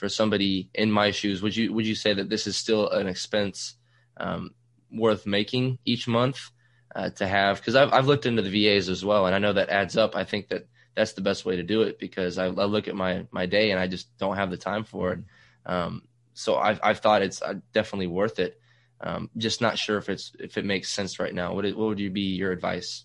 for 0.03 0.09
somebody 0.09 0.69
in 0.75 0.91
my 0.91 1.13
shoes, 1.13 1.43
would 1.43 1.55
you 1.55 1.73
would 1.73 1.87
you 1.87 1.95
say 1.95 2.13
that 2.13 2.29
this 2.29 2.49
is 2.49 2.57
still 2.57 2.89
an 2.91 3.07
expense 3.07 3.77
um, 4.17 4.51
worth 4.91 5.27
making 5.27 5.79
each 5.85 6.09
month 6.09 6.51
uh, 6.97 7.11
to 7.11 7.25
have? 7.25 7.59
Because 7.59 7.77
I've 7.77 7.93
I've 7.93 8.09
looked 8.09 8.27
into 8.27 8.43
the 8.43 8.51
VAs 8.51 8.89
as 8.89 9.05
well, 9.05 9.27
and 9.27 9.35
I 9.35 9.39
know 9.39 9.53
that 9.53 9.69
adds 9.69 9.97
up. 9.97 10.17
I 10.17 10.25
think 10.25 10.49
that 10.49 10.67
that's 10.97 11.13
the 11.13 11.21
best 11.21 11.45
way 11.45 11.55
to 11.55 11.63
do 11.63 11.83
it 11.83 12.01
because 12.01 12.37
I, 12.37 12.47
I 12.47 12.65
look 12.65 12.89
at 12.89 12.97
my 12.97 13.29
my 13.31 13.47
day 13.47 13.71
and 13.71 13.79
I 13.79 13.87
just 13.87 14.09
don't 14.19 14.35
have 14.35 14.51
the 14.51 14.57
time 14.57 14.83
for 14.83 15.13
it. 15.13 15.21
Um, 15.67 16.03
so 16.35 16.57
I've 16.57 16.81
I've 16.83 16.99
thought 16.99 17.23
it's 17.23 17.41
uh, 17.41 17.55
definitely 17.73 18.09
worth 18.09 18.41
it. 18.41 18.61
Um, 19.01 19.31
just 19.37 19.61
not 19.61 19.79
sure 19.79 19.99
if 19.99 20.09
it's 20.09 20.33
if 20.41 20.59
it 20.59 20.65
makes 20.65 20.91
sense 20.91 21.21
right 21.21 21.33
now. 21.33 21.55
What 21.55 21.65
what 21.77 21.87
would 21.87 22.01
you 22.01 22.11
be 22.11 22.35
your 22.35 22.51
advice? 22.51 23.05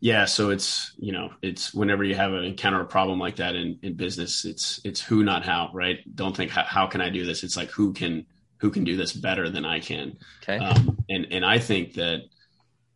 Yeah 0.00 0.24
so 0.24 0.50
it's 0.50 0.92
you 0.98 1.12
know 1.12 1.30
it's 1.42 1.74
whenever 1.74 2.04
you 2.04 2.14
have 2.14 2.32
an 2.32 2.44
encounter 2.44 2.80
a 2.80 2.86
problem 2.86 3.18
like 3.18 3.36
that 3.36 3.56
in, 3.56 3.78
in 3.82 3.94
business 3.94 4.44
it's 4.44 4.80
it's 4.84 5.00
who 5.00 5.24
not 5.24 5.44
how 5.44 5.70
right? 5.72 5.98
Don't 6.14 6.36
think 6.36 6.50
how, 6.50 6.64
how 6.64 6.86
can 6.86 7.00
i 7.00 7.10
do 7.10 7.24
this? 7.24 7.42
It's 7.42 7.56
like 7.56 7.70
who 7.70 7.92
can 7.92 8.26
who 8.58 8.70
can 8.70 8.84
do 8.84 8.96
this 8.96 9.12
better 9.12 9.48
than 9.48 9.64
i 9.64 9.80
can? 9.80 10.16
Okay. 10.42 10.58
Um, 10.58 10.98
and 11.08 11.26
and 11.30 11.44
i 11.44 11.58
think 11.58 11.94
that 11.94 12.22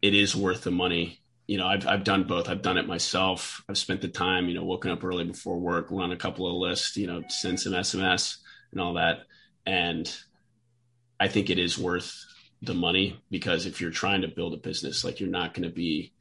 it 0.00 0.14
is 0.14 0.34
worth 0.34 0.64
the 0.64 0.70
money. 0.70 1.20
You 1.46 1.58
know 1.58 1.66
I've, 1.66 1.86
I've 1.86 2.04
done 2.04 2.24
both. 2.24 2.48
I've 2.48 2.62
done 2.62 2.78
it 2.78 2.86
myself. 2.86 3.62
I've 3.68 3.78
spent 3.78 4.00
the 4.00 4.08
time 4.08 4.48
you 4.48 4.54
know 4.54 4.64
woken 4.64 4.90
up 4.90 5.04
early 5.04 5.24
before 5.24 5.58
work 5.58 5.88
run 5.90 6.12
a 6.12 6.16
couple 6.16 6.46
of 6.46 6.54
lists 6.54 6.96
you 6.96 7.06
know 7.06 7.22
send 7.28 7.58
some 7.58 7.72
sms 7.72 8.36
and 8.70 8.80
all 8.80 8.94
that. 8.94 9.22
And 9.66 10.12
i 11.18 11.28
think 11.28 11.50
it 11.50 11.58
is 11.58 11.76
worth 11.76 12.12
the 12.62 12.74
money 12.74 13.20
because 13.28 13.66
if 13.66 13.80
you're 13.80 13.90
trying 13.90 14.22
to 14.22 14.28
build 14.28 14.54
a 14.54 14.56
business 14.56 15.02
like 15.02 15.18
you're 15.18 15.28
not 15.28 15.52
going 15.52 15.68
to 15.68 15.74
be 15.74 16.12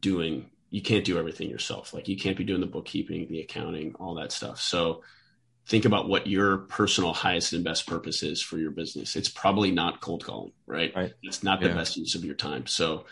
doing 0.00 0.50
you 0.70 0.80
can't 0.80 1.04
do 1.04 1.18
everything 1.18 1.50
yourself. 1.50 1.92
Like 1.92 2.08
you 2.08 2.16
can't 2.16 2.36
be 2.36 2.44
doing 2.44 2.60
the 2.60 2.66
bookkeeping 2.66 3.26
the 3.28 3.40
accounting 3.40 3.94
all 3.98 4.14
that 4.14 4.32
stuff. 4.32 4.60
So 4.60 5.02
think 5.66 5.84
about 5.84 6.08
what 6.08 6.26
your 6.26 6.58
personal 6.58 7.12
highest 7.12 7.52
and 7.52 7.64
best 7.64 7.86
purpose 7.86 8.22
is 8.22 8.40
for 8.40 8.56
your 8.56 8.70
business. 8.70 9.16
It's 9.16 9.28
probably 9.28 9.70
not 9.70 10.00
cold 10.00 10.24
calling 10.24 10.52
right, 10.66 10.92
right. 10.94 11.12
it's 11.22 11.42
not 11.42 11.60
the 11.60 11.68
yeah. 11.68 11.74
best 11.74 11.96
use 11.96 12.14
of 12.14 12.24
your 12.24 12.36
time. 12.36 12.66
So 12.66 13.06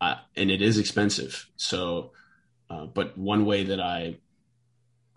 uh, 0.00 0.16
and 0.36 0.50
it 0.50 0.60
is 0.60 0.78
expensive. 0.78 1.46
So 1.56 2.12
uh, 2.68 2.86
but 2.86 3.16
one 3.16 3.44
way 3.44 3.64
that 3.64 3.80
i 3.80 4.16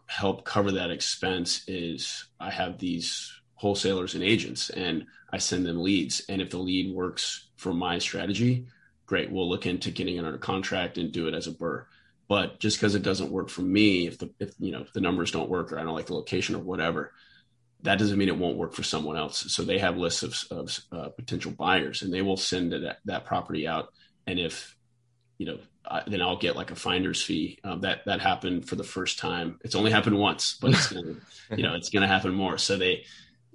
help 0.06 0.46
cover 0.46 0.72
that 0.72 0.90
expense 0.90 1.64
is 1.68 2.28
i 2.40 2.50
have 2.50 2.78
these 2.78 3.34
wholesalers 3.56 4.16
and 4.16 4.24
agents 4.24 4.70
and 4.70 5.06
i 5.34 5.38
send 5.38 5.66
them 5.66 5.82
leads. 5.82 6.22
And 6.30 6.42
if 6.42 6.52
the 6.52 6.60
lead 6.60 6.94
works 6.94 7.48
for 7.56 7.74
my 7.74 7.98
strategy 7.98 8.68
great, 9.08 9.32
we'll 9.32 9.50
look 9.50 9.66
into 9.66 9.90
getting 9.90 10.18
it 10.18 10.26
under 10.26 10.38
contract 10.38 11.00
and 11.00 11.12
do 11.12 11.28
it 11.28 11.34
as 11.34 11.48
a 11.48 11.52
BRRRR. 11.52 11.86
But 12.28 12.60
just 12.60 12.78
because 12.78 12.94
it 12.94 13.04
doesn't 13.04 13.32
work 13.32 13.50
for 13.50 13.62
me, 13.62 14.06
if 14.06 14.18
the 14.18 14.30
if 14.40 14.54
you 14.60 14.72
know 14.72 14.82
if 14.82 14.94
the 14.94 15.02
numbers 15.02 15.32
don't 15.32 15.50
work 15.50 15.72
or 15.72 15.80
I 15.80 15.84
don't 15.84 15.96
like 15.96 16.08
the 16.08 16.14
location 16.14 16.56
or 16.56 16.60
whatever, 16.60 17.14
that 17.84 18.00
doesn't 18.00 18.18
mean 18.18 18.28
it 18.28 18.38
won't 18.38 18.58
work 18.58 18.74
for 18.74 18.84
someone 18.84 19.18
else. 19.18 19.52
So 19.54 19.64
they 19.64 19.80
have 19.80 19.98
lists 19.98 20.24
of, 20.24 20.44
of 20.52 20.80
uh, 20.92 21.10
potential 21.10 21.52
buyers, 21.52 22.02
and 22.02 22.14
they 22.14 22.22
will 22.22 22.36
send 22.36 22.74
that, 22.74 22.98
that 23.06 23.26
property 23.26 23.66
out. 23.66 23.94
And 24.26 24.40
if 24.40 24.76
you 25.38 25.46
know, 25.46 25.60
I, 25.90 26.04
then 26.06 26.22
I'll 26.22 26.38
get 26.38 26.58
like 26.58 26.72
a 26.72 26.76
finder's 26.76 27.22
fee. 27.22 27.60
Um, 27.64 27.82
that 27.82 28.06
that 28.06 28.20
happened 28.20 28.68
for 28.68 28.76
the 28.76 28.84
first 28.84 29.20
time. 29.20 29.60
It's 29.64 29.76
only 29.76 29.92
happened 29.92 30.18
once, 30.18 30.58
but 30.60 30.72
it's 30.72 30.92
gonna, 30.92 31.16
you 31.56 31.64
know 31.64 31.76
it's 31.76 31.90
going 31.90 32.02
to 32.02 32.08
happen 32.08 32.34
more. 32.34 32.58
So 32.58 32.76
they, 32.76 33.06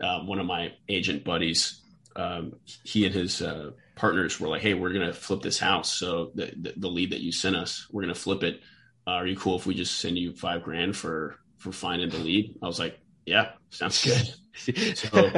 uh, 0.02 0.20
one 0.20 0.38
of 0.38 0.46
my 0.46 0.72
agent 0.88 1.24
buddies, 1.24 1.82
um, 2.16 2.54
he 2.84 3.04
and 3.04 3.14
his 3.14 3.42
uh, 3.42 3.72
partners 3.94 4.40
were 4.40 4.48
like, 4.48 4.62
"Hey, 4.62 4.74
we're 4.74 4.92
gonna 4.92 5.12
flip 5.12 5.42
this 5.42 5.58
house. 5.58 5.92
So 5.92 6.32
the 6.34 6.52
the, 6.56 6.74
the 6.76 6.88
lead 6.88 7.10
that 7.10 7.20
you 7.20 7.32
sent 7.32 7.56
us, 7.56 7.86
we're 7.90 8.02
gonna 8.02 8.14
flip 8.14 8.42
it. 8.42 8.60
Uh, 9.06 9.12
are 9.12 9.26
you 9.26 9.36
cool 9.36 9.56
if 9.56 9.66
we 9.66 9.74
just 9.74 9.98
send 9.98 10.18
you 10.18 10.34
five 10.34 10.62
grand 10.62 10.96
for 10.96 11.38
for 11.56 11.72
finding 11.72 12.10
the 12.10 12.18
lead?" 12.18 12.58
I 12.62 12.66
was 12.66 12.78
like, 12.78 12.98
"Yeah, 13.26 13.52
sounds 13.70 14.04
good." 14.04 14.34
so, 14.96 15.32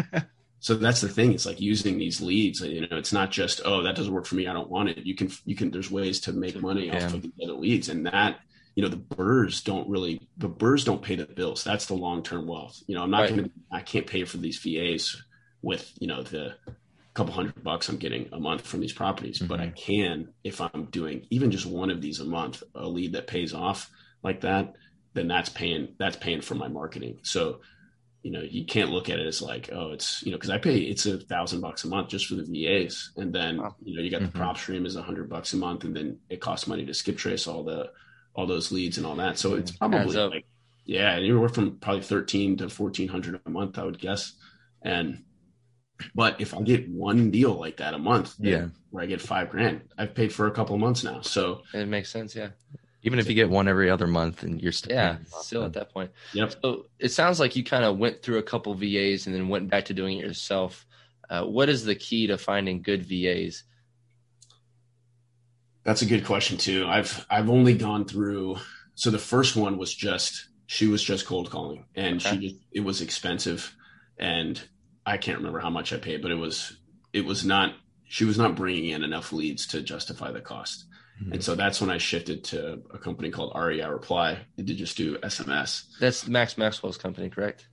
so 0.60 0.74
that's 0.74 1.00
the 1.00 1.08
thing. 1.08 1.32
It's 1.32 1.46
like 1.46 1.60
using 1.60 1.98
these 1.98 2.20
leads. 2.20 2.60
You 2.60 2.82
know, 2.82 2.96
it's 2.96 3.12
not 3.12 3.30
just 3.30 3.60
oh 3.64 3.82
that 3.82 3.96
doesn't 3.96 4.12
work 4.12 4.26
for 4.26 4.34
me. 4.34 4.46
I 4.46 4.52
don't 4.52 4.70
want 4.70 4.90
it. 4.90 5.04
You 5.04 5.14
can 5.14 5.30
you 5.44 5.56
can. 5.56 5.70
There's 5.70 5.90
ways 5.90 6.20
to 6.20 6.32
make 6.32 6.60
money 6.60 6.86
yeah. 6.86 7.04
off 7.04 7.14
of 7.14 7.22
the 7.22 7.32
other 7.42 7.54
leads, 7.54 7.88
and 7.88 8.06
that 8.06 8.40
you 8.74 8.82
know 8.82 8.88
the 8.88 8.96
BRRRRs 8.96 9.64
don't 9.64 9.88
really 9.88 10.20
the 10.36 10.48
BRRRRs 10.48 10.84
don't 10.84 11.02
pay 11.02 11.16
the 11.16 11.26
bills. 11.26 11.64
That's 11.64 11.86
the 11.86 11.94
long 11.94 12.22
term 12.22 12.46
wealth. 12.46 12.82
You 12.86 12.94
know, 12.94 13.02
I'm 13.02 13.10
not 13.10 13.22
right. 13.22 13.36
gonna 13.36 13.50
I 13.70 13.80
can't 13.80 14.06
pay 14.06 14.24
for 14.24 14.38
these 14.38 14.58
VAs 14.58 15.22
with 15.62 15.92
you 15.98 16.06
know 16.06 16.22
the 16.22 16.54
couple 17.14 17.32
hundred 17.32 17.62
bucks 17.62 17.88
I'm 17.88 17.96
getting 17.96 18.28
a 18.32 18.40
month 18.40 18.66
from 18.66 18.80
these 18.80 18.92
properties, 18.92 19.38
mm-hmm. 19.38 19.46
but 19.46 19.60
I 19.60 19.66
mm-hmm. 19.66 19.74
can 19.74 20.28
if 20.42 20.60
I'm 20.60 20.86
doing 20.90 21.26
even 21.30 21.50
just 21.50 21.66
one 21.66 21.90
of 21.90 22.00
these 22.00 22.20
a 22.20 22.24
month, 22.24 22.62
a 22.74 22.86
lead 22.86 23.12
that 23.12 23.26
pays 23.26 23.54
off 23.54 23.90
like 24.22 24.40
that, 24.42 24.74
then 25.14 25.28
that's 25.28 25.48
paying 25.48 25.94
that's 25.98 26.16
paying 26.16 26.40
for 26.40 26.56
my 26.56 26.68
marketing. 26.68 27.20
So, 27.22 27.60
you 28.22 28.32
know, 28.32 28.42
you 28.42 28.66
can't 28.66 28.90
look 28.90 29.08
at 29.08 29.20
it 29.20 29.26
as 29.26 29.40
like, 29.40 29.70
oh, 29.72 29.92
it's 29.92 30.22
you 30.24 30.32
know, 30.32 30.38
because 30.38 30.50
I 30.50 30.58
pay 30.58 30.78
it's 30.78 31.06
a 31.06 31.18
thousand 31.18 31.60
bucks 31.60 31.84
a 31.84 31.88
month 31.88 32.08
just 32.08 32.26
for 32.26 32.34
the 32.34 32.42
VAs, 32.42 33.12
and 33.16 33.32
then 33.32 33.62
wow. 33.62 33.76
you 33.82 33.96
know 33.96 34.02
you 34.02 34.10
got 34.10 34.22
mm-hmm. 34.22 34.36
the 34.36 34.44
PropStream 34.44 34.84
is 34.84 34.96
a 34.96 35.02
hundred 35.02 35.28
bucks 35.28 35.52
a 35.52 35.56
month, 35.56 35.84
and 35.84 35.96
then 35.96 36.18
it 36.28 36.40
costs 36.40 36.66
money 36.66 36.84
to 36.84 36.94
skip 36.94 37.16
trace 37.16 37.46
all 37.46 37.62
the 37.62 37.90
all 38.34 38.46
those 38.46 38.72
leads 38.72 38.98
and 38.98 39.06
all 39.06 39.16
that. 39.16 39.38
So 39.38 39.54
it's 39.54 39.70
probably 39.70 40.16
like 40.16 40.46
yeah, 40.84 41.14
anywhere 41.14 41.48
from 41.48 41.76
probably 41.76 42.02
thirteen 42.02 42.56
to 42.56 42.68
fourteen 42.68 43.08
hundred 43.08 43.40
a 43.46 43.50
month, 43.50 43.78
I 43.78 43.84
would 43.84 44.00
guess, 44.00 44.32
and 44.82 45.22
but 46.14 46.40
if 46.40 46.54
I 46.54 46.62
get 46.62 46.88
one 46.88 47.30
deal 47.30 47.54
like 47.54 47.78
that 47.78 47.94
a 47.94 47.98
month, 47.98 48.34
yeah, 48.38 48.68
where 48.90 49.02
I 49.02 49.06
get 49.06 49.20
five 49.20 49.50
grand, 49.50 49.82
I've 49.96 50.14
paid 50.14 50.32
for 50.32 50.46
a 50.46 50.50
couple 50.50 50.74
of 50.74 50.80
months 50.80 51.04
now. 51.04 51.20
So 51.20 51.62
it 51.72 51.86
makes 51.86 52.10
sense. 52.10 52.34
Yeah. 52.34 52.50
Even 53.02 53.18
if 53.18 53.28
you 53.28 53.34
get 53.34 53.50
one 53.50 53.68
every 53.68 53.90
other 53.90 54.06
month 54.06 54.44
and 54.44 54.62
you're 54.62 54.72
still 54.72 54.96
yeah 54.96 55.18
still 55.40 55.64
at 55.64 55.74
that 55.74 55.92
point. 55.92 56.10
Yep. 56.32 56.54
So 56.62 56.86
it 56.98 57.10
sounds 57.10 57.38
like 57.38 57.54
you 57.54 57.62
kind 57.62 57.84
of 57.84 57.98
went 57.98 58.22
through 58.22 58.38
a 58.38 58.42
couple 58.42 58.74
VAs 58.74 59.26
and 59.26 59.34
then 59.34 59.48
went 59.48 59.68
back 59.68 59.86
to 59.86 59.94
doing 59.94 60.18
it 60.18 60.24
yourself. 60.24 60.86
Uh, 61.28 61.44
what 61.44 61.68
is 61.68 61.84
the 61.84 61.94
key 61.94 62.26
to 62.28 62.38
finding 62.38 62.82
good 62.82 63.04
VAs? 63.04 63.64
That's 65.84 66.00
a 66.00 66.06
good 66.06 66.24
question 66.24 66.56
too. 66.56 66.86
I've 66.86 67.26
I've 67.30 67.50
only 67.50 67.74
gone 67.74 68.06
through. 68.06 68.56
So 68.94 69.10
the 69.10 69.18
first 69.18 69.54
one 69.54 69.76
was 69.76 69.94
just 69.94 70.48
she 70.66 70.86
was 70.86 71.02
just 71.02 71.26
cold 71.26 71.50
calling 71.50 71.84
and 71.94 72.16
okay. 72.24 72.30
she 72.30 72.48
just 72.48 72.60
it 72.72 72.80
was 72.80 73.02
expensive 73.02 73.76
and 74.18 74.62
I 75.06 75.16
can't 75.16 75.38
remember 75.38 75.60
how 75.60 75.70
much 75.70 75.92
I 75.92 75.98
paid, 75.98 76.22
but 76.22 76.30
it 76.30 76.36
was 76.36 76.76
it 77.12 77.24
was 77.24 77.44
not 77.44 77.74
she 78.04 78.24
was 78.24 78.38
not 78.38 78.54
bringing 78.54 78.90
in 78.90 79.02
enough 79.02 79.32
leads 79.32 79.66
to 79.68 79.82
justify 79.82 80.30
the 80.30 80.40
cost. 80.40 80.84
Mm-hmm. 81.22 81.34
And 81.34 81.44
so 81.44 81.54
that's 81.54 81.80
when 81.80 81.90
I 81.90 81.98
shifted 81.98 82.44
to 82.44 82.82
a 82.92 82.98
company 82.98 83.30
called 83.30 83.52
REI 83.56 83.86
Reply 83.86 84.38
and 84.58 84.66
to 84.66 84.74
just 84.74 84.96
do 84.96 85.16
SMS. 85.18 85.84
That's 86.00 86.26
Max 86.26 86.58
Maxwell's 86.58 86.98
company, 86.98 87.30
correct? 87.30 87.68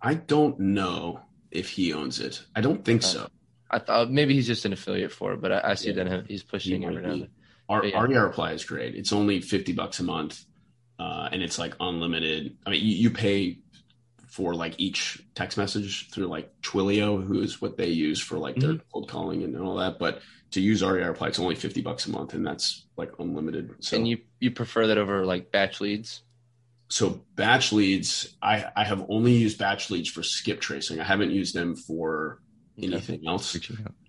I 0.00 0.14
don't 0.14 0.58
know 0.58 1.20
if 1.50 1.68
he 1.70 1.92
owns 1.92 2.20
it. 2.20 2.42
I 2.54 2.60
don't 2.60 2.84
think 2.84 3.02
uh, 3.02 3.06
so. 3.06 3.28
I 3.70 3.78
thought 3.78 4.10
maybe 4.10 4.34
he's 4.34 4.46
just 4.46 4.64
an 4.64 4.72
affiliate 4.72 5.12
for 5.12 5.34
it, 5.34 5.40
but 5.40 5.52
I, 5.52 5.60
I 5.64 5.74
see 5.74 5.90
yeah. 5.90 6.04
that 6.04 6.26
he's 6.26 6.42
pushing 6.42 6.80
he 6.80 6.86
it 6.86 6.96
around. 6.96 7.28
Our 7.68 7.84
Yeah. 7.84 8.02
REI 8.02 8.18
reply 8.18 8.52
is 8.52 8.64
great. 8.64 8.94
It's 8.94 9.12
only 9.12 9.40
50 9.40 9.72
bucks 9.72 10.00
a 10.00 10.04
month. 10.04 10.44
Uh, 10.98 11.28
and 11.30 11.42
it's 11.42 11.58
like 11.58 11.76
unlimited. 11.78 12.56
I 12.66 12.70
mean, 12.70 12.84
you, 12.84 12.96
you 12.96 13.10
pay 13.10 13.58
for 14.28 14.54
like 14.54 14.74
each 14.78 15.22
text 15.34 15.58
message 15.58 16.10
through 16.10 16.26
like 16.26 16.50
Twilio, 16.62 17.24
who 17.24 17.40
is 17.40 17.60
what 17.60 17.76
they 17.76 17.88
use 17.88 18.20
for 18.20 18.38
like 18.38 18.56
their 18.56 18.76
cold 18.92 19.08
calling 19.08 19.42
and 19.42 19.56
all 19.58 19.76
that. 19.76 19.98
But 19.98 20.20
to 20.52 20.60
use 20.60 20.82
REI 20.82 21.04
reply, 21.04 21.28
it's 21.28 21.38
only 21.38 21.54
50 21.54 21.80
bucks 21.82 22.06
a 22.06 22.10
month 22.10 22.34
and 22.34 22.46
that's 22.46 22.86
like 22.96 23.12
unlimited. 23.18 23.74
So 23.80 23.96
And 23.96 24.06
you 24.08 24.18
you 24.40 24.50
prefer 24.50 24.86
that 24.88 24.98
over 24.98 25.24
like 25.26 25.50
batch 25.52 25.80
leads? 25.80 26.22
so 26.90 27.22
batch 27.36 27.70
leads, 27.72 28.34
I, 28.40 28.64
I 28.74 28.84
have 28.84 29.04
only 29.10 29.32
used 29.32 29.58
batch 29.58 29.90
leads 29.90 30.08
for 30.08 30.22
skip 30.22 30.58
tracing. 30.60 31.00
I 31.00 31.04
haven't 31.04 31.32
used 31.32 31.54
them 31.54 31.76
for 31.76 32.40
anything 32.78 33.26
else. 33.26 33.56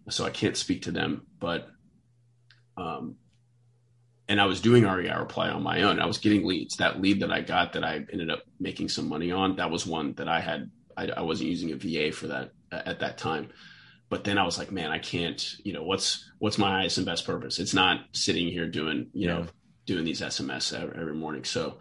So 0.10 0.24
I 0.26 0.30
can't 0.30 0.56
speak 0.56 0.84
to 0.84 0.92
them. 0.92 1.28
But, 1.40 1.68
um, 2.78 3.16
and 4.30 4.40
I 4.40 4.46
was 4.46 4.62
doing 4.62 4.84
REI 4.84 5.18
reply 5.18 5.50
on 5.50 5.64
my 5.64 5.82
own. 5.82 6.00
I 6.00 6.06
was 6.06 6.20
getting 6.20 6.46
leads. 6.46 6.78
That 6.78 7.02
lead 7.02 7.22
that 7.22 7.32
I 7.32 7.42
got 7.42 7.74
that 7.74 7.84
I 7.84 8.06
ended 8.14 8.30
up 8.30 8.44
making 8.60 8.90
some 8.90 9.10
money 9.10 9.32
on, 9.32 9.56
that 9.56 9.72
was 9.72 9.88
one 9.88 10.14
that 10.14 10.30
I 10.30 10.40
had. 10.40 10.70
I, 10.96 11.08
I 11.08 11.22
wasn't 11.22 11.50
using 11.50 11.72
a 11.72 11.76
VA 11.76 12.16
for 12.16 12.28
that 12.28 12.52
uh, 12.72 12.84
at 12.86 13.00
that 13.00 13.18
time. 13.18 13.50
But 14.08 14.24
then 14.24 14.38
I 14.38 14.44
was 14.44 14.58
like, 14.58 14.72
man, 14.72 14.92
I 14.92 15.00
can't. 15.00 15.44
You 15.64 15.74
know, 15.74 15.84
what's 15.84 16.30
what's 16.38 16.60
my 16.60 16.70
highest 16.70 16.98
and 16.98 17.08
best 17.08 17.26
purpose? 17.26 17.60
It's 17.60 17.74
not 17.74 18.02
sitting 18.12 18.48
here 18.48 18.68
doing 18.68 19.08
you 19.14 19.28
know 19.28 19.48
doing 19.88 20.06
these 20.06 20.22
SMS 20.22 20.80
every, 20.80 21.02
every 21.02 21.16
morning. 21.16 21.44
So 21.44 21.80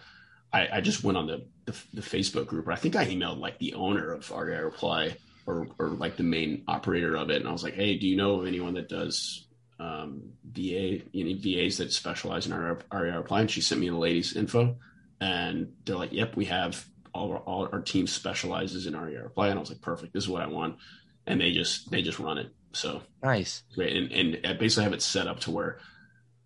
I, 0.50 0.68
I 0.72 0.80
just 0.80 1.04
went 1.04 1.18
on 1.18 1.26
the, 1.26 1.46
the 1.66 1.76
the 1.92 2.02
Facebook 2.02 2.46
group, 2.46 2.66
or 2.66 2.72
I 2.72 2.76
think 2.76 2.96
I 2.96 3.04
emailed 3.04 3.40
like 3.40 3.58
the 3.58 3.74
owner 3.74 4.12
of 4.12 4.30
REI 4.30 4.60
reply 4.60 5.16
or 5.46 5.68
or 5.78 5.88
like 5.88 6.16
the 6.16 6.22
main 6.22 6.64
operator 6.66 7.14
of 7.14 7.28
it, 7.28 7.36
and 7.36 7.48
I 7.48 7.52
was 7.52 7.62
like, 7.62 7.74
hey, 7.74 7.98
do 7.98 8.08
you 8.08 8.16
know 8.16 8.40
of 8.40 8.46
anyone 8.46 8.72
that 8.74 8.88
does 8.88 9.47
um, 9.78 10.32
VA, 10.44 11.00
any 11.14 11.34
VAs 11.34 11.78
that 11.78 11.92
specialize 11.92 12.46
in 12.46 12.52
our 12.52 12.78
REI 12.92 13.16
replies. 13.16 13.50
She 13.50 13.60
sent 13.60 13.80
me 13.80 13.88
the 13.88 13.96
lady's 13.96 14.34
info, 14.36 14.76
and 15.20 15.72
they're 15.84 15.96
like, 15.96 16.12
yep, 16.12 16.36
we 16.36 16.46
have 16.46 16.84
all 17.14 17.32
our, 17.32 17.38
all 17.38 17.68
our 17.72 17.80
team 17.80 18.06
specializes 18.06 18.86
in 18.86 18.96
REI 18.96 19.16
reply, 19.16 19.48
and 19.48 19.58
I 19.58 19.60
was 19.60 19.70
like, 19.70 19.80
perfect, 19.80 20.12
this 20.12 20.24
is 20.24 20.28
what 20.28 20.42
I 20.42 20.46
want, 20.46 20.76
and 21.26 21.40
they 21.40 21.52
just 21.52 21.90
they 21.90 22.02
just 22.02 22.18
run 22.18 22.38
it, 22.38 22.50
so 22.72 23.02
Nice. 23.22 23.62
great, 23.74 23.96
and 23.96 24.12
and 24.12 24.46
I 24.46 24.52
basically 24.54 24.84
have 24.84 24.92
it 24.92 25.02
set 25.02 25.26
up 25.28 25.40
to 25.40 25.50
where 25.50 25.78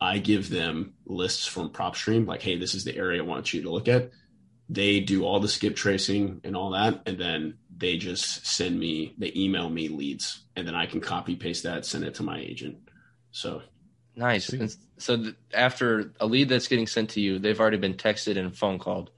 I 0.00 0.18
give 0.18 0.50
them 0.50 0.94
lists 1.06 1.46
from 1.46 1.70
PropStream, 1.70 2.26
like, 2.26 2.42
hey, 2.42 2.58
this 2.58 2.74
is 2.74 2.84
the 2.84 2.96
area 2.96 3.22
I 3.22 3.26
want 3.26 3.54
you 3.54 3.62
to 3.62 3.70
look 3.70 3.86
at. 3.86 4.10
They 4.68 5.00
do 5.00 5.24
all 5.24 5.38
the 5.38 5.48
skip 5.48 5.76
tracing 5.76 6.40
and 6.44 6.56
all 6.56 6.70
that, 6.70 7.02
and 7.06 7.18
then 7.18 7.58
they 7.76 7.98
just 7.98 8.44
send 8.46 8.78
me, 8.78 9.14
they 9.18 9.32
email 9.36 9.68
me 9.68 9.88
leads, 9.88 10.44
and 10.56 10.66
then 10.66 10.74
I 10.74 10.86
can 10.86 11.00
copy 11.00 11.36
paste 11.36 11.62
that, 11.64 11.86
send 11.86 12.04
it 12.04 12.14
to 12.14 12.22
my 12.22 12.40
agent. 12.40 12.78
So 13.32 13.62
Nice. 14.14 14.50
So 14.98 15.16
th- 15.16 15.34
after 15.54 16.12
a 16.20 16.26
lead 16.26 16.48
that's 16.50 16.68
getting 16.68 16.86
sent 16.86 17.10
to 17.10 17.20
you, 17.20 17.38
they've 17.38 17.58
already 17.58 17.78
been 17.78 17.94
texted 17.94 18.36
and 18.36 18.56
phone 18.56 18.78
called 18.78 19.10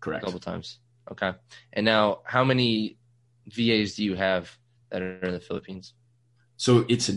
Correct. 0.00 0.22
a 0.22 0.26
couple 0.26 0.40
times. 0.40 0.78
Okay. 1.10 1.32
And 1.72 1.84
now, 1.84 2.20
how 2.24 2.44
many 2.44 2.98
VAs 3.46 3.94
do 3.94 4.04
you 4.04 4.14
have 4.14 4.56
that 4.90 5.02
are 5.02 5.18
in 5.20 5.32
the 5.32 5.40
Philippines? 5.40 5.94
So 6.56 6.84
it's 6.88 7.08
a 7.08 7.14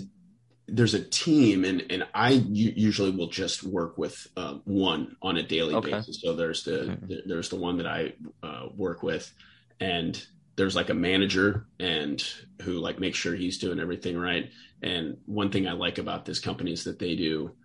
there's 0.68 0.96
a 0.96 1.04
team, 1.04 1.64
and 1.66 1.84
and 1.92 2.08
I 2.16 2.32
usually 2.32 3.12
will 3.12 3.28
just 3.28 3.64
work 3.64 3.98
with 3.98 4.28
uh, 4.36 4.56
one 4.64 5.16
on 5.22 5.38
a 5.38 5.44
daily 5.44 5.76
Okay. 5.76 5.92
basis. 5.92 6.22
So 6.22 6.36
there's 6.36 6.64
the, 6.64 6.72
Mhm. 6.72 7.08
the 7.08 7.22
there's 7.26 7.50
the 7.50 7.58
one 7.58 7.78
that 7.78 7.86
I 7.86 8.14
uh, 8.42 8.70
work 8.76 9.04
with, 9.04 9.32
and 9.80 10.26
there's 10.58 10.76
like 10.76 10.90
a 10.90 10.94
manager 10.94 11.68
and 11.80 12.24
who 12.62 12.74
like 12.74 13.00
makes 13.00 13.18
sure 13.18 13.36
he's 13.36 13.58
doing 13.58 13.80
everything 13.80 14.18
right. 14.18 14.52
And 14.82 15.18
one 15.26 15.52
thing 15.52 15.68
I 15.68 15.74
like 15.74 15.98
about 15.98 16.26
this 16.26 16.40
company 16.40 16.72
is 16.72 16.86
that 16.86 17.00
they 17.00 17.16
do 17.16 17.56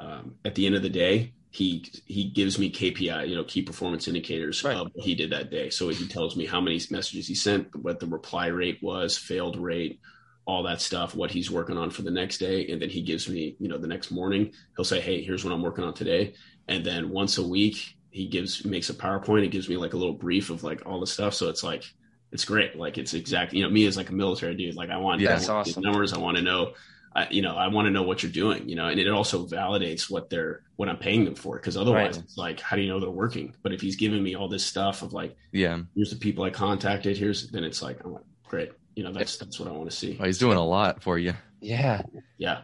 um, 0.00 0.36
at 0.44 0.54
the 0.54 0.66
end 0.66 0.74
of 0.74 0.82
the 0.82 0.88
day. 0.88 1.34
He 1.52 1.84
he 2.06 2.30
gives 2.30 2.60
me 2.60 2.70
KPI, 2.70 3.28
you 3.28 3.34
know, 3.34 3.42
key 3.42 3.62
performance 3.62 4.06
indicators 4.06 4.62
Right. 4.62 4.76
of 4.76 4.86
what 4.92 5.04
he 5.04 5.16
did 5.16 5.30
that 5.32 5.50
day. 5.50 5.68
So 5.68 5.88
he 5.88 6.06
tells 6.06 6.36
me 6.36 6.46
how 6.46 6.60
many 6.60 6.80
messages 6.92 7.26
he 7.26 7.34
sent, 7.34 7.74
what 7.74 7.98
the 7.98 8.06
reply 8.06 8.46
rate 8.46 8.78
was, 8.82 9.18
failed 9.18 9.56
rate, 9.56 9.98
all 10.46 10.62
that 10.64 10.80
stuff, 10.80 11.14
what 11.14 11.32
he's 11.32 11.50
working 11.50 11.76
on 11.76 11.90
for 11.90 12.02
the 12.02 12.10
next 12.12 12.38
day. 12.38 12.68
And 12.68 12.80
then 12.80 12.88
he 12.88 13.02
gives 13.02 13.28
me, 13.28 13.56
you 13.58 13.68
know, 13.68 13.78
the 13.78 13.88
next 13.88 14.12
morning, 14.12 14.52
he'll 14.76 14.84
say, 14.84 15.00
Hey, 15.00 15.22
here's 15.22 15.44
what 15.44 15.52
I'm 15.52 15.62
working 15.62 15.84
on 15.84 15.94
today. 15.94 16.34
And 16.68 16.84
then 16.84 17.10
once 17.10 17.36
a 17.38 17.46
week, 17.46 17.84
he 18.10 18.28
gives, 18.28 18.64
makes 18.64 18.90
a 18.90 18.94
PowerPoint. 18.94 19.44
It 19.44 19.50
gives 19.50 19.68
me 19.68 19.76
like 19.76 19.92
a 19.92 19.96
little 19.96 20.14
brief 20.14 20.50
of 20.50 20.62
like 20.62 20.86
all 20.86 21.00
the 21.00 21.06
stuff. 21.06 21.34
So 21.34 21.48
it's 21.48 21.64
like, 21.64 21.84
it's 22.32 22.44
great. 22.44 22.76
Like 22.76 22.98
it's 22.98 23.14
exactly, 23.14 23.58
you 23.58 23.64
know, 23.64 23.70
me 23.70 23.86
as 23.86 23.96
like 23.96 24.08
a 24.10 24.14
military 24.14 24.54
dude, 24.54 24.74
like 24.76 24.90
I 24.90 24.96
want, 24.98 25.20
Yeah. 25.20 25.30
I 25.30 25.32
That's 25.34 25.48
want 25.48 25.68
awesome. 25.68 25.82
numbers. 25.82 26.12
I 26.12 26.18
want 26.18 26.36
to 26.36 26.42
know, 26.42 26.74
I, 27.14 27.26
you 27.30 27.42
know, 27.42 27.56
I 27.56 27.66
want 27.68 27.86
to 27.86 27.90
know 27.90 28.02
what 28.04 28.22
you're 28.22 28.30
doing, 28.30 28.68
you 28.68 28.76
know, 28.76 28.86
and 28.86 29.00
it 29.00 29.08
also 29.08 29.44
validates 29.46 30.08
what 30.08 30.30
they're, 30.30 30.62
what 30.76 30.88
I'm 30.88 30.96
paying 30.98 31.24
them 31.24 31.34
for. 31.34 31.58
Cause 31.58 31.76
otherwise 31.76 32.16
Right. 32.16 32.24
it's 32.24 32.36
like, 32.36 32.60
how 32.60 32.76
do 32.76 32.82
you 32.82 32.88
know 32.88 33.00
they're 33.00 33.10
working? 33.10 33.54
But 33.62 33.72
if 33.72 33.80
he's 33.80 33.96
giving 33.96 34.22
me 34.22 34.36
all 34.36 34.48
this 34.48 34.64
stuff 34.64 35.02
of 35.02 35.12
like, 35.12 35.36
Yeah. 35.50 35.80
here's 35.96 36.10
the 36.10 36.16
people 36.16 36.44
I 36.44 36.50
contacted, 36.50 37.16
here's, 37.16 37.48
then 37.50 37.64
it's 37.64 37.82
like, 37.82 38.04
I'm 38.04 38.12
like, 38.12 38.22
great. 38.44 38.70
You 38.94 39.02
know, 39.02 39.12
that's, 39.12 39.36
that's 39.38 39.58
what 39.58 39.68
I 39.68 39.72
want 39.72 39.90
to 39.90 39.96
see. 39.96 40.16
Well, 40.18 40.26
he's 40.26 40.38
doing 40.38 40.56
a 40.56 40.64
lot 40.64 41.02
for 41.02 41.18
you. 41.18 41.34
Yeah. 41.60 42.02
Yeah. 42.38 42.60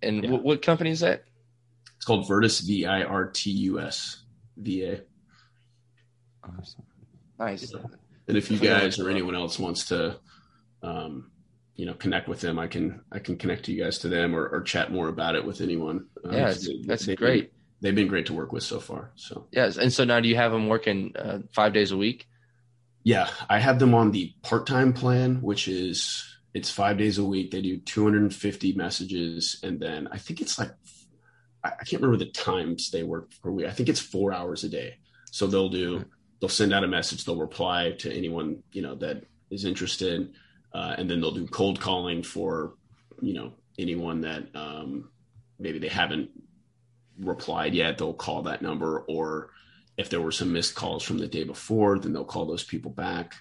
And 0.00 0.24
Yeah. 0.24 0.30
What, 0.30 0.42
what 0.42 0.62
company 0.62 0.90
is 0.90 1.00
that? 1.00 1.24
It's 1.96 2.06
called 2.06 2.26
Virtus 2.26 2.60
V 2.60 2.86
I 2.86 3.02
R 3.02 3.26
T 3.26 3.50
U 3.50 3.78
S 3.78 4.22
V 4.56 4.84
A. 4.84 5.00
Awesome. 6.44 6.82
Nice. 7.38 7.72
And 8.28 8.36
if 8.36 8.50
you 8.50 8.58
guys 8.58 8.98
or 8.98 9.10
anyone 9.10 9.34
else 9.34 9.58
wants 9.58 9.86
to, 9.86 10.18
um, 10.82 11.30
you 11.74 11.86
know, 11.86 11.94
connect 11.94 12.28
with 12.28 12.40
them, 12.40 12.58
I 12.58 12.66
can 12.68 13.00
I 13.10 13.18
can 13.18 13.36
connect 13.36 13.68
you 13.68 13.82
guys 13.82 13.98
to 13.98 14.08
them 14.08 14.34
or, 14.34 14.46
or 14.48 14.60
chat 14.62 14.92
more 14.92 15.08
about 15.08 15.34
it 15.34 15.44
with 15.44 15.60
anyone. 15.60 16.06
Um, 16.24 16.32
Yeah, 16.32 16.52
they- 16.52 16.82
that's 16.86 17.06
they've 17.06 17.16
great. 17.16 17.52
They've 17.80 17.94
been 17.94 18.06
great 18.08 18.26
to 18.26 18.32
work 18.32 18.52
with 18.52 18.62
so 18.62 18.78
far. 18.78 19.10
So 19.16 19.48
Yes. 19.50 19.76
And 19.76 19.92
so 19.92 20.04
now 20.04 20.20
do 20.20 20.28
you 20.28 20.36
have 20.36 20.52
them 20.52 20.68
working 20.68 21.16
uh, 21.16 21.40
five 21.52 21.72
days 21.72 21.90
a 21.90 21.96
week? 21.96 22.28
yeah, 23.04 23.28
I 23.50 23.58
have 23.58 23.80
them 23.80 23.94
on 23.94 24.12
the 24.12 24.32
part 24.42 24.66
time 24.68 24.92
plan, 24.92 25.42
which 25.42 25.66
is 25.66 26.24
it's 26.54 26.70
five 26.70 26.98
days 26.98 27.18
a 27.18 27.24
week. 27.24 27.50
They 27.50 27.60
do 27.62 27.78
250 27.78 28.74
messages, 28.74 29.58
and 29.64 29.80
then 29.80 30.06
I 30.12 30.18
think 30.18 30.40
it's 30.40 30.58
like 30.58 30.70
I 31.64 31.70
I 31.80 31.84
can't 31.84 32.00
remember 32.02 32.24
the 32.24 32.30
times 32.30 32.90
they 32.92 33.02
work 33.02 33.30
per 33.42 33.50
week. 33.50 33.66
I 33.66 33.70
think 33.72 33.88
it's 33.88 33.98
four 34.00 34.32
hours 34.32 34.62
a 34.62 34.68
day. 34.68 34.98
So 35.32 35.46
they'll 35.48 35.70
do 35.70 36.04
they'll 36.42 36.48
send 36.48 36.74
out 36.74 36.82
a 36.82 36.88
message, 36.88 37.24
they'll 37.24 37.36
reply 37.36 37.92
to 38.00 38.12
anyone 38.12 38.64
you 38.72 38.82
know 38.82 38.96
that 38.96 39.22
is 39.50 39.64
interested, 39.64 40.34
uh, 40.74 40.96
and 40.98 41.08
then 41.08 41.20
they'll 41.20 41.30
do 41.30 41.46
cold 41.46 41.80
calling 41.80 42.22
for 42.22 42.74
you 43.22 43.32
know 43.32 43.52
anyone 43.78 44.20
that 44.22 44.44
um, 44.56 45.08
maybe 45.60 45.78
they 45.78 45.88
haven't 45.88 46.30
replied 47.20 47.74
yet. 47.74 47.96
They'll 47.96 48.12
call 48.12 48.42
that 48.42 48.60
number, 48.60 49.00
or 49.08 49.50
if 49.96 50.10
there 50.10 50.20
were 50.20 50.32
some 50.32 50.52
missed 50.52 50.74
calls 50.74 51.04
from 51.04 51.18
the 51.18 51.28
day 51.28 51.44
before, 51.44 52.00
then 52.00 52.12
they'll 52.12 52.24
call 52.24 52.44
those 52.44 52.64
people 52.64 52.90
back. 52.90 53.34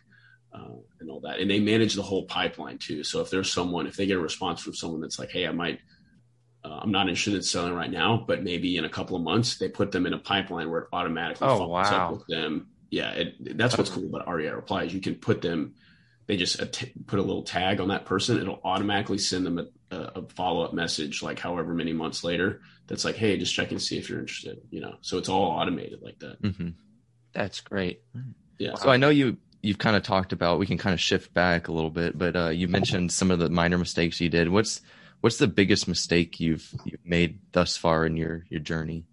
Uh, 0.53 0.75
and 0.99 1.09
all 1.09 1.21
that, 1.21 1.39
and 1.39 1.49
they 1.49 1.61
manage 1.61 1.93
the 1.93 2.01
whole 2.01 2.25
pipeline 2.25 2.77
too. 2.77 3.05
So 3.05 3.21
if 3.21 3.29
there's 3.29 3.51
someone, 3.51 3.87
if 3.87 3.95
they 3.95 4.05
get 4.05 4.17
a 4.17 4.19
response 4.19 4.61
from 4.61 4.75
someone 4.75 4.99
that's 4.99 5.17
like, 5.17 5.31
"Hey, 5.31 5.47
I 5.47 5.51
might 5.53 5.79
uh, 6.63 6.79
I'm 6.81 6.91
not 6.91 7.07
interested 7.07 7.33
in 7.33 7.41
selling 7.41 7.73
right 7.73 7.89
now, 7.89 8.23
but 8.27 8.43
maybe 8.43 8.77
in 8.77 8.85
a 8.85 8.89
couple 8.89 9.15
of 9.15 9.23
months 9.23 9.57
they 9.57 9.69
put 9.69 9.91
them 9.91 10.05
in 10.05 10.13
a 10.13 10.19
pipeline 10.19 10.69
where 10.69 10.81
it 10.81 10.87
automatically 10.93 11.47
Oh, 11.47 11.57
follows 11.57 11.89
wow. 11.89 12.05
up 12.07 12.11
with 12.11 12.27
them. 12.27 12.67
Yeah, 12.91 13.09
it, 13.11 13.57
that's 13.57 13.77
what's 13.77 13.89
cool 13.89 14.05
about 14.05 14.27
REI 14.31 14.49
replies. 14.49 14.93
You 14.93 14.99
can 15.01 15.15
put 15.15 15.41
them, 15.41 15.73
they 16.27 16.35
just 16.37 16.59
att- 16.59 16.91
put 17.07 17.17
a 17.19 17.21
little 17.23 17.43
tag 17.43 17.79
on 17.79 17.87
that 17.87 18.05
person. 18.05 18.37
It'll 18.39 18.59
automatically 18.63 19.17
send 19.17 19.45
them 19.45 19.57
a, 19.59 19.95
a 19.95 20.21
follow 20.35 20.63
up 20.65 20.73
message, 20.73 21.23
like 21.23 21.39
however 21.39 21.73
many 21.73 21.93
months 21.93 22.23
later. 22.23 22.61
That's 22.87 23.05
like, 23.05 23.15
hey, 23.15 23.37
just 23.37 23.55
check 23.55 23.71
and 23.71 23.81
see 23.81 23.97
if 23.97 24.09
you're 24.09 24.19
interested. 24.19 24.59
You 24.69 24.81
know, 24.81 24.95
so 25.01 25.17
it's 25.17 25.29
all 25.29 25.43
automated 25.51 26.01
like 26.01 26.19
that. 26.19 26.37
hmm 26.43 26.69
That's 27.33 27.61
great. 27.61 28.01
Yeah. 28.59 28.75
So 28.75 28.89
I 28.89 28.97
know 28.97 29.09
you 29.09 29.37
you've 29.61 29.77
kind 29.77 29.95
of 29.95 30.03
talked 30.03 30.33
about 30.33 30.59
we 30.59 30.65
can 30.67 30.77
kind 30.77 30.93
of 30.93 30.99
shift 30.99 31.33
back 31.33 31.67
a 31.69 31.71
little 31.71 31.89
bit, 31.89 32.17
but 32.17 32.35
uh, 32.35 32.49
you 32.49 32.67
mentioned 32.67 33.11
some 33.11 33.31
of 33.31 33.39
the 33.39 33.49
minor 33.49 33.77
mistakes 33.77 34.19
you 34.19 34.27
did. 34.29 34.49
What's 34.49 34.81
what's 35.21 35.37
the 35.37 35.47
biggest 35.47 35.87
mistake 35.87 36.39
you've 36.41 36.73
you've 36.83 37.05
made 37.05 37.39
thus 37.53 37.77
far 37.77 38.05
in 38.05 38.17
your 38.17 38.45
your 38.49 38.59
journey? 38.59 39.05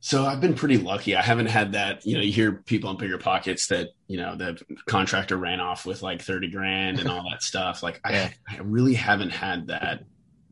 So 0.00 0.24
I've 0.24 0.40
been 0.40 0.54
pretty 0.54 0.78
lucky. 0.78 1.14
I 1.14 1.20
haven't 1.20 1.46
had 1.46 1.72
that, 1.72 2.06
you 2.06 2.14
know, 2.14 2.22
you 2.22 2.32
hear 2.32 2.52
people 2.52 2.90
in 2.90 2.96
bigger 2.96 3.18
pockets 3.18 3.66
that, 3.66 3.90
you 4.08 4.16
know, 4.16 4.34
the 4.34 4.58
contractor 4.86 5.36
ran 5.36 5.60
off 5.60 5.84
with 5.84 6.02
like 6.02 6.22
30 6.22 6.50
grand 6.50 7.00
and 7.00 7.08
all 7.08 7.28
that 7.30 7.42
stuff. 7.42 7.82
Like 7.82 8.00
Yeah. 8.08 8.30
I, 8.48 8.56
I 8.56 8.58
really 8.60 8.94
haven't 8.94 9.30
had 9.30 9.66
that 9.66 10.04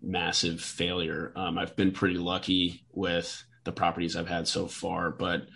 massive 0.03 0.61
failure. 0.61 1.33
Um, 1.35 1.57
I've 1.57 1.75
been 1.77 1.93
pretty 1.93 2.19
lucky 2.19 2.85
with 2.93 3.43
the 3.65 3.73
properties 3.73 4.17
I've 4.17 4.29
had 4.29 4.47
so 4.47 4.67
far, 4.67 5.11
but 5.11 5.47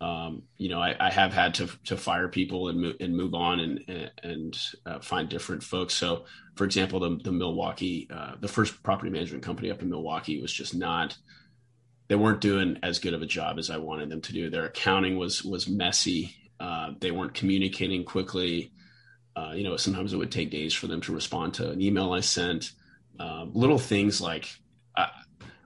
um, 0.00 0.42
you 0.56 0.68
know, 0.68 0.80
I, 0.80 0.96
I 0.98 1.10
have 1.10 1.32
had 1.32 1.54
to 1.54 1.68
to 1.84 1.96
fire 1.96 2.26
people 2.26 2.68
and 2.68 2.80
move 2.80 2.96
and 2.98 3.16
move 3.16 3.34
on 3.34 3.60
and 3.60 3.84
and, 3.86 4.10
and 4.24 4.58
uh, 4.84 4.98
find 4.98 5.28
different 5.28 5.62
folks. 5.62 5.94
So, 5.94 6.24
for 6.56 6.64
example, 6.64 6.98
the 6.98 7.20
the 7.22 7.30
Milwaukee, 7.30 8.08
uh, 8.12 8.32
the 8.40 8.48
first 8.48 8.82
property 8.82 9.12
management 9.12 9.44
company 9.44 9.70
up 9.70 9.80
in 9.80 9.88
Milwaukee 9.88 10.40
was 10.42 10.52
just 10.52 10.74
not 10.74 11.16
they 12.12 12.16
weren't 12.16 12.42
doing 12.42 12.78
as 12.82 12.98
good 12.98 13.14
of 13.14 13.22
a 13.22 13.26
job 13.26 13.58
as 13.58 13.70
I 13.70 13.78
wanted 13.78 14.10
them 14.10 14.20
to 14.20 14.34
do. 14.34 14.50
Their 14.50 14.66
accounting 14.66 15.16
was 15.16 15.42
was 15.42 15.66
messy. 15.66 16.36
Uh, 16.60 16.90
they 17.00 17.10
weren't 17.10 17.32
communicating 17.32 18.04
quickly. 18.04 18.70
Uh, 19.34 19.52
you 19.54 19.64
know, 19.64 19.78
sometimes 19.78 20.12
it 20.12 20.18
would 20.18 20.30
take 20.30 20.50
days 20.50 20.74
for 20.74 20.88
them 20.88 21.00
to 21.00 21.14
respond 21.14 21.54
to 21.54 21.70
an 21.70 21.80
email 21.80 22.12
I 22.12 22.20
sent. 22.20 22.72
Uh, 23.18 23.46
little 23.54 23.78
things 23.78 24.20
like 24.20 24.46
I, 24.94 25.08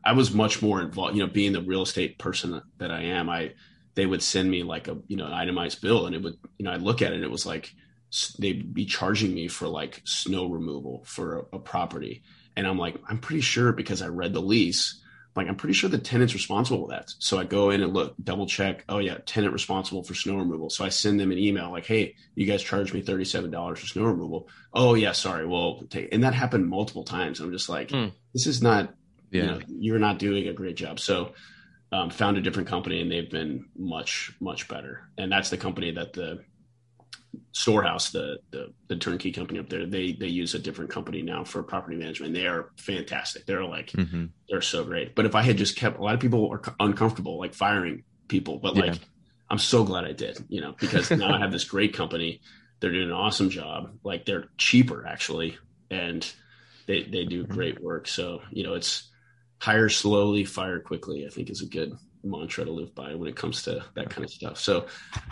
I 0.04 0.12
was 0.12 0.32
much 0.32 0.62
more 0.62 0.80
involved. 0.80 1.16
You 1.16 1.26
know, 1.26 1.32
being 1.32 1.52
the 1.52 1.62
real 1.62 1.82
estate 1.82 2.16
person 2.16 2.62
that 2.78 2.92
I 2.92 3.00
am, 3.02 3.28
I 3.28 3.54
they 3.96 4.06
would 4.06 4.22
send 4.22 4.48
me 4.48 4.62
like 4.62 4.86
a 4.86 4.96
you 5.08 5.16
know 5.16 5.26
an 5.26 5.32
itemized 5.32 5.80
bill, 5.80 6.06
and 6.06 6.14
it 6.14 6.22
would 6.22 6.36
you 6.58 6.64
know 6.64 6.70
I 6.70 6.76
look 6.76 7.02
at 7.02 7.10
it, 7.10 7.16
and 7.16 7.24
it 7.24 7.30
was 7.30 7.44
like 7.44 7.72
they'd 8.38 8.72
be 8.72 8.84
charging 8.84 9.34
me 9.34 9.48
for 9.48 9.66
like 9.66 10.00
snow 10.04 10.46
removal 10.46 11.02
for 11.06 11.40
a, 11.52 11.56
a 11.56 11.58
property, 11.58 12.22
and 12.54 12.68
I'm 12.68 12.78
like, 12.78 12.94
I'm 13.08 13.18
pretty 13.18 13.40
sure 13.40 13.72
because 13.72 14.00
I 14.00 14.06
read 14.06 14.32
the 14.32 14.40
lease 14.40 15.02
like 15.36 15.48
I'm 15.48 15.56
pretty 15.56 15.74
sure 15.74 15.90
the 15.90 15.98
tenant's 15.98 16.34
responsible 16.34 16.86
for 16.86 16.92
that. 16.92 17.12
So 17.18 17.38
I 17.38 17.44
go 17.44 17.70
in 17.70 17.82
and 17.82 17.92
look, 17.92 18.14
double 18.22 18.46
check. 18.46 18.84
Oh 18.88 18.98
yeah, 18.98 19.18
tenant 19.26 19.52
responsible 19.52 20.02
for 20.02 20.14
snow 20.14 20.36
removal. 20.36 20.70
So 20.70 20.84
I 20.84 20.88
send 20.88 21.20
them 21.20 21.30
an 21.30 21.38
email 21.38 21.70
like, 21.70 21.86
hey, 21.86 22.14
you 22.34 22.46
guys 22.46 22.62
charged 22.62 22.94
me 22.94 23.02
thirty-seven 23.02 23.50
dollars 23.50 23.78
for 23.78 23.86
snow 23.86 24.04
removal. 24.04 24.48
Oh 24.72 24.94
yeah, 24.94 25.12
sorry. 25.12 25.46
Well, 25.46 25.82
take, 25.90 26.12
and 26.12 26.24
that 26.24 26.34
happened 26.34 26.66
multiple 26.68 27.04
times. 27.04 27.40
I'm 27.40 27.52
just 27.52 27.68
like, 27.68 27.90
hmm. 27.90 28.06
this 28.32 28.46
is 28.46 28.62
not. 28.62 28.94
Yeah. 29.30 29.42
You 29.42 29.46
know, 29.48 29.60
you're 29.66 29.98
not 29.98 30.18
doing 30.18 30.46
a 30.48 30.52
great 30.52 30.76
job. 30.76 31.00
So 31.00 31.32
um, 31.92 32.10
found 32.10 32.38
a 32.38 32.40
different 32.40 32.68
company 32.68 33.00
and 33.00 33.10
they've 33.10 33.30
been 33.30 33.66
much 33.76 34.32
much 34.40 34.68
better. 34.68 35.08
And 35.18 35.30
that's 35.30 35.50
the 35.50 35.56
company 35.56 35.90
that 35.92 36.12
the 36.12 36.44
storehouse 37.52 38.10
the, 38.10 38.38
the, 38.50 38.72
the 38.88 38.96
turnkey 38.96 39.32
company 39.32 39.58
up 39.58 39.68
there 39.68 39.86
they 39.86 40.12
they 40.12 40.26
use 40.26 40.54
a 40.54 40.58
different 40.58 40.90
company 40.90 41.22
now 41.22 41.44
for 41.44 41.62
property 41.62 41.96
management 41.96 42.34
they 42.34 42.46
are 42.46 42.70
fantastic 42.76 43.46
they're 43.46 43.64
like 43.64 43.90
mm-hmm. 43.92 44.26
they're 44.48 44.62
so 44.62 44.84
great 44.84 45.14
but 45.14 45.26
if 45.26 45.34
i 45.34 45.42
had 45.42 45.56
just 45.56 45.76
kept 45.76 45.98
a 45.98 46.02
lot 46.02 46.14
of 46.14 46.20
people 46.20 46.50
are 46.50 46.62
uncomfortable 46.80 47.38
like 47.38 47.54
firing 47.54 48.02
people 48.28 48.58
but 48.58 48.76
like 48.76 48.94
yeah. 48.94 49.00
i'm 49.50 49.58
so 49.58 49.84
glad 49.84 50.04
i 50.04 50.12
did 50.12 50.38
you 50.48 50.60
know 50.60 50.74
because 50.78 51.10
now 51.10 51.34
i 51.34 51.38
have 51.38 51.52
this 51.52 51.64
great 51.64 51.94
company 51.94 52.40
they're 52.80 52.92
doing 52.92 53.08
an 53.08 53.12
awesome 53.12 53.50
job 53.50 53.90
like 54.04 54.24
they're 54.24 54.48
cheaper 54.58 55.06
actually 55.06 55.56
and 55.90 56.32
they 56.86 57.02
they 57.02 57.24
do 57.24 57.42
mm-hmm. 57.42 57.52
great 57.52 57.82
work 57.82 58.08
so 58.08 58.40
you 58.50 58.64
know 58.64 58.74
it's 58.74 59.10
hire 59.58 59.88
slowly 59.88 60.44
fire 60.44 60.80
quickly 60.80 61.26
i 61.26 61.30
think 61.30 61.50
is 61.50 61.62
a 61.62 61.66
good 61.66 61.96
mantra 62.26 62.64
to 62.64 62.70
live 62.70 62.94
by 62.94 63.14
when 63.14 63.28
it 63.28 63.36
comes 63.36 63.62
to 63.64 63.84
that 63.94 64.10
kind 64.10 64.24
of 64.24 64.30
stuff. 64.30 64.58
So, 64.58 64.86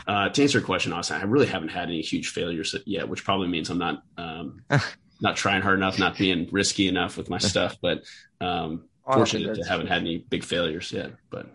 uh, 0.06 0.28
to 0.28 0.42
answer 0.42 0.58
your 0.58 0.66
question, 0.66 0.92
Austin, 0.92 1.20
I 1.20 1.24
really 1.24 1.46
haven't 1.46 1.68
had 1.68 1.88
any 1.88 2.00
huge 2.00 2.28
failures 2.30 2.74
yet, 2.86 3.08
which 3.08 3.24
probably 3.24 3.48
means 3.48 3.70
I'm 3.70 3.78
not 3.78 4.02
um, 4.16 4.62
not 5.20 5.36
trying 5.36 5.62
hard 5.62 5.78
enough, 5.78 5.98
not 5.98 6.16
being 6.16 6.48
risky 6.50 6.88
enough 6.88 7.16
with 7.16 7.28
my 7.28 7.38
stuff. 7.52 7.76
But 7.80 8.04
um, 8.40 8.84
fortunate 9.04 9.54
to 9.54 9.64
haven't 9.64 9.88
had 9.88 10.00
any 10.00 10.18
big 10.18 10.44
failures 10.44 10.92
yet. 10.92 11.12
But 11.30 11.46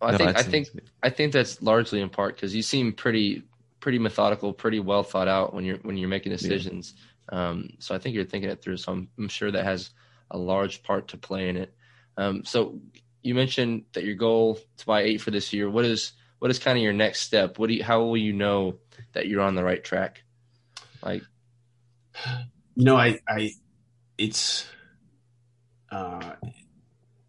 well, 0.00 0.10
I 0.10 0.12
no, 0.12 0.18
think 0.18 0.36
I 0.36 0.42
think 0.42 0.68
I 1.02 1.10
think 1.10 1.32
that's 1.32 1.62
largely 1.62 2.00
in 2.00 2.08
part 2.08 2.36
because 2.36 2.54
you 2.54 2.62
seem 2.62 2.92
pretty 2.92 3.42
pretty 3.80 3.98
methodical, 3.98 4.52
pretty 4.52 4.80
well 4.80 5.02
thought 5.02 5.28
out 5.28 5.52
when 5.52 5.64
you're 5.64 5.78
when 5.78 5.96
you're 5.96 6.08
making 6.08 6.32
decisions. 6.32 6.94
Yeah. 6.96 7.48
Um, 7.48 7.70
so 7.78 7.94
I 7.94 7.98
think 7.98 8.14
you're 8.14 8.24
thinking 8.24 8.50
it 8.50 8.62
through. 8.62 8.78
So 8.78 8.92
I'm, 8.92 9.08
I'm 9.18 9.28
sure 9.28 9.50
that 9.50 9.64
has 9.64 9.90
a 10.30 10.38
large 10.38 10.82
part 10.82 11.08
to 11.08 11.16
play 11.16 11.48
in 11.48 11.56
it. 11.56 11.74
Um, 12.16 12.44
so 12.44 12.80
you 13.22 13.34
mentioned 13.34 13.84
that 13.92 14.04
your 14.04 14.14
goal 14.14 14.58
to 14.76 14.86
buy 14.86 15.02
eight 15.02 15.20
for 15.20 15.30
this 15.30 15.52
year. 15.52 15.70
What 15.70 15.84
is 15.84 16.12
what 16.38 16.50
is 16.50 16.58
kind 16.58 16.76
of 16.76 16.82
your 16.82 16.92
next 16.92 17.20
step? 17.20 17.58
What 17.58 17.68
do 17.68 17.74
you, 17.74 17.84
how 17.84 18.02
will 18.02 18.16
you 18.16 18.32
know 18.32 18.78
that 19.12 19.28
you're 19.28 19.42
on 19.42 19.54
the 19.54 19.62
right 19.62 19.82
track? 19.82 20.24
Like, 21.00 21.22
you 22.74 22.84
know, 22.84 22.96
I, 22.96 23.20
I, 23.28 23.52
it's, 24.18 24.66
uh, 25.92 26.32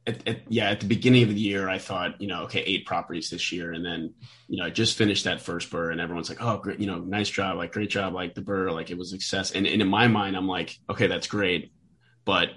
at, 0.07 0.27
at, 0.27 0.51
yeah, 0.51 0.71
at 0.71 0.79
the 0.79 0.87
beginning 0.87 1.23
of 1.23 1.29
the 1.29 1.39
year, 1.39 1.69
I 1.69 1.77
thought, 1.77 2.19
you 2.19 2.27
know, 2.27 2.45
okay, 2.45 2.61
eight 2.61 2.87
properties 2.87 3.29
this 3.29 3.51
year. 3.51 3.71
And 3.71 3.85
then, 3.85 4.15
you 4.47 4.57
know, 4.57 4.65
I 4.65 4.71
just 4.71 4.97
finished 4.97 5.25
that 5.25 5.41
first 5.41 5.69
BRRRR 5.69 5.91
and 5.91 6.01
everyone's 6.01 6.29
like, 6.29 6.41
oh, 6.41 6.57
great, 6.57 6.79
you 6.79 6.87
know, 6.87 6.97
nice 6.97 7.29
job, 7.29 7.57
like, 7.57 7.71
great 7.71 7.91
job, 7.91 8.15
like 8.15 8.33
the 8.33 8.41
BRRRR, 8.41 8.73
like 8.73 8.89
it 8.89 8.97
was 8.97 9.11
success. 9.11 9.51
And, 9.51 9.67
and 9.67 9.79
in 9.79 9.87
my 9.87 10.07
mind, 10.07 10.35
I'm 10.35 10.47
like, 10.47 10.75
okay, 10.89 11.05
that's 11.05 11.27
great. 11.27 11.71
But 12.25 12.49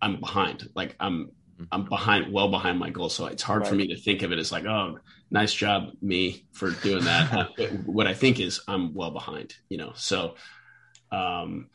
I'm 0.00 0.20
behind. 0.20 0.68
Like 0.74 0.96
I'm. 1.00 1.32
I'm 1.72 1.84
behind, 1.84 2.32
well 2.32 2.48
behind 2.48 2.78
my 2.78 2.90
goal. 2.90 3.08
So 3.08 3.26
it's 3.26 3.42
hard 3.42 3.62
right. 3.62 3.68
for 3.68 3.74
me 3.74 3.88
to 3.88 3.96
think 3.96 4.22
of 4.22 4.32
it 4.32 4.38
as 4.38 4.52
like, 4.52 4.64
oh, 4.64 4.98
nice 5.30 5.52
job, 5.52 5.90
me, 6.00 6.44
for 6.52 6.70
doing 6.70 7.04
that. 7.04 7.50
what 7.86 8.06
I 8.06 8.14
think 8.14 8.40
is 8.40 8.60
I'm 8.68 8.94
well 8.94 9.10
behind, 9.10 9.54
you 9.68 9.78
know. 9.78 9.92
So, 9.94 10.34
um, 11.10 11.68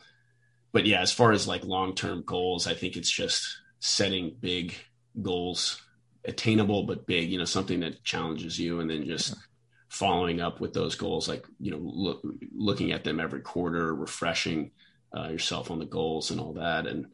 but 0.72 0.86
yeah, 0.86 1.00
as 1.00 1.12
far 1.12 1.32
as 1.32 1.46
like 1.46 1.64
long 1.64 1.94
term 1.94 2.22
goals, 2.26 2.66
I 2.66 2.74
think 2.74 2.96
it's 2.96 3.10
just 3.10 3.58
setting 3.78 4.36
big 4.40 4.74
goals, 5.20 5.80
attainable 6.24 6.84
but 6.84 7.06
big. 7.06 7.30
You 7.30 7.38
know, 7.38 7.44
something 7.44 7.80
that 7.80 8.02
challenges 8.02 8.58
you, 8.58 8.80
and 8.80 8.90
then 8.90 9.06
just 9.06 9.36
following 9.88 10.40
up 10.40 10.60
with 10.60 10.72
those 10.72 10.96
goals, 10.96 11.28
like 11.28 11.46
you 11.60 11.70
know, 11.70 11.80
look, 11.80 12.22
looking 12.52 12.92
at 12.92 13.04
them 13.04 13.20
every 13.20 13.40
quarter, 13.40 13.94
refreshing 13.94 14.72
uh, 15.16 15.28
yourself 15.28 15.70
on 15.70 15.78
the 15.78 15.86
goals 15.86 16.30
and 16.30 16.40
all 16.40 16.54
that, 16.54 16.86
and 16.86 17.06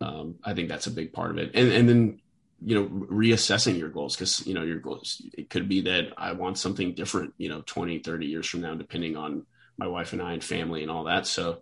um, 0.00 0.36
I 0.44 0.54
think 0.54 0.68
that's 0.68 0.86
a 0.86 0.90
big 0.90 1.12
part 1.12 1.30
of 1.30 1.38
it. 1.38 1.52
And 1.54 1.72
and 1.72 1.88
then 1.88 2.20
you 2.64 2.74
know 2.74 2.86
reassessing 2.86 3.78
your 3.78 3.90
goals 3.90 4.16
because 4.16 4.46
you 4.46 4.54
know 4.54 4.62
your 4.62 4.78
goals 4.78 5.20
it 5.36 5.50
could 5.50 5.68
be 5.68 5.82
that 5.82 6.12
I 6.16 6.32
want 6.32 6.56
something 6.56 6.94
different 6.94 7.34
you 7.36 7.50
know 7.50 7.62
20 7.66 7.98
30 7.98 8.26
years 8.26 8.46
from 8.46 8.62
now 8.62 8.74
depending 8.74 9.14
on 9.14 9.44
my 9.76 9.86
wife 9.86 10.14
and 10.14 10.22
I 10.22 10.32
and 10.32 10.42
family 10.42 10.82
and 10.82 10.90
all 10.90 11.04
that. 11.04 11.26
So 11.26 11.58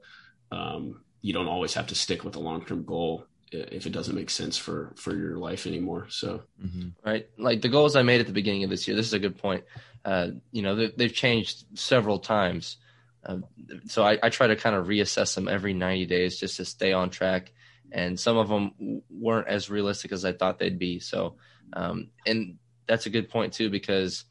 um, 0.53 1.01
you 1.21 1.33
don't 1.33 1.49
always 1.49 1.75
have 1.75 1.89
to 1.89 1.95
stick 1.95 2.25
with 2.25 2.37
a 2.37 2.41
long 2.41 2.65
term 2.65 2.85
goal 2.85 3.27
if 3.51 3.87
it 3.87 3.93
doesn't 3.93 4.15
make 4.15 4.31
sense 4.31 4.57
for 4.57 4.93
for 4.97 5.15
your 5.15 5.37
life 5.37 5.67
anymore. 5.67 6.07
So 6.11 6.43
mm-hmm. 6.63 6.89
right, 7.05 7.29
like 7.39 7.61
the 7.61 7.69
goals 7.69 7.97
I 7.97 8.03
made 8.03 8.21
at 8.21 8.27
the 8.27 8.33
beginning 8.33 8.65
of 8.65 8.71
this 8.71 8.87
year. 8.87 8.97
This 8.97 9.07
is 9.07 9.15
a 9.15 9.19
good 9.19 9.39
point. 9.39 9.65
Uh, 10.05 10.29
you 10.53 10.63
know, 10.63 10.75
they, 10.75 11.05
have 11.05 11.15
changed 11.15 11.65
several 11.79 12.19
times. 12.19 12.77
Uh, 13.25 13.39
so 13.87 14.05
I, 14.05 14.19
I, 14.23 14.29
try 14.29 14.49
to 14.49 14.55
kind 14.55 14.77
of 14.77 14.87
reassess 14.87 15.35
them 15.35 15.49
every 15.49 15.73
90 15.73 16.05
days 16.05 16.39
just 16.39 16.59
to 16.59 16.67
stay 16.67 16.93
on 16.93 17.09
track 17.09 17.53
and 17.93 18.19
some 18.19 18.37
of 18.37 18.49
them 18.49 19.03
weren't 19.11 19.49
as 19.49 19.71
realistic 19.71 20.13
as 20.13 20.25
I 20.25 20.33
thought 20.33 20.59
they'd 20.59 20.79
be. 20.79 20.99
So, 20.99 21.37
um, 21.73 22.09
and 22.27 22.59
that's 22.87 23.07
a 23.07 23.11
good 23.11 23.31
point 23.31 23.53
too 23.53 23.71
because 23.71 24.25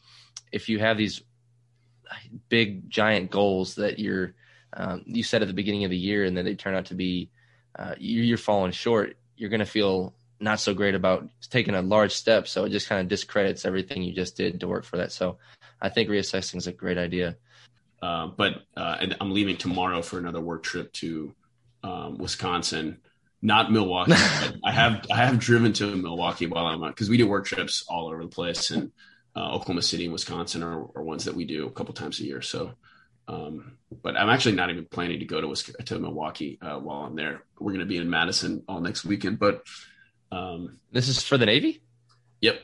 if 0.51 0.69
you 0.69 0.79
have 0.79 0.97
these 0.97 1.21
big 2.49 2.89
giant 2.89 3.31
goals 3.31 3.75
that 3.75 3.99
you're 3.99 4.35
um, 4.75 5.03
you 5.05 5.23
set 5.23 5.41
at 5.41 5.47
the 5.47 5.53
beginning 5.53 5.83
of 5.83 5.91
the 5.91 5.97
year 5.97 6.25
and 6.25 6.35
then 6.35 6.45
they 6.45 6.55
turn 6.55 6.75
out 6.75 6.85
to 6.85 6.95
be 6.95 7.29
uh, 7.77 7.95
you're 7.97 8.37
falling 8.37 8.71
short, 8.71 9.17
you're 9.35 9.49
going 9.49 9.59
to 9.59 9.65
feel 9.65 10.13
not 10.39 10.59
so 10.59 10.73
great 10.73 10.95
about 10.95 11.27
taking 11.49 11.75
a 11.75 11.81
large 11.81 12.11
step. 12.11 12.47
So 12.47 12.65
it 12.65 12.69
just 12.69 12.89
kind 12.89 13.01
of 13.01 13.07
discredits 13.07 13.65
everything 13.65 14.03
you 14.03 14.13
just 14.13 14.35
did 14.35 14.59
to 14.59 14.67
work 14.67 14.83
for 14.83 14.97
that. 14.97 15.11
So 15.11 15.37
I 15.81 15.89
think 15.89 16.09
reassessing 16.09 16.57
is 16.57 16.67
a 16.67 16.71
great 16.71 16.97
idea. 16.97 17.37
Uh, 18.01 18.27
but 18.27 18.63
uh, 18.75 18.97
I'm 19.21 19.31
leaving 19.31 19.57
tomorrow 19.57 20.01
for 20.01 20.19
another 20.19 20.41
work 20.41 20.63
trip 20.63 20.91
to 20.93 21.33
um, 21.83 22.17
Wisconsin 22.17 22.99
not 23.43 23.71
Milwaukee. 23.71 24.13
I 24.63 24.71
have 24.71 25.05
I 25.11 25.17
have 25.17 25.37
driven 25.37 25.73
to 25.73 25.95
Milwaukee 25.95 26.47
while 26.47 26.65
I'm 26.65 26.81
on 26.81 26.89
because 26.89 27.09
we 27.09 27.17
do 27.17 27.27
work 27.27 27.45
trips 27.45 27.83
all 27.87 28.07
over 28.07 28.23
the 28.23 28.29
place, 28.29 28.71
and 28.71 28.91
uh, 29.35 29.53
Oklahoma 29.53 29.81
City 29.81 30.05
and 30.05 30.13
Wisconsin 30.13 30.63
are, 30.63 30.87
are, 30.95 31.03
ones 31.03 31.25
that 31.25 31.35
we 31.35 31.45
do 31.45 31.67
a 31.67 31.71
couple 31.71 31.93
times 31.93 32.19
a 32.19 32.23
year. 32.23 32.41
So, 32.41 32.71
um, 33.27 33.77
but 34.01 34.15
I'm 34.15 34.29
actually 34.29 34.55
not 34.55 34.69
even 34.69 34.85
planning 34.85 35.19
to 35.19 35.25
go 35.25 35.41
to 35.41 35.73
to 35.83 35.99
Milwaukee 35.99 36.57
uh, 36.61 36.79
while 36.79 37.01
I'm 37.01 37.15
there. 37.15 37.43
We're 37.59 37.73
going 37.73 37.81
to 37.81 37.85
be 37.85 37.97
in 37.97 38.09
Madison 38.09 38.63
all 38.67 38.79
next 38.79 39.03
weekend. 39.03 39.39
But 39.39 39.63
um, 40.31 40.79
this 40.91 41.09
is 41.09 41.21
for 41.21 41.37
the 41.37 41.45
Navy. 41.45 41.83
Yep. 42.41 42.61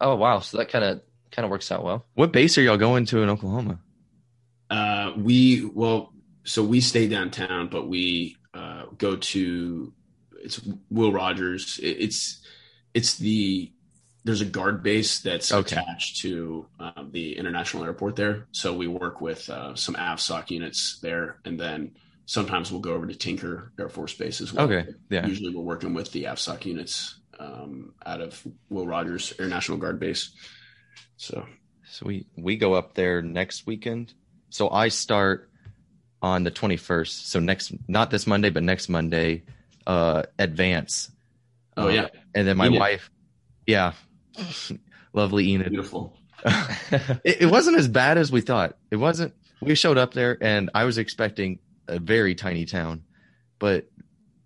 Oh 0.00 0.14
wow! 0.14 0.40
So 0.40 0.58
that 0.58 0.68
kind 0.68 0.84
of 0.84 1.00
kind 1.32 1.44
of 1.44 1.50
works 1.50 1.72
out 1.72 1.82
well. 1.82 2.04
What 2.14 2.32
base 2.32 2.58
are 2.58 2.62
y'all 2.62 2.76
going 2.76 3.06
to 3.06 3.22
in 3.22 3.30
Oklahoma? 3.30 3.80
Uh, 4.68 5.12
we 5.16 5.64
well, 5.64 6.12
so 6.44 6.62
we 6.62 6.82
stay 6.82 7.08
downtown, 7.08 7.68
but 7.68 7.88
we 7.88 8.36
uh, 8.52 8.84
go 8.98 9.16
to 9.16 9.92
it's 10.42 10.60
Will 10.90 11.12
Rogers. 11.12 11.78
it's 11.82 12.40
it's 12.94 13.16
the 13.16 13.72
there's 14.24 14.40
a 14.40 14.46
guard 14.46 14.82
base 14.82 15.20
that's 15.20 15.52
okay. 15.52 15.76
attached 15.76 16.20
to 16.20 16.66
um, 16.78 17.10
the 17.12 17.36
international 17.36 17.84
airport 17.84 18.16
there. 18.16 18.46
So 18.52 18.74
we 18.74 18.86
work 18.86 19.20
with 19.20 19.48
uh, 19.48 19.74
some 19.74 19.94
AFSOC 19.94 20.50
units 20.50 20.98
there, 21.00 21.38
and 21.44 21.58
then 21.58 21.92
sometimes 22.26 22.70
we'll 22.70 22.80
go 22.80 22.92
over 22.92 23.06
to 23.06 23.14
Tinker 23.14 23.72
Air 23.78 23.88
Force 23.88 24.14
Base 24.14 24.40
as 24.40 24.52
well. 24.52 24.70
Okay, 24.70 24.90
yeah. 25.08 25.26
Usually 25.26 25.54
we're 25.54 25.62
working 25.62 25.94
with 25.94 26.12
the 26.12 26.24
AFSOC 26.24 26.66
units 26.66 27.20
um, 27.38 27.94
out 28.04 28.20
of 28.20 28.42
Will 28.68 28.86
Rogers 28.86 29.32
Air 29.38 29.46
National 29.46 29.78
Guard 29.78 29.98
Base. 29.98 30.32
So, 31.16 31.46
so 31.88 32.06
we 32.06 32.26
we 32.36 32.56
go 32.56 32.74
up 32.74 32.94
there 32.94 33.22
next 33.22 33.66
weekend. 33.66 34.12
So 34.50 34.70
I 34.70 34.88
start 34.88 35.50
on 36.20 36.42
the 36.42 36.50
21st. 36.50 37.26
So 37.26 37.38
next, 37.38 37.72
not 37.86 38.10
this 38.10 38.26
Monday, 38.26 38.50
but 38.50 38.62
next 38.62 38.88
Monday 38.88 39.44
uh, 39.88 40.22
advance. 40.38 41.10
Oh 41.76 41.88
yeah, 41.88 42.02
uh, 42.02 42.08
and 42.34 42.46
then 42.46 42.56
my 42.56 42.66
Enid. 42.66 42.78
wife, 42.78 43.10
yeah, 43.66 43.94
lovely 45.12 45.48
Enid. 45.50 45.70
Beautiful. 45.70 46.16
it, 46.44 47.42
it 47.42 47.50
wasn't 47.50 47.76
as 47.76 47.88
bad 47.88 48.18
as 48.18 48.30
we 48.30 48.40
thought. 48.40 48.76
It 48.92 48.96
wasn't. 48.96 49.34
We 49.60 49.74
showed 49.74 49.98
up 49.98 50.14
there, 50.14 50.38
and 50.40 50.70
I 50.74 50.84
was 50.84 50.98
expecting 50.98 51.58
a 51.88 51.98
very 51.98 52.36
tiny 52.36 52.64
town, 52.64 53.02
but 53.58 53.88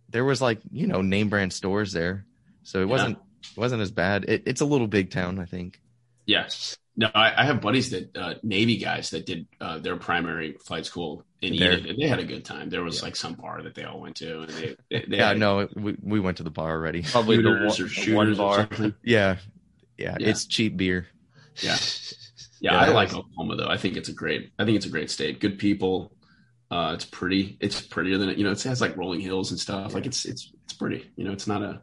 there 0.08 0.24
was 0.24 0.40
like 0.40 0.60
you 0.70 0.86
know 0.86 1.02
name 1.02 1.28
brand 1.28 1.52
stores 1.52 1.92
there, 1.92 2.24
so 2.62 2.78
it 2.78 2.84
yeah. 2.86 2.90
wasn't 2.90 3.18
wasn't 3.56 3.82
as 3.82 3.90
bad. 3.90 4.24
It, 4.28 4.44
it's 4.46 4.60
a 4.60 4.66
little 4.66 4.86
big 4.86 5.10
town, 5.10 5.38
I 5.38 5.44
think. 5.44 5.80
Yes. 6.24 6.76
No, 6.96 7.10
I, 7.14 7.42
I, 7.42 7.44
have 7.46 7.62
buddies 7.62 7.90
that 7.90 8.16
uh, 8.16 8.34
Navy 8.42 8.76
guys 8.76 9.10
that 9.10 9.24
did 9.24 9.46
uh, 9.60 9.78
their 9.78 9.96
primary 9.96 10.56
flight 10.64 10.84
school 10.84 11.24
in 11.42 11.56
there. 11.56 11.72
Enid, 11.72 11.86
and 11.86 11.98
they 11.98 12.06
had 12.06 12.20
a 12.20 12.24
good 12.24 12.44
time. 12.44 12.70
There 12.70 12.82
was 12.82 12.98
yeah. 12.98 13.04
like 13.04 13.16
some 13.16 13.34
bar 13.34 13.62
that 13.62 13.74
they 13.74 13.84
all 13.84 14.00
went 14.00 14.16
to, 14.16 14.42
and 14.42 14.50
they, 14.50 14.76
they, 14.90 15.04
they 15.08 15.16
yeah, 15.18 15.28
had, 15.28 15.38
no, 15.38 15.68
we, 15.74 15.96
we 16.00 16.20
went 16.20 16.36
to 16.38 16.42
the 16.42 16.50
bar 16.50 16.70
already. 16.70 17.02
Probably 17.10 17.42
the 17.42 17.50
one, 17.50 17.68
the 17.68 18.14
one 18.14 18.34
bar. 18.34 18.68
Yeah. 19.02 19.36
yeah, 19.98 20.16
yeah, 20.18 20.28
it's 20.28 20.46
cheap 20.46 20.76
beer. 20.76 21.06
Yeah. 21.56 21.76
Yeah, 22.60 22.72
yeah 22.72 22.78
I 22.78 22.88
like 22.88 23.12
Oklahoma 23.12 23.56
though. 23.56 23.68
I 23.68 23.76
think 23.76 23.96
it's 23.96 24.08
a 24.08 24.14
great. 24.14 24.52
I 24.58 24.64
think 24.64 24.76
it's 24.76 24.86
a 24.86 24.90
great 24.90 25.10
state. 25.10 25.40
Good 25.40 25.58
people. 25.58 26.12
Uh, 26.70 26.92
it's 26.94 27.04
pretty. 27.04 27.58
It's 27.60 27.80
prettier 27.80 28.16
than 28.18 28.30
it. 28.30 28.38
You 28.38 28.44
know, 28.44 28.52
it 28.52 28.62
has 28.62 28.80
like 28.80 28.96
rolling 28.96 29.20
hills 29.20 29.50
and 29.50 29.60
stuff. 29.60 29.88
Yeah. 29.88 29.94
Like 29.94 30.06
it's 30.06 30.24
it's 30.24 30.52
it's 30.64 30.72
pretty. 30.72 31.10
You 31.16 31.24
know, 31.24 31.32
it's 31.32 31.46
not 31.46 31.62
a. 31.62 31.82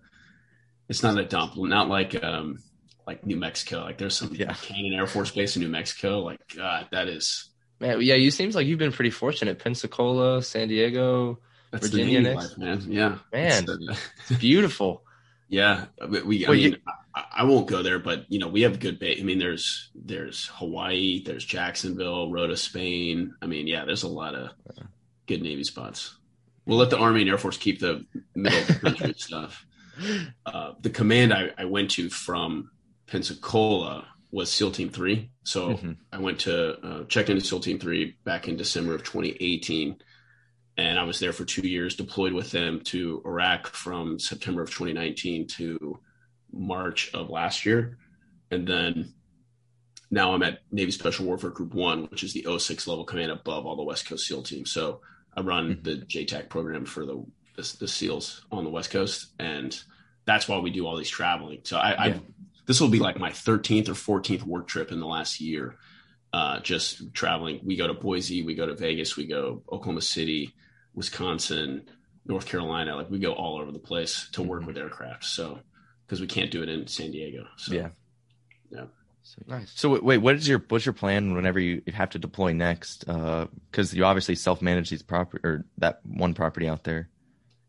It's 0.88 1.04
not 1.04 1.20
a 1.20 1.26
dump. 1.26 1.56
Not 1.58 1.90
like 1.90 2.24
um 2.24 2.58
like 3.06 3.26
New 3.26 3.38
Mexico. 3.38 3.82
Like 3.82 3.98
there's 3.98 4.16
some 4.16 4.34
yeah. 4.34 4.54
Cannon 4.54 4.94
Air 4.94 5.06
Force 5.06 5.32
Base 5.32 5.56
in 5.56 5.62
New 5.62 5.70
Mexico. 5.70 6.20
Like 6.20 6.40
God, 6.56 6.88
that 6.92 7.08
is. 7.08 7.50
Man, 7.80 8.02
yeah, 8.02 8.16
you 8.16 8.32
seems 8.32 8.56
like 8.56 8.68
you've 8.68 8.80
been 8.80 8.92
pretty 8.92 9.10
fortunate. 9.10 9.60
Pensacola, 9.60 10.44
San 10.44 10.68
Diego, 10.68 11.40
That's 11.72 11.88
Virginia, 11.88 12.22
next. 12.22 12.58
Life, 12.58 12.58
man. 12.58 12.84
Yeah, 12.88 13.18
man, 13.32 13.66
it's, 13.68 13.70
uh, 13.70 13.96
it's 14.30 14.40
beautiful. 14.40 15.04
Yeah, 15.52 15.86
we. 16.08 16.46
I 16.46 16.50
well, 16.50 16.58
mean, 16.60 16.72
you, 16.74 16.78
I, 17.16 17.44
won't 17.44 17.68
go 17.68 17.82
there, 17.82 17.98
but 17.98 18.32
you 18.32 18.38
know, 18.38 18.48
we 18.48 18.62
have 18.62 18.80
good 18.80 19.00
bait. 19.00 19.20
I 19.20 19.24
mean, 19.24 19.40
there's 19.40 19.90
there's 19.96 20.46
Hawaii, 20.54 21.24
there's 21.24 21.44
Jacksonville, 21.44 22.32
Rota, 22.32 22.56
Spain. 22.56 23.34
I 23.42 23.48
mean, 23.48 23.66
yeah, 23.66 23.84
there's 23.84 24.04
a 24.04 24.08
lot 24.08 24.36
of 24.36 24.52
good 25.26 25.42
Navy 25.42 25.64
spots. 25.64 26.16
We'll 26.68 26.78
let 26.78 26.92
the 26.92 27.00
Army 27.00 27.22
and 27.22 27.30
Air 27.32 27.40
Force 27.40 27.58
keep 27.58 27.80
the 27.80 28.06
middle 28.36 28.60
of 28.60 28.68
the 28.68 28.74
country 28.76 29.14
stuff. 29.18 29.66
Uh, 30.46 30.74
the 30.82 30.92
command 30.92 31.34
I, 31.34 31.50
I, 31.58 31.66
went 31.66 31.90
to 31.92 32.12
from 32.12 32.70
Pensacola 33.08 34.06
was 34.32 34.52
SEAL 34.52 34.72
Team 34.72 34.90
Three. 34.90 35.32
So 35.44 35.70
mm-hmm. 35.70 35.92
I 36.12 36.20
went 36.20 36.40
to 36.42 36.80
uh, 36.80 37.04
checked 37.06 37.30
into 37.30 37.44
SEAL 37.44 37.62
Team 37.62 37.80
Three 37.80 38.16
back 38.24 38.48
in 38.48 38.58
December 38.58 38.96
of 38.96 39.04
2018, 39.04 39.98
and 40.78 41.00
I 41.00 41.04
was 41.04 41.20
there 41.20 41.34
for 41.34 41.46
two 41.46 41.68
years, 41.68 41.96
deployed 41.96 42.34
with 42.34 42.52
them 42.52 42.82
to 42.86 43.22
Iraq 43.26 43.68
from 43.68 44.20
September 44.20 44.62
of 44.62 44.70
2019 44.70 45.48
to 45.48 46.00
March 46.52 47.14
of 47.14 47.30
last 47.30 47.66
year. 47.66 47.98
And 48.52 48.68
then 48.68 49.14
now 50.12 50.34
I'm 50.34 50.44
at 50.44 50.60
Navy 50.72 50.92
Special 50.92 51.26
Warfare 51.26 51.52
Group 51.52 51.74
1, 51.74 52.06
which 52.06 52.24
is 52.24 52.34
the 52.34 52.46
06 52.58 52.88
level 52.88 53.04
command 53.04 53.32
above 53.32 53.66
all 53.66 53.76
the 53.76 53.84
West 53.84 54.08
Coast 54.08 54.28
SEAL 54.28 54.44
teams. 54.44 54.72
So 54.72 55.02
I 55.36 55.42
run 55.42 55.76
mm-hmm. 55.76 55.84
the 55.84 55.98
JTAC 56.06 56.50
program 56.50 56.86
for 56.86 57.06
the, 57.06 57.26
the, 57.56 57.76
the 57.82 57.88
SEALs 57.88 58.46
on 58.52 58.64
the 58.64 58.70
West 58.70 58.90
Coast. 58.90 59.28
And 59.40 59.78
that's 60.26 60.48
why 60.48 60.60
we 60.60 60.72
do 60.72 60.88
all 60.88 60.98
these 60.98 61.10
traveling. 61.10 61.60
So 61.64 61.78
I, 61.78 61.92
yeah. 61.92 62.14
I 62.16 62.22
this 62.70 62.80
will 62.80 62.88
be 62.88 63.00
like 63.00 63.18
my 63.18 63.32
13th 63.32 63.90
or 63.90 64.20
14th 64.20 64.44
work 64.44 64.68
trip 64.68 64.92
in 64.92 65.00
the 65.00 65.08
last 65.08 65.42
year. 65.42 65.74
Uh, 66.32 66.60
just 66.60 67.12
traveling. 67.16 67.60
We 67.64 67.76
go 67.76 67.88
to 67.88 67.96
Boise, 67.96 68.44
we 68.44 68.54
go 68.54 68.68
to 68.68 68.76
Vegas, 68.76 69.18
we 69.18 69.26
go 69.26 69.64
Oklahoma 69.72 70.02
City, 70.02 70.54
Wisconsin, 70.94 71.90
North 72.28 72.46
Carolina. 72.46 72.96
Like 72.96 73.10
we 73.10 73.18
go 73.18 73.34
all 73.34 73.60
over 73.60 73.72
the 73.72 73.80
place 73.80 74.30
to 74.34 74.44
work 74.44 74.60
mm-hmm. 74.60 74.68
with 74.68 74.78
aircraft. 74.78 75.26
So 75.26 75.62
because 76.06 76.22
we 76.22 76.28
can't 76.28 76.52
do 76.52 76.62
it 76.62 76.70
in 76.70 76.86
San 76.86 77.10
Diego. 77.10 77.48
So 77.58 77.74
yeah, 77.74 77.90
yeah. 78.70 78.86
So, 79.24 79.42
nice. 79.48 79.72
So 79.74 80.00
wait, 80.00 80.20
what 80.20 80.36
is 80.36 80.48
your 80.48 80.64
what's 80.68 80.86
your 80.86 80.94
plan 80.94 81.34
whenever 81.34 81.60
you 81.60 81.82
have 81.92 82.12
to 82.12 82.20
deploy 82.20 82.54
next? 82.54 83.00
Because 83.00 83.94
uh, 83.94 83.96
you 83.96 84.06
obviously 84.06 84.36
self 84.36 84.62
manage 84.62 84.92
these 84.92 85.02
property 85.02 85.42
or 85.44 85.66
that 85.80 86.02
one 86.06 86.36
property 86.36 86.68
out 86.68 86.84
there. 86.84 87.10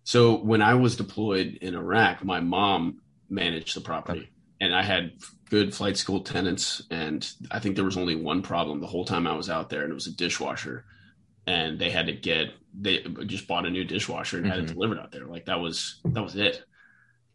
So 0.05 0.37
when 0.37 0.61
I 0.61 0.75
was 0.75 0.95
deployed 0.95 1.57
in 1.63 1.75
Iraq, 1.75 2.23
my 2.23 2.41
mom 2.41 3.01
managed 3.31 3.75
the 3.75 3.81
property, 3.81 4.21
okay. 4.21 4.31
And 4.61 4.75
I 4.75 4.83
had 4.83 5.13
good 5.49 5.75
flight 5.75 5.97
school 5.97 6.21
tenants, 6.21 6.83
and 6.91 7.29
I 7.51 7.59
think 7.59 7.77
there 7.77 7.85
was 7.85 7.97
only 7.97 8.15
one 8.15 8.43
problem 8.43 8.81
the 8.81 8.87
whole 8.87 9.05
time 9.05 9.27
I 9.27 9.35
was 9.35 9.51
out 9.51 9.71
there, 9.71 9.83
and 9.83 9.91
it 9.91 9.95
was 9.95 10.07
a 10.07 10.17
dishwasher, 10.17 10.85
and 11.47 11.79
they 11.79 11.91
had 11.91 12.07
to 12.07 12.13
get 12.13 12.51
they 12.73 13.03
just 13.27 13.49
bought 13.49 13.67
a 13.67 13.71
new 13.71 13.85
dishwasher 13.85 14.37
and 14.37 14.47
mm-hmm. 14.47 14.51
had 14.51 14.61
it 14.61 14.67
mm-hmm. 14.67 14.75
delivered 14.75 14.99
out 14.99 15.11
there. 15.13 15.27
Like 15.27 15.47
that 15.47 15.61
was 15.61 16.01
that 16.05 16.23
was 16.23 16.37
it. 16.37 16.63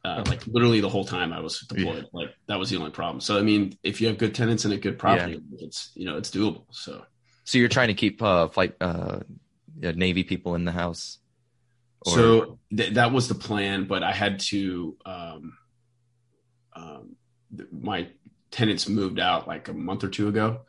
Uh, 0.03 0.23
like 0.27 0.45
literally 0.45 0.81
the 0.81 0.89
whole 0.89 1.03
time 1.03 1.33
I 1.33 1.39
was 1.39 1.61
deployed. 1.61 2.03
Yeah. 2.03 2.09
Like 2.13 2.29
that 2.47 2.59
was 2.59 2.69
the 2.69 2.77
only 2.77 2.91
problem. 2.91 3.19
So 3.21 3.39
I 3.39 3.41
mean, 3.41 3.77
if 3.83 3.99
you 3.99 4.07
have 4.07 4.19
good 4.19 4.35
tenants 4.35 4.63
and 4.63 4.73
a 4.73 4.77
good 4.77 4.99
property, 4.99 5.41
yeah. 5.51 5.65
it's 5.65 5.91
you 5.95 6.05
know 6.05 6.17
it's 6.17 6.29
doable. 6.29 6.65
So 6.71 7.03
so 7.43 7.57
you're 7.57 7.69
trying 7.69 7.87
to 7.87 7.95
keep 7.95 8.21
uh, 8.21 8.47
flight 8.47 8.75
uh, 8.79 9.19
Navy 9.79 10.23
people 10.23 10.55
in 10.55 10.63
the 10.63 10.71
house. 10.71 11.17
Or... 12.05 12.13
So 12.13 12.59
th- 12.75 12.93
that 12.93 13.11
was 13.11 13.27
the 13.27 13.35
plan, 13.35 13.85
but 13.85 14.03
I 14.03 14.11
had 14.11 14.39
to. 14.41 14.95
Um, 15.05 15.57
um, 16.75 17.14
my 17.71 18.07
tenants 18.51 18.87
moved 18.87 19.19
out 19.19 19.47
like 19.47 19.67
a 19.67 19.73
month 19.73 20.03
or 20.03 20.09
two 20.09 20.27
ago, 20.27 20.61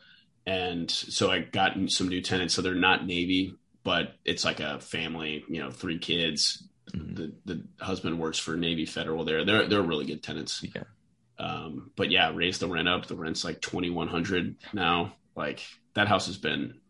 and 0.47 0.91
so 0.91 1.31
I 1.31 1.41
got 1.41 1.75
some 1.89 2.09
new 2.09 2.21
tenants. 2.21 2.55
So 2.55 2.63
they're 2.63 2.75
not 2.75 3.07
Navy, 3.07 3.55
but 3.85 4.15
it's 4.25 4.45
like 4.45 4.61
a 4.61 4.81
family. 4.81 5.45
You 5.49 5.63
know, 5.63 5.71
three 5.71 5.99
kids, 5.99 6.63
Mm-hmm. 6.93 7.15
The 7.15 7.33
the 7.45 7.85
husband 7.85 8.19
works 8.19 8.39
for 8.39 8.57
Navy 8.57 8.87
Federal 8.87 9.25
there. 9.25 9.45
They're 9.45 9.69
they're 9.69 9.83
really 9.83 10.07
good 10.07 10.23
tenants. 10.23 10.65
Yeah. 10.75 10.85
Um, 11.39 11.91
but 11.97 12.11
yeah, 12.11 12.33
raise 12.35 12.59
the 12.59 12.69
rent 12.69 12.89
up. 12.89 13.07
The 13.07 13.17
rent's 13.17 13.45
like 13.45 13.61
twenty 13.61 13.91
one 13.91 14.09
hundred 14.09 14.57
now. 14.73 15.15
Like 15.35 15.63
that 15.95 16.09
house 16.09 16.27
has 16.27 16.39
been 16.39 16.81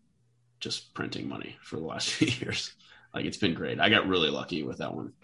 just 0.61 0.94
printing 0.94 1.28
money 1.28 1.57
for 1.62 1.76
the 1.76 1.84
last 1.84 2.11
few 2.11 2.28
years. 2.28 2.74
Like 3.14 3.24
it's 3.24 3.38
been 3.38 3.55
great. 3.55 3.80
I 3.80 3.88
got 3.88 4.07
really 4.07 4.30
lucky 4.30 4.62
with 4.62 4.78
that 4.78 4.94
one. 4.94 5.14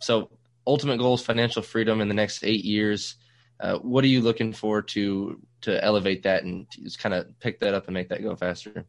So 0.00 0.30
ultimate 0.66 0.98
goal 0.98 1.14
is 1.14 1.22
financial 1.22 1.62
freedom 1.62 2.00
in 2.00 2.08
the 2.08 2.14
next 2.14 2.42
eight 2.44 2.64
years. 2.64 3.16
Uh, 3.60 3.78
what 3.78 4.04
are 4.04 4.08
you 4.08 4.20
looking 4.20 4.52
for 4.52 4.82
to 4.82 5.40
to 5.62 5.82
elevate 5.84 6.24
that 6.24 6.42
and 6.42 6.66
just 6.82 6.98
kind 6.98 7.14
of 7.14 7.38
pick 7.38 7.60
that 7.60 7.74
up 7.74 7.86
and 7.86 7.94
make 7.94 8.08
that 8.08 8.22
go 8.22 8.36
faster? 8.36 8.84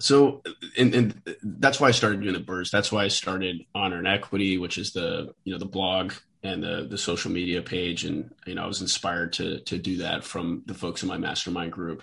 so 0.00 0.40
and, 0.78 0.94
and 0.94 1.36
that's 1.42 1.80
why 1.80 1.88
i 1.88 1.90
started 1.90 2.20
doing 2.20 2.32
the 2.32 2.38
BRRRRs 2.38 2.70
that's 2.70 2.92
why 2.92 3.02
i 3.02 3.08
started 3.08 3.62
honor 3.74 3.98
and 3.98 4.06
equity 4.06 4.56
which 4.56 4.78
is 4.78 4.92
the 4.92 5.34
you 5.42 5.52
know 5.52 5.58
the 5.58 5.64
blog 5.64 6.12
and 6.42 6.62
the 6.62 6.86
the 6.88 6.98
social 6.98 7.30
media 7.30 7.62
page. 7.62 8.04
And 8.04 8.32
you 8.46 8.54
know 8.54 8.64
i 8.64 8.66
was 8.66 8.80
inspired 8.80 9.32
to 9.34 9.60
to 9.60 9.78
do 9.78 9.98
that 9.98 10.24
from 10.24 10.62
the 10.66 10.74
folks 10.74 11.02
in 11.02 11.08
my 11.08 11.18
mastermind 11.18 11.72
group. 11.72 12.02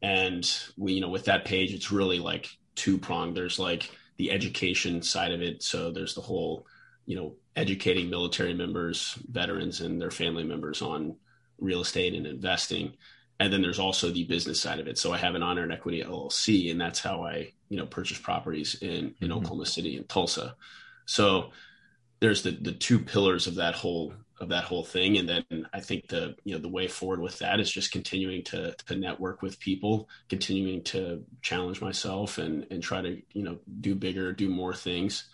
And 0.00 0.48
we 0.76 0.94
you 0.94 1.00
know 1.00 1.08
with 1.08 1.26
that 1.26 1.44
page 1.44 1.72
it's 1.72 1.92
really 1.92 2.18
like 2.18 2.48
two 2.74 2.98
pronged 2.98 3.36
there's 3.36 3.58
like 3.58 3.90
the 4.16 4.30
education 4.30 5.02
side 5.02 5.32
of 5.32 5.42
it. 5.42 5.62
So 5.62 5.90
there's 5.90 6.14
the 6.14 6.20
whole 6.20 6.66
you 7.06 7.16
know 7.16 7.34
educating 7.56 8.08
military 8.08 8.54
members 8.54 9.18
veterans 9.30 9.80
and 9.80 10.00
their 10.00 10.10
family 10.10 10.44
members 10.44 10.82
on 10.82 11.16
real 11.58 11.80
estate 11.80 12.14
and 12.14 12.26
investing 12.26 12.92
and 13.42 13.52
then 13.52 13.60
there's 13.60 13.80
also 13.80 14.10
the 14.10 14.24
business 14.24 14.60
side 14.60 14.78
of 14.78 14.86
it. 14.86 14.98
So 14.98 15.12
I 15.12 15.18
have 15.18 15.34
an 15.34 15.42
honor 15.42 15.64
and 15.64 15.72
equity 15.72 16.02
LLC, 16.02 16.70
and 16.70 16.80
that's 16.80 17.00
how 17.00 17.24
I, 17.24 17.52
you 17.68 17.76
know, 17.76 17.86
purchase 17.86 18.18
properties 18.18 18.76
in 18.80 18.88
in 18.88 19.14
mm-hmm. 19.14 19.32
Oklahoma 19.32 19.66
City 19.66 19.96
and 19.96 20.08
Tulsa. 20.08 20.54
So 21.06 21.50
there's 22.20 22.42
the 22.42 22.52
the 22.52 22.72
two 22.72 23.00
pillars 23.00 23.48
of 23.48 23.56
that 23.56 23.74
whole 23.74 24.14
of 24.40 24.48
that 24.50 24.62
whole 24.64 24.84
thing, 24.84 25.18
and 25.18 25.28
then 25.28 25.66
I 25.72 25.80
think 25.80 26.06
the 26.06 26.36
you 26.44 26.54
know 26.54 26.60
the 26.60 26.68
way 26.68 26.86
forward 26.86 27.20
with 27.20 27.38
that 27.40 27.58
is 27.58 27.70
just 27.70 27.90
continuing 27.90 28.44
to 28.44 28.76
to 28.86 28.94
network 28.94 29.42
with 29.42 29.58
people, 29.58 30.08
continuing 30.28 30.84
to 30.84 31.24
challenge 31.40 31.80
myself, 31.80 32.38
and 32.38 32.64
and 32.70 32.80
try 32.80 33.02
to 33.02 33.20
you 33.32 33.42
know 33.42 33.58
do 33.80 33.96
bigger, 33.96 34.32
do 34.32 34.48
more 34.48 34.74
things, 34.74 35.24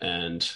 and 0.00 0.48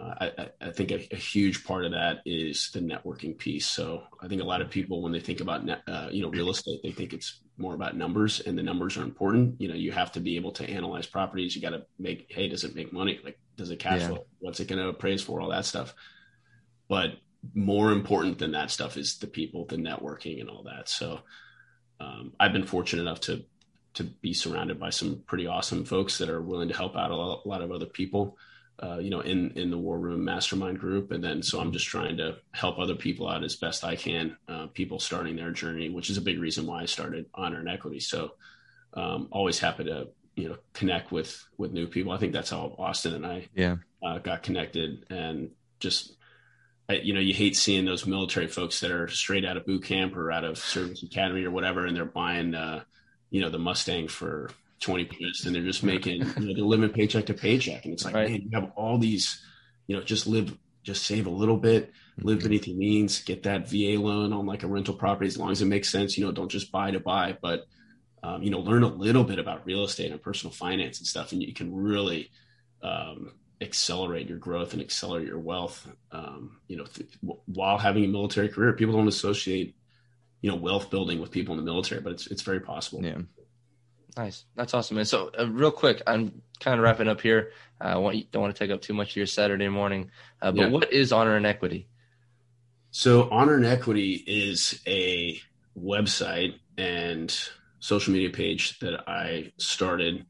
I, 0.00 0.50
I, 0.60 0.70
think 0.70 0.92
a, 0.92 1.08
a, 1.12 1.16
huge 1.16 1.64
part 1.64 1.84
of 1.84 1.90
that 1.90 2.20
is 2.24 2.70
the 2.72 2.78
networking 2.78 3.36
piece. 3.36 3.66
So 3.66 4.04
I 4.22 4.28
think 4.28 4.40
a 4.40 4.44
lot 4.44 4.60
of 4.60 4.70
people, 4.70 5.02
when 5.02 5.10
they 5.10 5.18
think 5.18 5.40
about 5.40 5.64
net, 5.64 5.82
uh, 5.88 6.08
you 6.12 6.22
know 6.22 6.30
real 6.30 6.50
estate, 6.50 6.80
they 6.82 6.92
think 6.92 7.12
it's 7.12 7.40
more 7.56 7.74
about 7.74 7.96
numbers, 7.96 8.40
and 8.40 8.56
the 8.56 8.62
numbers 8.62 8.96
are 8.96 9.02
important. 9.02 9.60
You 9.60 9.68
know, 9.68 9.74
you 9.74 9.90
have 9.90 10.12
to 10.12 10.20
be 10.20 10.36
able 10.36 10.52
to 10.52 10.70
analyze 10.70 11.06
properties. 11.06 11.56
You 11.56 11.62
got 11.62 11.70
to 11.70 11.84
make, 11.98 12.26
hey, 12.28 12.48
does 12.48 12.62
it 12.62 12.76
make 12.76 12.92
money? 12.92 13.18
Like, 13.24 13.40
does 13.56 13.70
it 13.70 13.80
cash 13.80 14.02
yeah. 14.02 14.08
flow? 14.08 14.26
What's 14.38 14.60
it 14.60 14.68
going 14.68 14.80
to 14.80 14.88
appraise 14.88 15.22
for? 15.22 15.40
All 15.40 15.50
that 15.50 15.64
stuff. 15.64 15.94
But 16.88 17.14
more 17.54 17.90
important 17.90 18.38
than 18.38 18.52
that 18.52 18.70
stuff 18.70 18.96
is 18.96 19.18
the 19.18 19.26
people, 19.26 19.66
the 19.66 19.76
networking, 19.76 20.40
and 20.40 20.48
all 20.48 20.62
that. 20.64 20.88
So 20.88 21.20
um, 21.98 22.34
I've 22.38 22.52
been 22.52 22.66
fortunate 22.66 23.02
enough 23.02 23.20
to 23.22 23.44
to 23.94 24.04
be 24.04 24.32
surrounded 24.32 24.78
by 24.78 24.90
some 24.90 25.24
pretty 25.26 25.48
awesome 25.48 25.84
folks 25.84 26.18
that 26.18 26.28
are 26.28 26.40
willing 26.40 26.68
to 26.68 26.76
help 26.76 26.94
out 26.94 27.10
a 27.10 27.16
lot, 27.16 27.42
a 27.44 27.48
lot 27.48 27.62
of 27.62 27.72
other 27.72 27.86
people 27.86 28.36
uh, 28.80 28.98
you 28.98 29.10
know, 29.10 29.20
in 29.20 29.50
in 29.52 29.70
the 29.70 29.78
War 29.78 29.98
Room 29.98 30.24
Mastermind 30.24 30.78
group, 30.78 31.10
and 31.10 31.22
then 31.22 31.42
so 31.42 31.58
I'm 31.58 31.72
just 31.72 31.86
trying 31.86 32.18
to 32.18 32.36
help 32.52 32.78
other 32.78 32.94
people 32.94 33.28
out 33.28 33.42
as 33.42 33.56
best 33.56 33.84
I 33.84 33.96
can. 33.96 34.36
Uh, 34.48 34.66
people 34.68 35.00
starting 35.00 35.36
their 35.36 35.50
journey, 35.50 35.90
which 35.90 36.10
is 36.10 36.16
a 36.16 36.22
big 36.22 36.38
reason 36.38 36.66
why 36.66 36.82
I 36.82 36.86
started 36.86 37.26
Honor 37.34 37.58
and 37.58 37.68
Equity. 37.68 37.98
So, 37.98 38.32
um, 38.94 39.28
always 39.32 39.58
happy 39.58 39.84
to 39.84 40.08
you 40.36 40.48
know 40.48 40.56
connect 40.74 41.10
with 41.10 41.44
with 41.56 41.72
new 41.72 41.88
people. 41.88 42.12
I 42.12 42.18
think 42.18 42.32
that's 42.32 42.50
how 42.50 42.76
Austin 42.78 43.14
and 43.14 43.26
I 43.26 43.48
yeah 43.52 43.76
uh, 44.00 44.18
got 44.18 44.44
connected, 44.44 45.06
and 45.10 45.50
just 45.80 46.14
you 46.88 47.14
know 47.14 47.20
you 47.20 47.34
hate 47.34 47.56
seeing 47.56 47.84
those 47.84 48.06
military 48.06 48.46
folks 48.46 48.78
that 48.80 48.92
are 48.92 49.08
straight 49.08 49.44
out 49.44 49.56
of 49.56 49.66
boot 49.66 49.82
camp 49.82 50.16
or 50.16 50.30
out 50.30 50.44
of 50.44 50.56
service 50.56 51.02
academy 51.02 51.44
or 51.44 51.50
whatever, 51.50 51.84
and 51.84 51.96
they're 51.96 52.04
buying 52.04 52.54
uh, 52.54 52.84
you 53.30 53.40
know 53.40 53.50
the 53.50 53.58
Mustang 53.58 54.06
for 54.06 54.50
20 54.80 55.04
points 55.06 55.44
and 55.44 55.54
they're 55.54 55.62
just 55.62 55.82
making, 55.82 56.22
you 56.38 56.46
know, 56.46 56.54
they're 56.54 56.64
living 56.64 56.90
paycheck 56.90 57.26
to 57.26 57.34
paycheck. 57.34 57.84
And 57.84 57.94
it's 57.94 58.04
like, 58.04 58.14
right. 58.14 58.30
man, 58.30 58.42
you 58.42 58.50
have 58.52 58.72
all 58.76 58.98
these, 58.98 59.42
you 59.86 59.96
know, 59.96 60.02
just 60.02 60.26
live, 60.26 60.56
just 60.82 61.04
save 61.04 61.26
a 61.26 61.30
little 61.30 61.56
bit, 61.56 61.92
live 62.18 62.40
beneath 62.40 62.66
your 62.66 62.76
means, 62.76 63.22
get 63.22 63.42
that 63.44 63.68
VA 63.68 64.00
loan 64.00 64.32
on 64.32 64.46
like 64.46 64.62
a 64.62 64.66
rental 64.66 64.94
property 64.94 65.26
as 65.26 65.36
long 65.36 65.50
as 65.50 65.62
it 65.62 65.66
makes 65.66 65.90
sense. 65.90 66.16
You 66.16 66.26
know, 66.26 66.32
don't 66.32 66.50
just 66.50 66.72
buy 66.72 66.90
to 66.90 67.00
buy, 67.00 67.36
but 67.40 67.66
um, 68.22 68.42
you 68.42 68.50
know, 68.50 68.60
learn 68.60 68.82
a 68.82 68.88
little 68.88 69.24
bit 69.24 69.38
about 69.38 69.66
real 69.66 69.84
estate 69.84 70.10
and 70.10 70.20
personal 70.20 70.52
finance 70.52 70.98
and 70.98 71.06
stuff, 71.06 71.32
and 71.32 71.42
you 71.42 71.54
can 71.54 71.74
really 71.74 72.30
um, 72.82 73.32
accelerate 73.60 74.28
your 74.28 74.38
growth 74.38 74.72
and 74.72 74.82
accelerate 74.82 75.28
your 75.28 75.38
wealth. 75.38 75.86
Um, 76.10 76.58
you 76.66 76.76
know, 76.76 76.84
th- 76.84 77.08
while 77.46 77.78
having 77.78 78.04
a 78.04 78.08
military 78.08 78.48
career, 78.48 78.72
people 78.72 78.94
don't 78.94 79.08
associate 79.08 79.76
you 80.40 80.50
know 80.50 80.56
wealth 80.56 80.90
building 80.90 81.20
with 81.20 81.30
people 81.30 81.54
in 81.54 81.64
the 81.64 81.70
military, 81.70 82.00
but 82.00 82.12
it's 82.12 82.26
it's 82.28 82.42
very 82.42 82.60
possible. 82.60 83.04
Yeah. 83.04 83.18
Nice. 84.16 84.44
That's 84.56 84.74
awesome, 84.74 84.96
man. 84.96 85.04
So, 85.04 85.30
uh, 85.38 85.48
real 85.48 85.70
quick, 85.70 86.02
I'm 86.06 86.42
kind 86.60 86.78
of 86.78 86.82
wrapping 86.82 87.08
up 87.08 87.20
here. 87.20 87.52
Uh, 87.80 87.88
I 87.88 87.96
want, 87.96 88.30
don't 88.32 88.42
want 88.42 88.54
to 88.54 88.58
take 88.58 88.72
up 88.72 88.82
too 88.82 88.94
much 88.94 89.10
of 89.10 89.16
your 89.16 89.26
Saturday 89.26 89.68
morning, 89.68 90.10
uh, 90.42 90.50
but 90.50 90.62
yeah. 90.62 90.68
what 90.68 90.92
is 90.92 91.12
Honor 91.12 91.36
and 91.36 91.46
Equity? 91.46 91.88
So, 92.90 93.28
Honor 93.30 93.54
and 93.54 93.66
Equity 93.66 94.14
is 94.14 94.80
a 94.86 95.40
website 95.78 96.54
and 96.76 97.34
social 97.80 98.12
media 98.12 98.30
page 98.30 98.78
that 98.80 99.08
I 99.08 99.52
started 99.58 100.26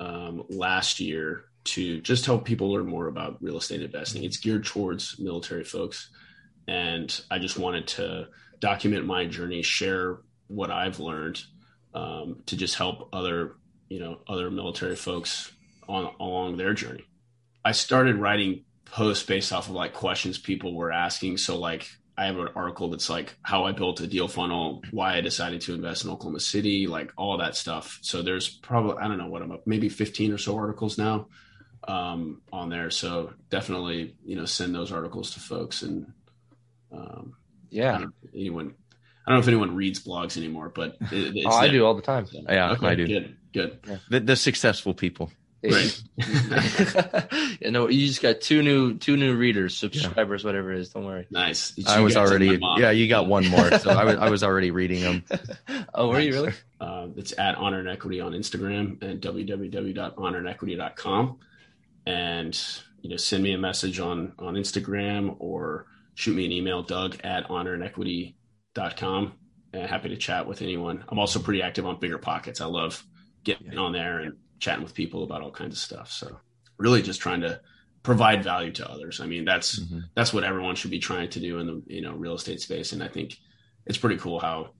um, 0.00 0.44
last 0.48 1.00
year 1.00 1.44
to 1.64 2.00
just 2.00 2.26
help 2.26 2.44
people 2.44 2.72
learn 2.72 2.86
more 2.86 3.08
about 3.08 3.42
real 3.42 3.58
estate 3.58 3.82
investing. 3.82 4.24
It's 4.24 4.38
geared 4.38 4.64
towards 4.64 5.18
military 5.18 5.64
folks. 5.64 6.10
And 6.68 7.20
I 7.30 7.38
just 7.38 7.58
wanted 7.58 7.88
to 7.88 8.28
document 8.60 9.06
my 9.06 9.26
journey, 9.26 9.62
share 9.62 10.18
what 10.48 10.70
I've 10.70 11.00
learned 11.00 11.42
um, 11.96 12.42
to 12.46 12.56
just 12.56 12.74
help 12.74 13.08
other, 13.12 13.56
you 13.88 13.98
know, 13.98 14.18
other 14.28 14.50
military 14.50 14.96
folks 14.96 15.50
on 15.88 16.14
along 16.20 16.56
their 16.58 16.74
journey. 16.74 17.06
I 17.64 17.72
started 17.72 18.16
writing 18.16 18.64
posts 18.84 19.24
based 19.24 19.52
off 19.52 19.68
of 19.68 19.74
like 19.74 19.94
questions 19.94 20.38
people 20.38 20.74
were 20.74 20.92
asking. 20.92 21.38
So 21.38 21.58
like 21.58 21.88
I 22.18 22.26
have 22.26 22.38
an 22.38 22.48
article 22.54 22.90
that's 22.90 23.08
like 23.08 23.34
how 23.42 23.64
I 23.64 23.72
built 23.72 24.00
a 24.00 24.06
deal 24.06 24.28
funnel, 24.28 24.82
why 24.90 25.16
I 25.16 25.22
decided 25.22 25.62
to 25.62 25.74
invest 25.74 26.04
in 26.04 26.10
Oklahoma 26.10 26.40
City, 26.40 26.86
like 26.86 27.12
all 27.16 27.38
that 27.38 27.56
stuff. 27.56 27.98
So 28.02 28.20
there's 28.20 28.48
probably 28.48 28.98
I 29.02 29.08
don't 29.08 29.18
know 29.18 29.28
what 29.28 29.40
I'm 29.40 29.52
up, 29.52 29.66
maybe 29.66 29.88
15 29.88 30.32
or 30.32 30.38
so 30.38 30.54
articles 30.54 30.98
now 30.98 31.28
um, 31.88 32.42
on 32.52 32.68
there. 32.68 32.90
So 32.90 33.32
definitely, 33.48 34.16
you 34.22 34.36
know, 34.36 34.44
send 34.44 34.74
those 34.74 34.92
articles 34.92 35.30
to 35.32 35.40
folks 35.40 35.80
and 35.80 36.12
um, 36.92 37.36
yeah, 37.70 38.04
anyone. 38.34 38.74
I 39.26 39.32
don't 39.32 39.38
know 39.38 39.42
if 39.42 39.48
anyone 39.48 39.74
reads 39.74 40.04
blogs 40.04 40.36
anymore, 40.36 40.70
but 40.72 40.96
it, 41.10 41.44
oh, 41.46 41.50
I 41.50 41.68
do 41.68 41.84
all 41.84 41.94
the 41.94 42.02
time. 42.02 42.26
So, 42.26 42.42
yeah, 42.48 42.70
okay, 42.72 42.86
I 42.86 42.94
do. 42.94 43.06
Good, 43.06 43.36
good. 43.52 43.80
Yeah. 43.86 43.96
The, 44.08 44.20
the 44.20 44.36
successful 44.36 44.94
people. 44.94 45.32
Right. 45.64 46.00
you 47.60 47.72
know, 47.72 47.88
you 47.88 48.06
just 48.06 48.22
got 48.22 48.40
two 48.40 48.62
new 48.62 48.96
two 48.98 49.16
new 49.16 49.36
readers, 49.36 49.76
subscribers, 49.76 50.42
yeah. 50.42 50.48
whatever 50.48 50.72
it 50.72 50.78
is. 50.78 50.90
Don't 50.90 51.04
worry. 51.04 51.26
Nice. 51.30 51.74
I 51.88 51.98
was 52.00 52.16
already 52.16 52.60
yeah. 52.76 52.90
You 52.90 53.08
got 53.08 53.26
one 53.26 53.48
more, 53.48 53.76
so 53.78 53.90
I 53.90 54.04
was 54.04 54.14
I 54.16 54.30
was 54.30 54.44
already 54.44 54.70
reading 54.70 55.00
them. 55.00 55.24
oh, 55.94 56.08
were 56.08 56.14
nice. 56.14 56.26
you 56.26 56.32
really? 56.32 56.52
Uh, 56.78 57.08
it's 57.16 57.32
at 57.38 57.54
Honor 57.54 57.78
and 57.78 57.88
Equity 57.88 58.20
on 58.20 58.32
Instagram 58.32 59.02
and 59.02 59.22
www.honorandequity.com, 59.22 61.38
and 62.04 62.66
you 63.00 63.08
know, 63.08 63.16
send 63.16 63.42
me 63.42 63.54
a 63.54 63.58
message 63.58 63.98
on 63.98 64.34
on 64.38 64.56
Instagram 64.56 65.36
or 65.38 65.86
shoot 66.16 66.36
me 66.36 66.44
an 66.44 66.52
email, 66.52 66.82
Doug 66.82 67.16
at 67.24 67.48
Honor 67.48 67.72
And 67.72 67.82
happy 69.86 70.08
to 70.10 70.16
chat 70.16 70.46
with 70.46 70.62
anyone. 70.62 71.04
I'm 71.08 71.18
also 71.18 71.38
pretty 71.38 71.62
active 71.62 71.86
on 71.86 71.98
Bigger 71.98 72.18
Pockets. 72.18 72.60
I 72.60 72.66
love 72.66 73.04
getting 73.44 73.72
yeah. 73.72 73.80
on 73.80 73.92
there 73.92 74.20
and 74.20 74.36
chatting 74.58 74.82
with 74.82 74.94
people 74.94 75.22
about 75.22 75.42
all 75.42 75.50
kinds 75.50 75.74
of 75.74 75.78
stuff. 75.78 76.10
So 76.10 76.38
really 76.78 77.02
just 77.02 77.20
trying 77.20 77.42
to 77.42 77.60
provide 78.02 78.44
value 78.44 78.72
to 78.72 78.90
others. 78.90 79.20
I 79.20 79.26
mean, 79.26 79.44
that's 79.44 79.80
mm-hmm. 79.80 80.00
that's 80.14 80.32
what 80.32 80.44
everyone 80.44 80.76
should 80.76 80.90
be 80.90 80.98
trying 80.98 81.30
to 81.30 81.40
do 81.40 81.58
in 81.58 81.66
the 81.66 81.82
you 81.86 82.02
know 82.02 82.12
real 82.14 82.34
estate 82.34 82.60
space. 82.60 82.92
And 82.92 83.02
I 83.02 83.08
think 83.08 83.36
it's 83.84 83.98
pretty 83.98 84.16
cool 84.16 84.38
how 84.38 84.70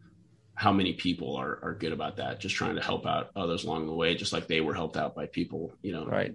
how 0.54 0.72
many 0.72 0.94
people 0.94 1.36
are 1.36 1.58
are 1.62 1.74
good 1.74 1.92
about 1.92 2.16
that, 2.16 2.40
just 2.40 2.54
trying 2.54 2.76
to 2.76 2.82
help 2.82 3.06
out 3.06 3.30
others 3.36 3.64
along 3.64 3.86
the 3.86 3.94
way, 3.94 4.14
just 4.14 4.32
like 4.32 4.46
they 4.46 4.60
were 4.60 4.74
helped 4.74 4.96
out 4.96 5.14
by 5.14 5.26
people, 5.26 5.74
you 5.82 5.92
know, 5.92 6.06
right. 6.06 6.34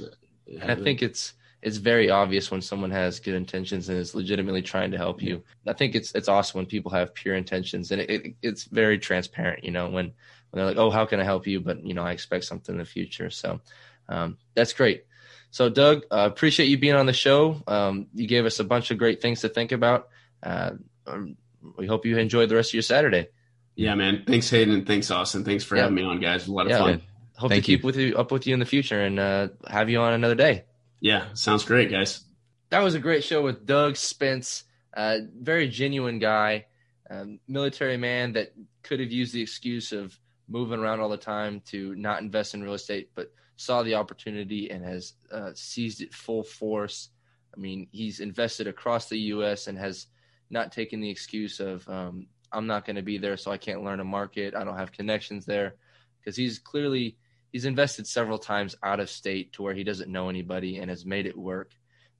and, 0.00 0.08
it. 0.46 0.60
And 0.60 0.70
I 0.70 0.74
think 0.74 1.02
it's 1.02 1.34
it's 1.62 1.76
very 1.76 2.10
obvious 2.10 2.50
when 2.50 2.60
someone 2.60 2.90
has 2.90 3.20
good 3.20 3.34
intentions 3.34 3.88
and 3.88 3.96
is 3.98 4.14
legitimately 4.14 4.62
trying 4.62 4.90
to 4.90 4.98
help 4.98 5.22
you. 5.22 5.42
I 5.66 5.72
think 5.72 5.94
it's 5.94 6.12
it's 6.14 6.28
awesome 6.28 6.58
when 6.58 6.66
people 6.66 6.90
have 6.90 7.14
pure 7.14 7.36
intentions 7.36 7.90
and 7.92 8.00
it, 8.02 8.10
it, 8.10 8.34
it's 8.42 8.64
very 8.64 8.98
transparent. 8.98 9.64
You 9.64 9.70
know, 9.70 9.88
when 9.88 10.12
when 10.50 10.58
they're 10.58 10.66
like, 10.66 10.76
"Oh, 10.76 10.90
how 10.90 11.06
can 11.06 11.20
I 11.20 11.24
help 11.24 11.46
you?" 11.46 11.60
But 11.60 11.84
you 11.86 11.94
know, 11.94 12.02
I 12.02 12.12
expect 12.12 12.44
something 12.44 12.74
in 12.74 12.78
the 12.78 12.84
future. 12.84 13.30
So 13.30 13.60
um, 14.08 14.38
that's 14.54 14.72
great. 14.72 15.04
So, 15.52 15.68
Doug, 15.68 16.04
uh, 16.10 16.28
appreciate 16.30 16.66
you 16.66 16.78
being 16.78 16.94
on 16.94 17.06
the 17.06 17.12
show. 17.12 17.62
Um, 17.66 18.06
you 18.14 18.26
gave 18.26 18.46
us 18.46 18.58
a 18.58 18.64
bunch 18.64 18.90
of 18.90 18.98
great 18.98 19.20
things 19.20 19.42
to 19.42 19.50
think 19.50 19.70
about. 19.70 20.08
Uh, 20.42 20.72
um, 21.06 21.36
we 21.76 21.86
hope 21.86 22.06
you 22.06 22.16
enjoy 22.16 22.46
the 22.46 22.56
rest 22.56 22.70
of 22.70 22.74
your 22.74 22.82
Saturday. 22.82 23.28
Yeah, 23.74 23.94
man. 23.94 24.24
Thanks, 24.26 24.48
Hayden. 24.50 24.84
Thanks, 24.84 25.10
Austin. 25.10 25.44
Thanks 25.44 25.62
for 25.62 25.76
yeah. 25.76 25.82
having 25.82 25.94
me 25.94 26.02
on, 26.04 26.20
guys. 26.20 26.48
A 26.48 26.52
lot 26.52 26.66
of 26.66 26.72
yeah, 26.72 26.78
fun. 26.78 27.02
Hope 27.36 27.50
Thank 27.50 27.64
to 27.64 27.66
keep 27.66 27.84
with 27.84 27.96
you 27.96 28.16
up 28.16 28.32
with 28.32 28.46
you 28.46 28.54
in 28.54 28.60
the 28.60 28.66
future 28.66 29.00
and 29.02 29.18
uh, 29.18 29.48
have 29.68 29.90
you 29.90 30.00
on 30.00 30.14
another 30.14 30.34
day. 30.34 30.64
Yeah, 31.02 31.26
sounds 31.34 31.64
great, 31.64 31.90
guys. 31.90 32.22
That 32.70 32.78
was 32.84 32.94
a 32.94 33.00
great 33.00 33.24
show 33.24 33.42
with 33.42 33.66
Doug 33.66 33.96
Spence. 33.96 34.62
Uh, 34.94 35.18
very 35.36 35.66
genuine 35.66 36.20
guy, 36.20 36.66
um, 37.10 37.40
military 37.48 37.96
man 37.96 38.34
that 38.34 38.54
could 38.84 39.00
have 39.00 39.10
used 39.10 39.34
the 39.34 39.42
excuse 39.42 39.90
of 39.90 40.16
moving 40.48 40.78
around 40.78 41.00
all 41.00 41.08
the 41.08 41.16
time 41.16 41.60
to 41.66 41.92
not 41.96 42.22
invest 42.22 42.54
in 42.54 42.62
real 42.62 42.74
estate, 42.74 43.10
but 43.16 43.32
saw 43.56 43.82
the 43.82 43.96
opportunity 43.96 44.70
and 44.70 44.84
has 44.84 45.14
uh, 45.32 45.50
seized 45.54 46.02
it 46.02 46.14
full 46.14 46.44
force. 46.44 47.08
I 47.52 47.58
mean, 47.58 47.88
he's 47.90 48.20
invested 48.20 48.68
across 48.68 49.08
the 49.08 49.18
U.S. 49.18 49.66
and 49.66 49.76
has 49.76 50.06
not 50.50 50.70
taken 50.70 51.00
the 51.00 51.10
excuse 51.10 51.58
of 51.58 51.86
um, 51.88 52.28
I'm 52.52 52.68
not 52.68 52.84
going 52.84 52.96
to 52.96 53.02
be 53.02 53.18
there, 53.18 53.36
so 53.36 53.50
I 53.50 53.58
can't 53.58 53.82
learn 53.82 53.98
a 53.98 54.04
market. 54.04 54.54
I 54.54 54.62
don't 54.62 54.78
have 54.78 54.92
connections 54.92 55.46
there, 55.46 55.74
because 56.20 56.36
he's 56.36 56.60
clearly 56.60 57.16
he's 57.52 57.64
invested 57.66 58.06
several 58.06 58.38
times 58.38 58.74
out 58.82 59.00
of 59.00 59.10
state 59.10 59.52
to 59.52 59.62
where 59.62 59.74
he 59.74 59.84
doesn't 59.84 60.10
know 60.10 60.28
anybody 60.28 60.78
and 60.78 60.90
has 60.90 61.04
made 61.04 61.26
it 61.26 61.36
work. 61.36 61.72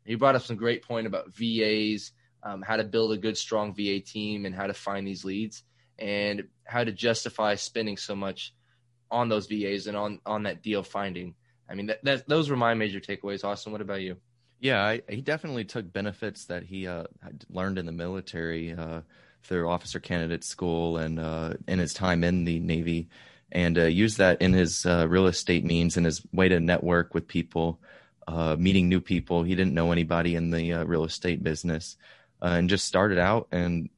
He 0.04 0.14
brought 0.14 0.36
up 0.36 0.42
some 0.42 0.56
great 0.56 0.82
point 0.82 1.06
about 1.06 1.34
VAs, 1.34 2.12
um, 2.42 2.62
how 2.62 2.76
to 2.76 2.84
build 2.84 3.12
a 3.12 3.16
good, 3.16 3.36
strong 3.36 3.74
VA 3.74 4.00
team, 4.00 4.44
and 4.46 4.54
how 4.54 4.66
to 4.66 4.74
find 4.74 5.06
these 5.06 5.24
leads, 5.24 5.62
and 5.98 6.48
how 6.64 6.84
to 6.84 6.92
justify 6.92 7.54
spending 7.54 7.96
so 7.96 8.14
much 8.14 8.52
on 9.10 9.28
those 9.28 9.46
VAs 9.46 9.86
and 9.86 9.96
on 9.96 10.20
on 10.26 10.44
that 10.44 10.62
deal 10.62 10.82
finding. 10.82 11.34
I 11.68 11.74
mean, 11.74 11.86
that, 11.86 12.04
that 12.04 12.28
those 12.28 12.50
were 12.50 12.56
my 12.56 12.74
major 12.74 13.00
takeaways. 13.00 13.44
Austin, 13.44 13.72
what 13.72 13.80
about 13.80 14.00
you? 14.00 14.16
Yeah, 14.58 14.82
I, 14.82 15.02
he 15.08 15.22
definitely 15.22 15.64
took 15.64 15.92
benefits 15.92 16.46
that 16.46 16.64
he 16.64 16.86
uh, 16.86 17.04
learned 17.48 17.78
in 17.78 17.86
the 17.86 17.92
military 17.92 18.72
uh, 18.72 19.00
through 19.42 19.68
officer 19.68 19.98
candidate 19.98 20.44
school 20.44 20.98
and 20.98 21.18
uh, 21.18 21.54
in 21.66 21.78
his 21.78 21.94
time 21.94 22.22
in 22.22 22.44
the 22.44 22.60
Navy 22.60 23.08
and 23.52 23.78
uh, 23.78 23.84
use 23.84 24.16
that 24.16 24.40
in 24.40 24.54
his 24.54 24.84
uh, 24.86 25.06
real 25.08 25.26
estate 25.26 25.64
means 25.64 25.96
and 25.96 26.06
his 26.06 26.22
way 26.32 26.48
to 26.48 26.58
network 26.58 27.14
with 27.14 27.28
people, 27.28 27.78
uh, 28.26 28.56
meeting 28.58 28.88
new 28.88 29.00
people. 29.00 29.42
He 29.42 29.54
didn't 29.54 29.74
know 29.74 29.92
anybody 29.92 30.34
in 30.34 30.50
the 30.50 30.72
uh, 30.72 30.84
real 30.84 31.04
estate 31.04 31.42
business, 31.42 31.96
uh, 32.40 32.56
and 32.56 32.70
just 32.70 32.86
started 32.86 33.18
out 33.18 33.48
and 33.52 33.90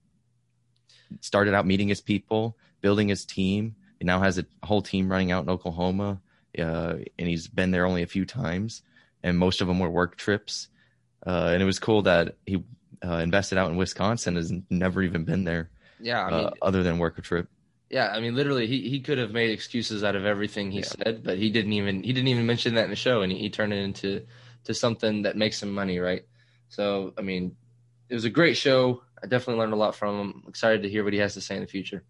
started 1.21 1.55
out 1.55 1.67
meeting 1.67 1.89
his 1.89 2.01
people, 2.01 2.59
building 2.81 3.09
his 3.09 3.25
team. 3.25 3.77
He 4.01 4.05
now 4.05 4.21
has 4.21 4.39
a 4.39 4.45
whole 4.65 4.83
team 4.83 5.09
running 5.09 5.31
out 5.31 5.45
in 5.45 5.51
Oklahoma, 5.51 6.21
uh, 6.59 6.97
and 7.17 7.29
he's 7.29 7.47
been 7.47 7.71
there 7.71 7.87
only 7.87 8.03
a 8.03 8.09
few 8.09 8.27
times, 8.27 8.83
and 9.23 9.39
most 9.39 9.61
of 9.61 9.69
them 9.69 9.79
were 9.79 9.89
work 9.89 10.17
trips. 10.17 10.67
and 11.25 11.63
it 11.63 11.67
was 11.67 11.79
cool 11.79 12.03
that 12.03 12.37
he 12.45 12.63
invested 13.03 13.57
out 13.57 13.71
in 13.71 13.77
Wisconsin, 13.77 14.35
has 14.35 14.53
never 14.69 15.01
even 15.01 15.25
been 15.25 15.45
there. 15.45 15.71
Yeah, 16.01 16.25
I 16.25 16.31
mean, 16.31 16.51
other 16.61 16.83
than 16.83 16.99
work 16.99 17.19
a 17.19 17.23
trip. 17.23 17.49
Yeah, 17.91 18.09
I 18.09 18.21
mean, 18.21 18.35
literally, 18.35 18.67
he, 18.67 18.89
he 18.89 19.01
could 19.01 19.19
have 19.19 19.31
made 19.31 19.51
excuses 19.51 20.03
out 20.03 20.17
of 20.17 20.25
everything 20.25 20.71
he 20.71 20.79
yeah. 20.79 20.85
said, 20.85 21.23
but 21.23 21.39
he 21.39 21.51
didn't 21.51 21.75
even 21.75 22.03
he 22.03 22.13
didn't 22.13 22.29
even 22.29 22.47
mention 22.47 22.75
that 22.75 22.85
in 22.85 22.91
the 22.91 22.97
show, 22.97 23.23
and 23.23 23.31
he, 23.31 23.39
he 23.39 23.51
turned 23.51 23.73
it 23.73 23.77
into 23.77 24.27
to 24.65 24.75
something 24.75 25.23
that 25.23 25.37
makes 25.37 25.63
him 25.63 25.73
money, 25.73 25.99
right? 25.99 26.25
So, 26.69 27.13
I 27.17 27.23
mean, 27.23 27.57
it 28.09 28.15
was 28.15 28.25
a 28.25 28.31
great 28.31 28.57
show. 28.57 29.03
I 29.23 29.27
definitely 29.27 29.61
learned 29.61 29.75
a 29.75 29.77
lot 29.77 29.95
from 29.95 30.21
him. 30.21 30.45
Excited 30.49 30.83
to 30.83 30.89
hear 30.89 31.05
what 31.05 31.13
he 31.13 31.19
has 31.21 31.35
to 31.35 31.41
say 31.41 31.55
in 31.55 31.61
the 31.61 31.69
future. 31.69 32.03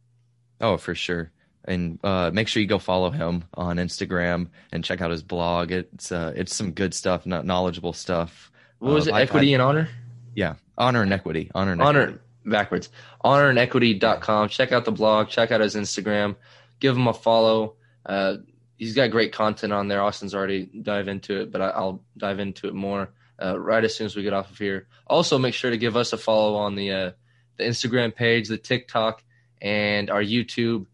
Oh, 0.61 0.77
for 0.77 0.95
sure. 0.95 1.33
And 1.64 1.99
uh, 2.05 2.31
make 2.33 2.49
sure 2.49 2.62
you 2.62 2.68
go 2.68 2.79
follow 2.79 3.11
him 3.11 3.45
on 3.55 3.77
Instagram 3.77 4.49
and 4.72 4.85
check 4.85 5.01
out 5.01 5.11
his 5.11 5.22
blog. 5.22 5.70
It's 5.70 6.12
uh, 6.12 6.33
it's 6.37 6.55
some 6.55 6.72
good 6.72 6.95
stuff, 6.95 7.27
not 7.27 7.47
knowledgeable 7.47 7.93
stuff. 7.93 8.53
What 8.79 8.93
was 8.93 9.09
uh, 9.09 9.14
it? 9.14 9.22
Equity 9.22 9.51
I, 9.51 9.55
and 9.55 9.62
honor. 9.62 9.89
Yeah, 10.35 10.55
honor 10.77 11.03
and 11.03 11.12
equity. 11.12 11.51
Honor 11.55 11.72
and 11.72 11.83
honor. 11.83 12.01
Equity 12.03 12.24
backwards. 12.45 12.90
Honorandequity.com. 13.24 14.49
Check 14.49 14.72
out 14.72 14.84
the 14.84 14.92
blog. 14.92 15.28
Check 15.28 15.51
out 15.51 15.61
his 15.61 15.74
Instagram. 15.74 16.36
Give 16.80 16.97
him 16.97 17.07
a 17.07 17.14
follow. 17.14 17.76
Uh, 18.05 18.36
he's 18.76 18.95
got 18.95 19.11
great 19.11 19.32
content 19.32 19.72
on 19.72 19.88
there. 19.88 20.03
Austin's 20.03 20.34
already 20.34 20.66
dive 20.66 21.09
into 21.09 21.40
it, 21.40 21.51
but 21.51 21.61
I, 21.61 21.80
will 21.80 22.03
dive 22.16 22.40
into 22.40 22.68
it 22.68 22.74
more 22.74 23.11
uh, 23.42 23.59
right 23.59 23.84
as 23.84 23.95
soon 23.95 24.07
as 24.07 24.16
we 24.16 24.22
get 24.22 24.32
off 24.32 24.51
of 24.51 24.59
here. 24.59 24.88
Also, 25.07 25.38
make 25.38 25.55
sure 25.55 25.70
to 25.70 25.78
give 25.78 25.97
us 25.97 26.12
a 26.12 26.18
follow 26.18 26.57
on 26.57 26.74
the 26.74 26.92
uh, 26.92 27.11
the 27.57 27.64
Instagram 27.64 28.14
page, 28.14 28.49
the 28.49 28.59
TikTok, 28.59 29.22
and 29.61 30.11
our 30.11 30.22
YouTube. 30.22 30.86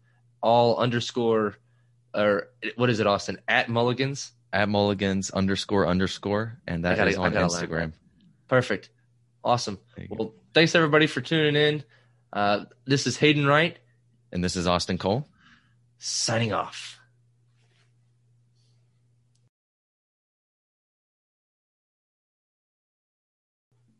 All 0.43 0.77
underscore 0.77 1.57
or 2.13 2.49
what 2.75 2.89
is 2.89 2.99
it, 2.99 3.07
Austin? 3.07 3.39
At 3.47 3.69
Mulligans. 3.69 4.31
At 4.53 4.69
Mulligans 4.69 5.31
underscore 5.31 5.87
underscore, 5.87 6.59
and 6.67 6.83
that 6.85 6.97
gotta, 6.97 7.11
is 7.11 7.17
on 7.17 7.33
Instagram. 7.33 7.93
Perfect. 8.47 8.89
Awesome. 9.43 9.79
Well, 10.09 10.33
thanks 10.53 10.75
everybody 10.75 11.07
for 11.07 11.21
tuning 11.21 11.55
in. 11.55 11.83
Uh, 12.33 12.65
this 12.85 13.07
is 13.07 13.17
Hayden 13.17 13.45
Wright. 13.45 13.77
And 14.31 14.43
this 14.43 14.55
is 14.55 14.67
Austin 14.67 14.97
Cole. 14.97 15.27
Signing 15.97 16.53
off. 16.53 17.00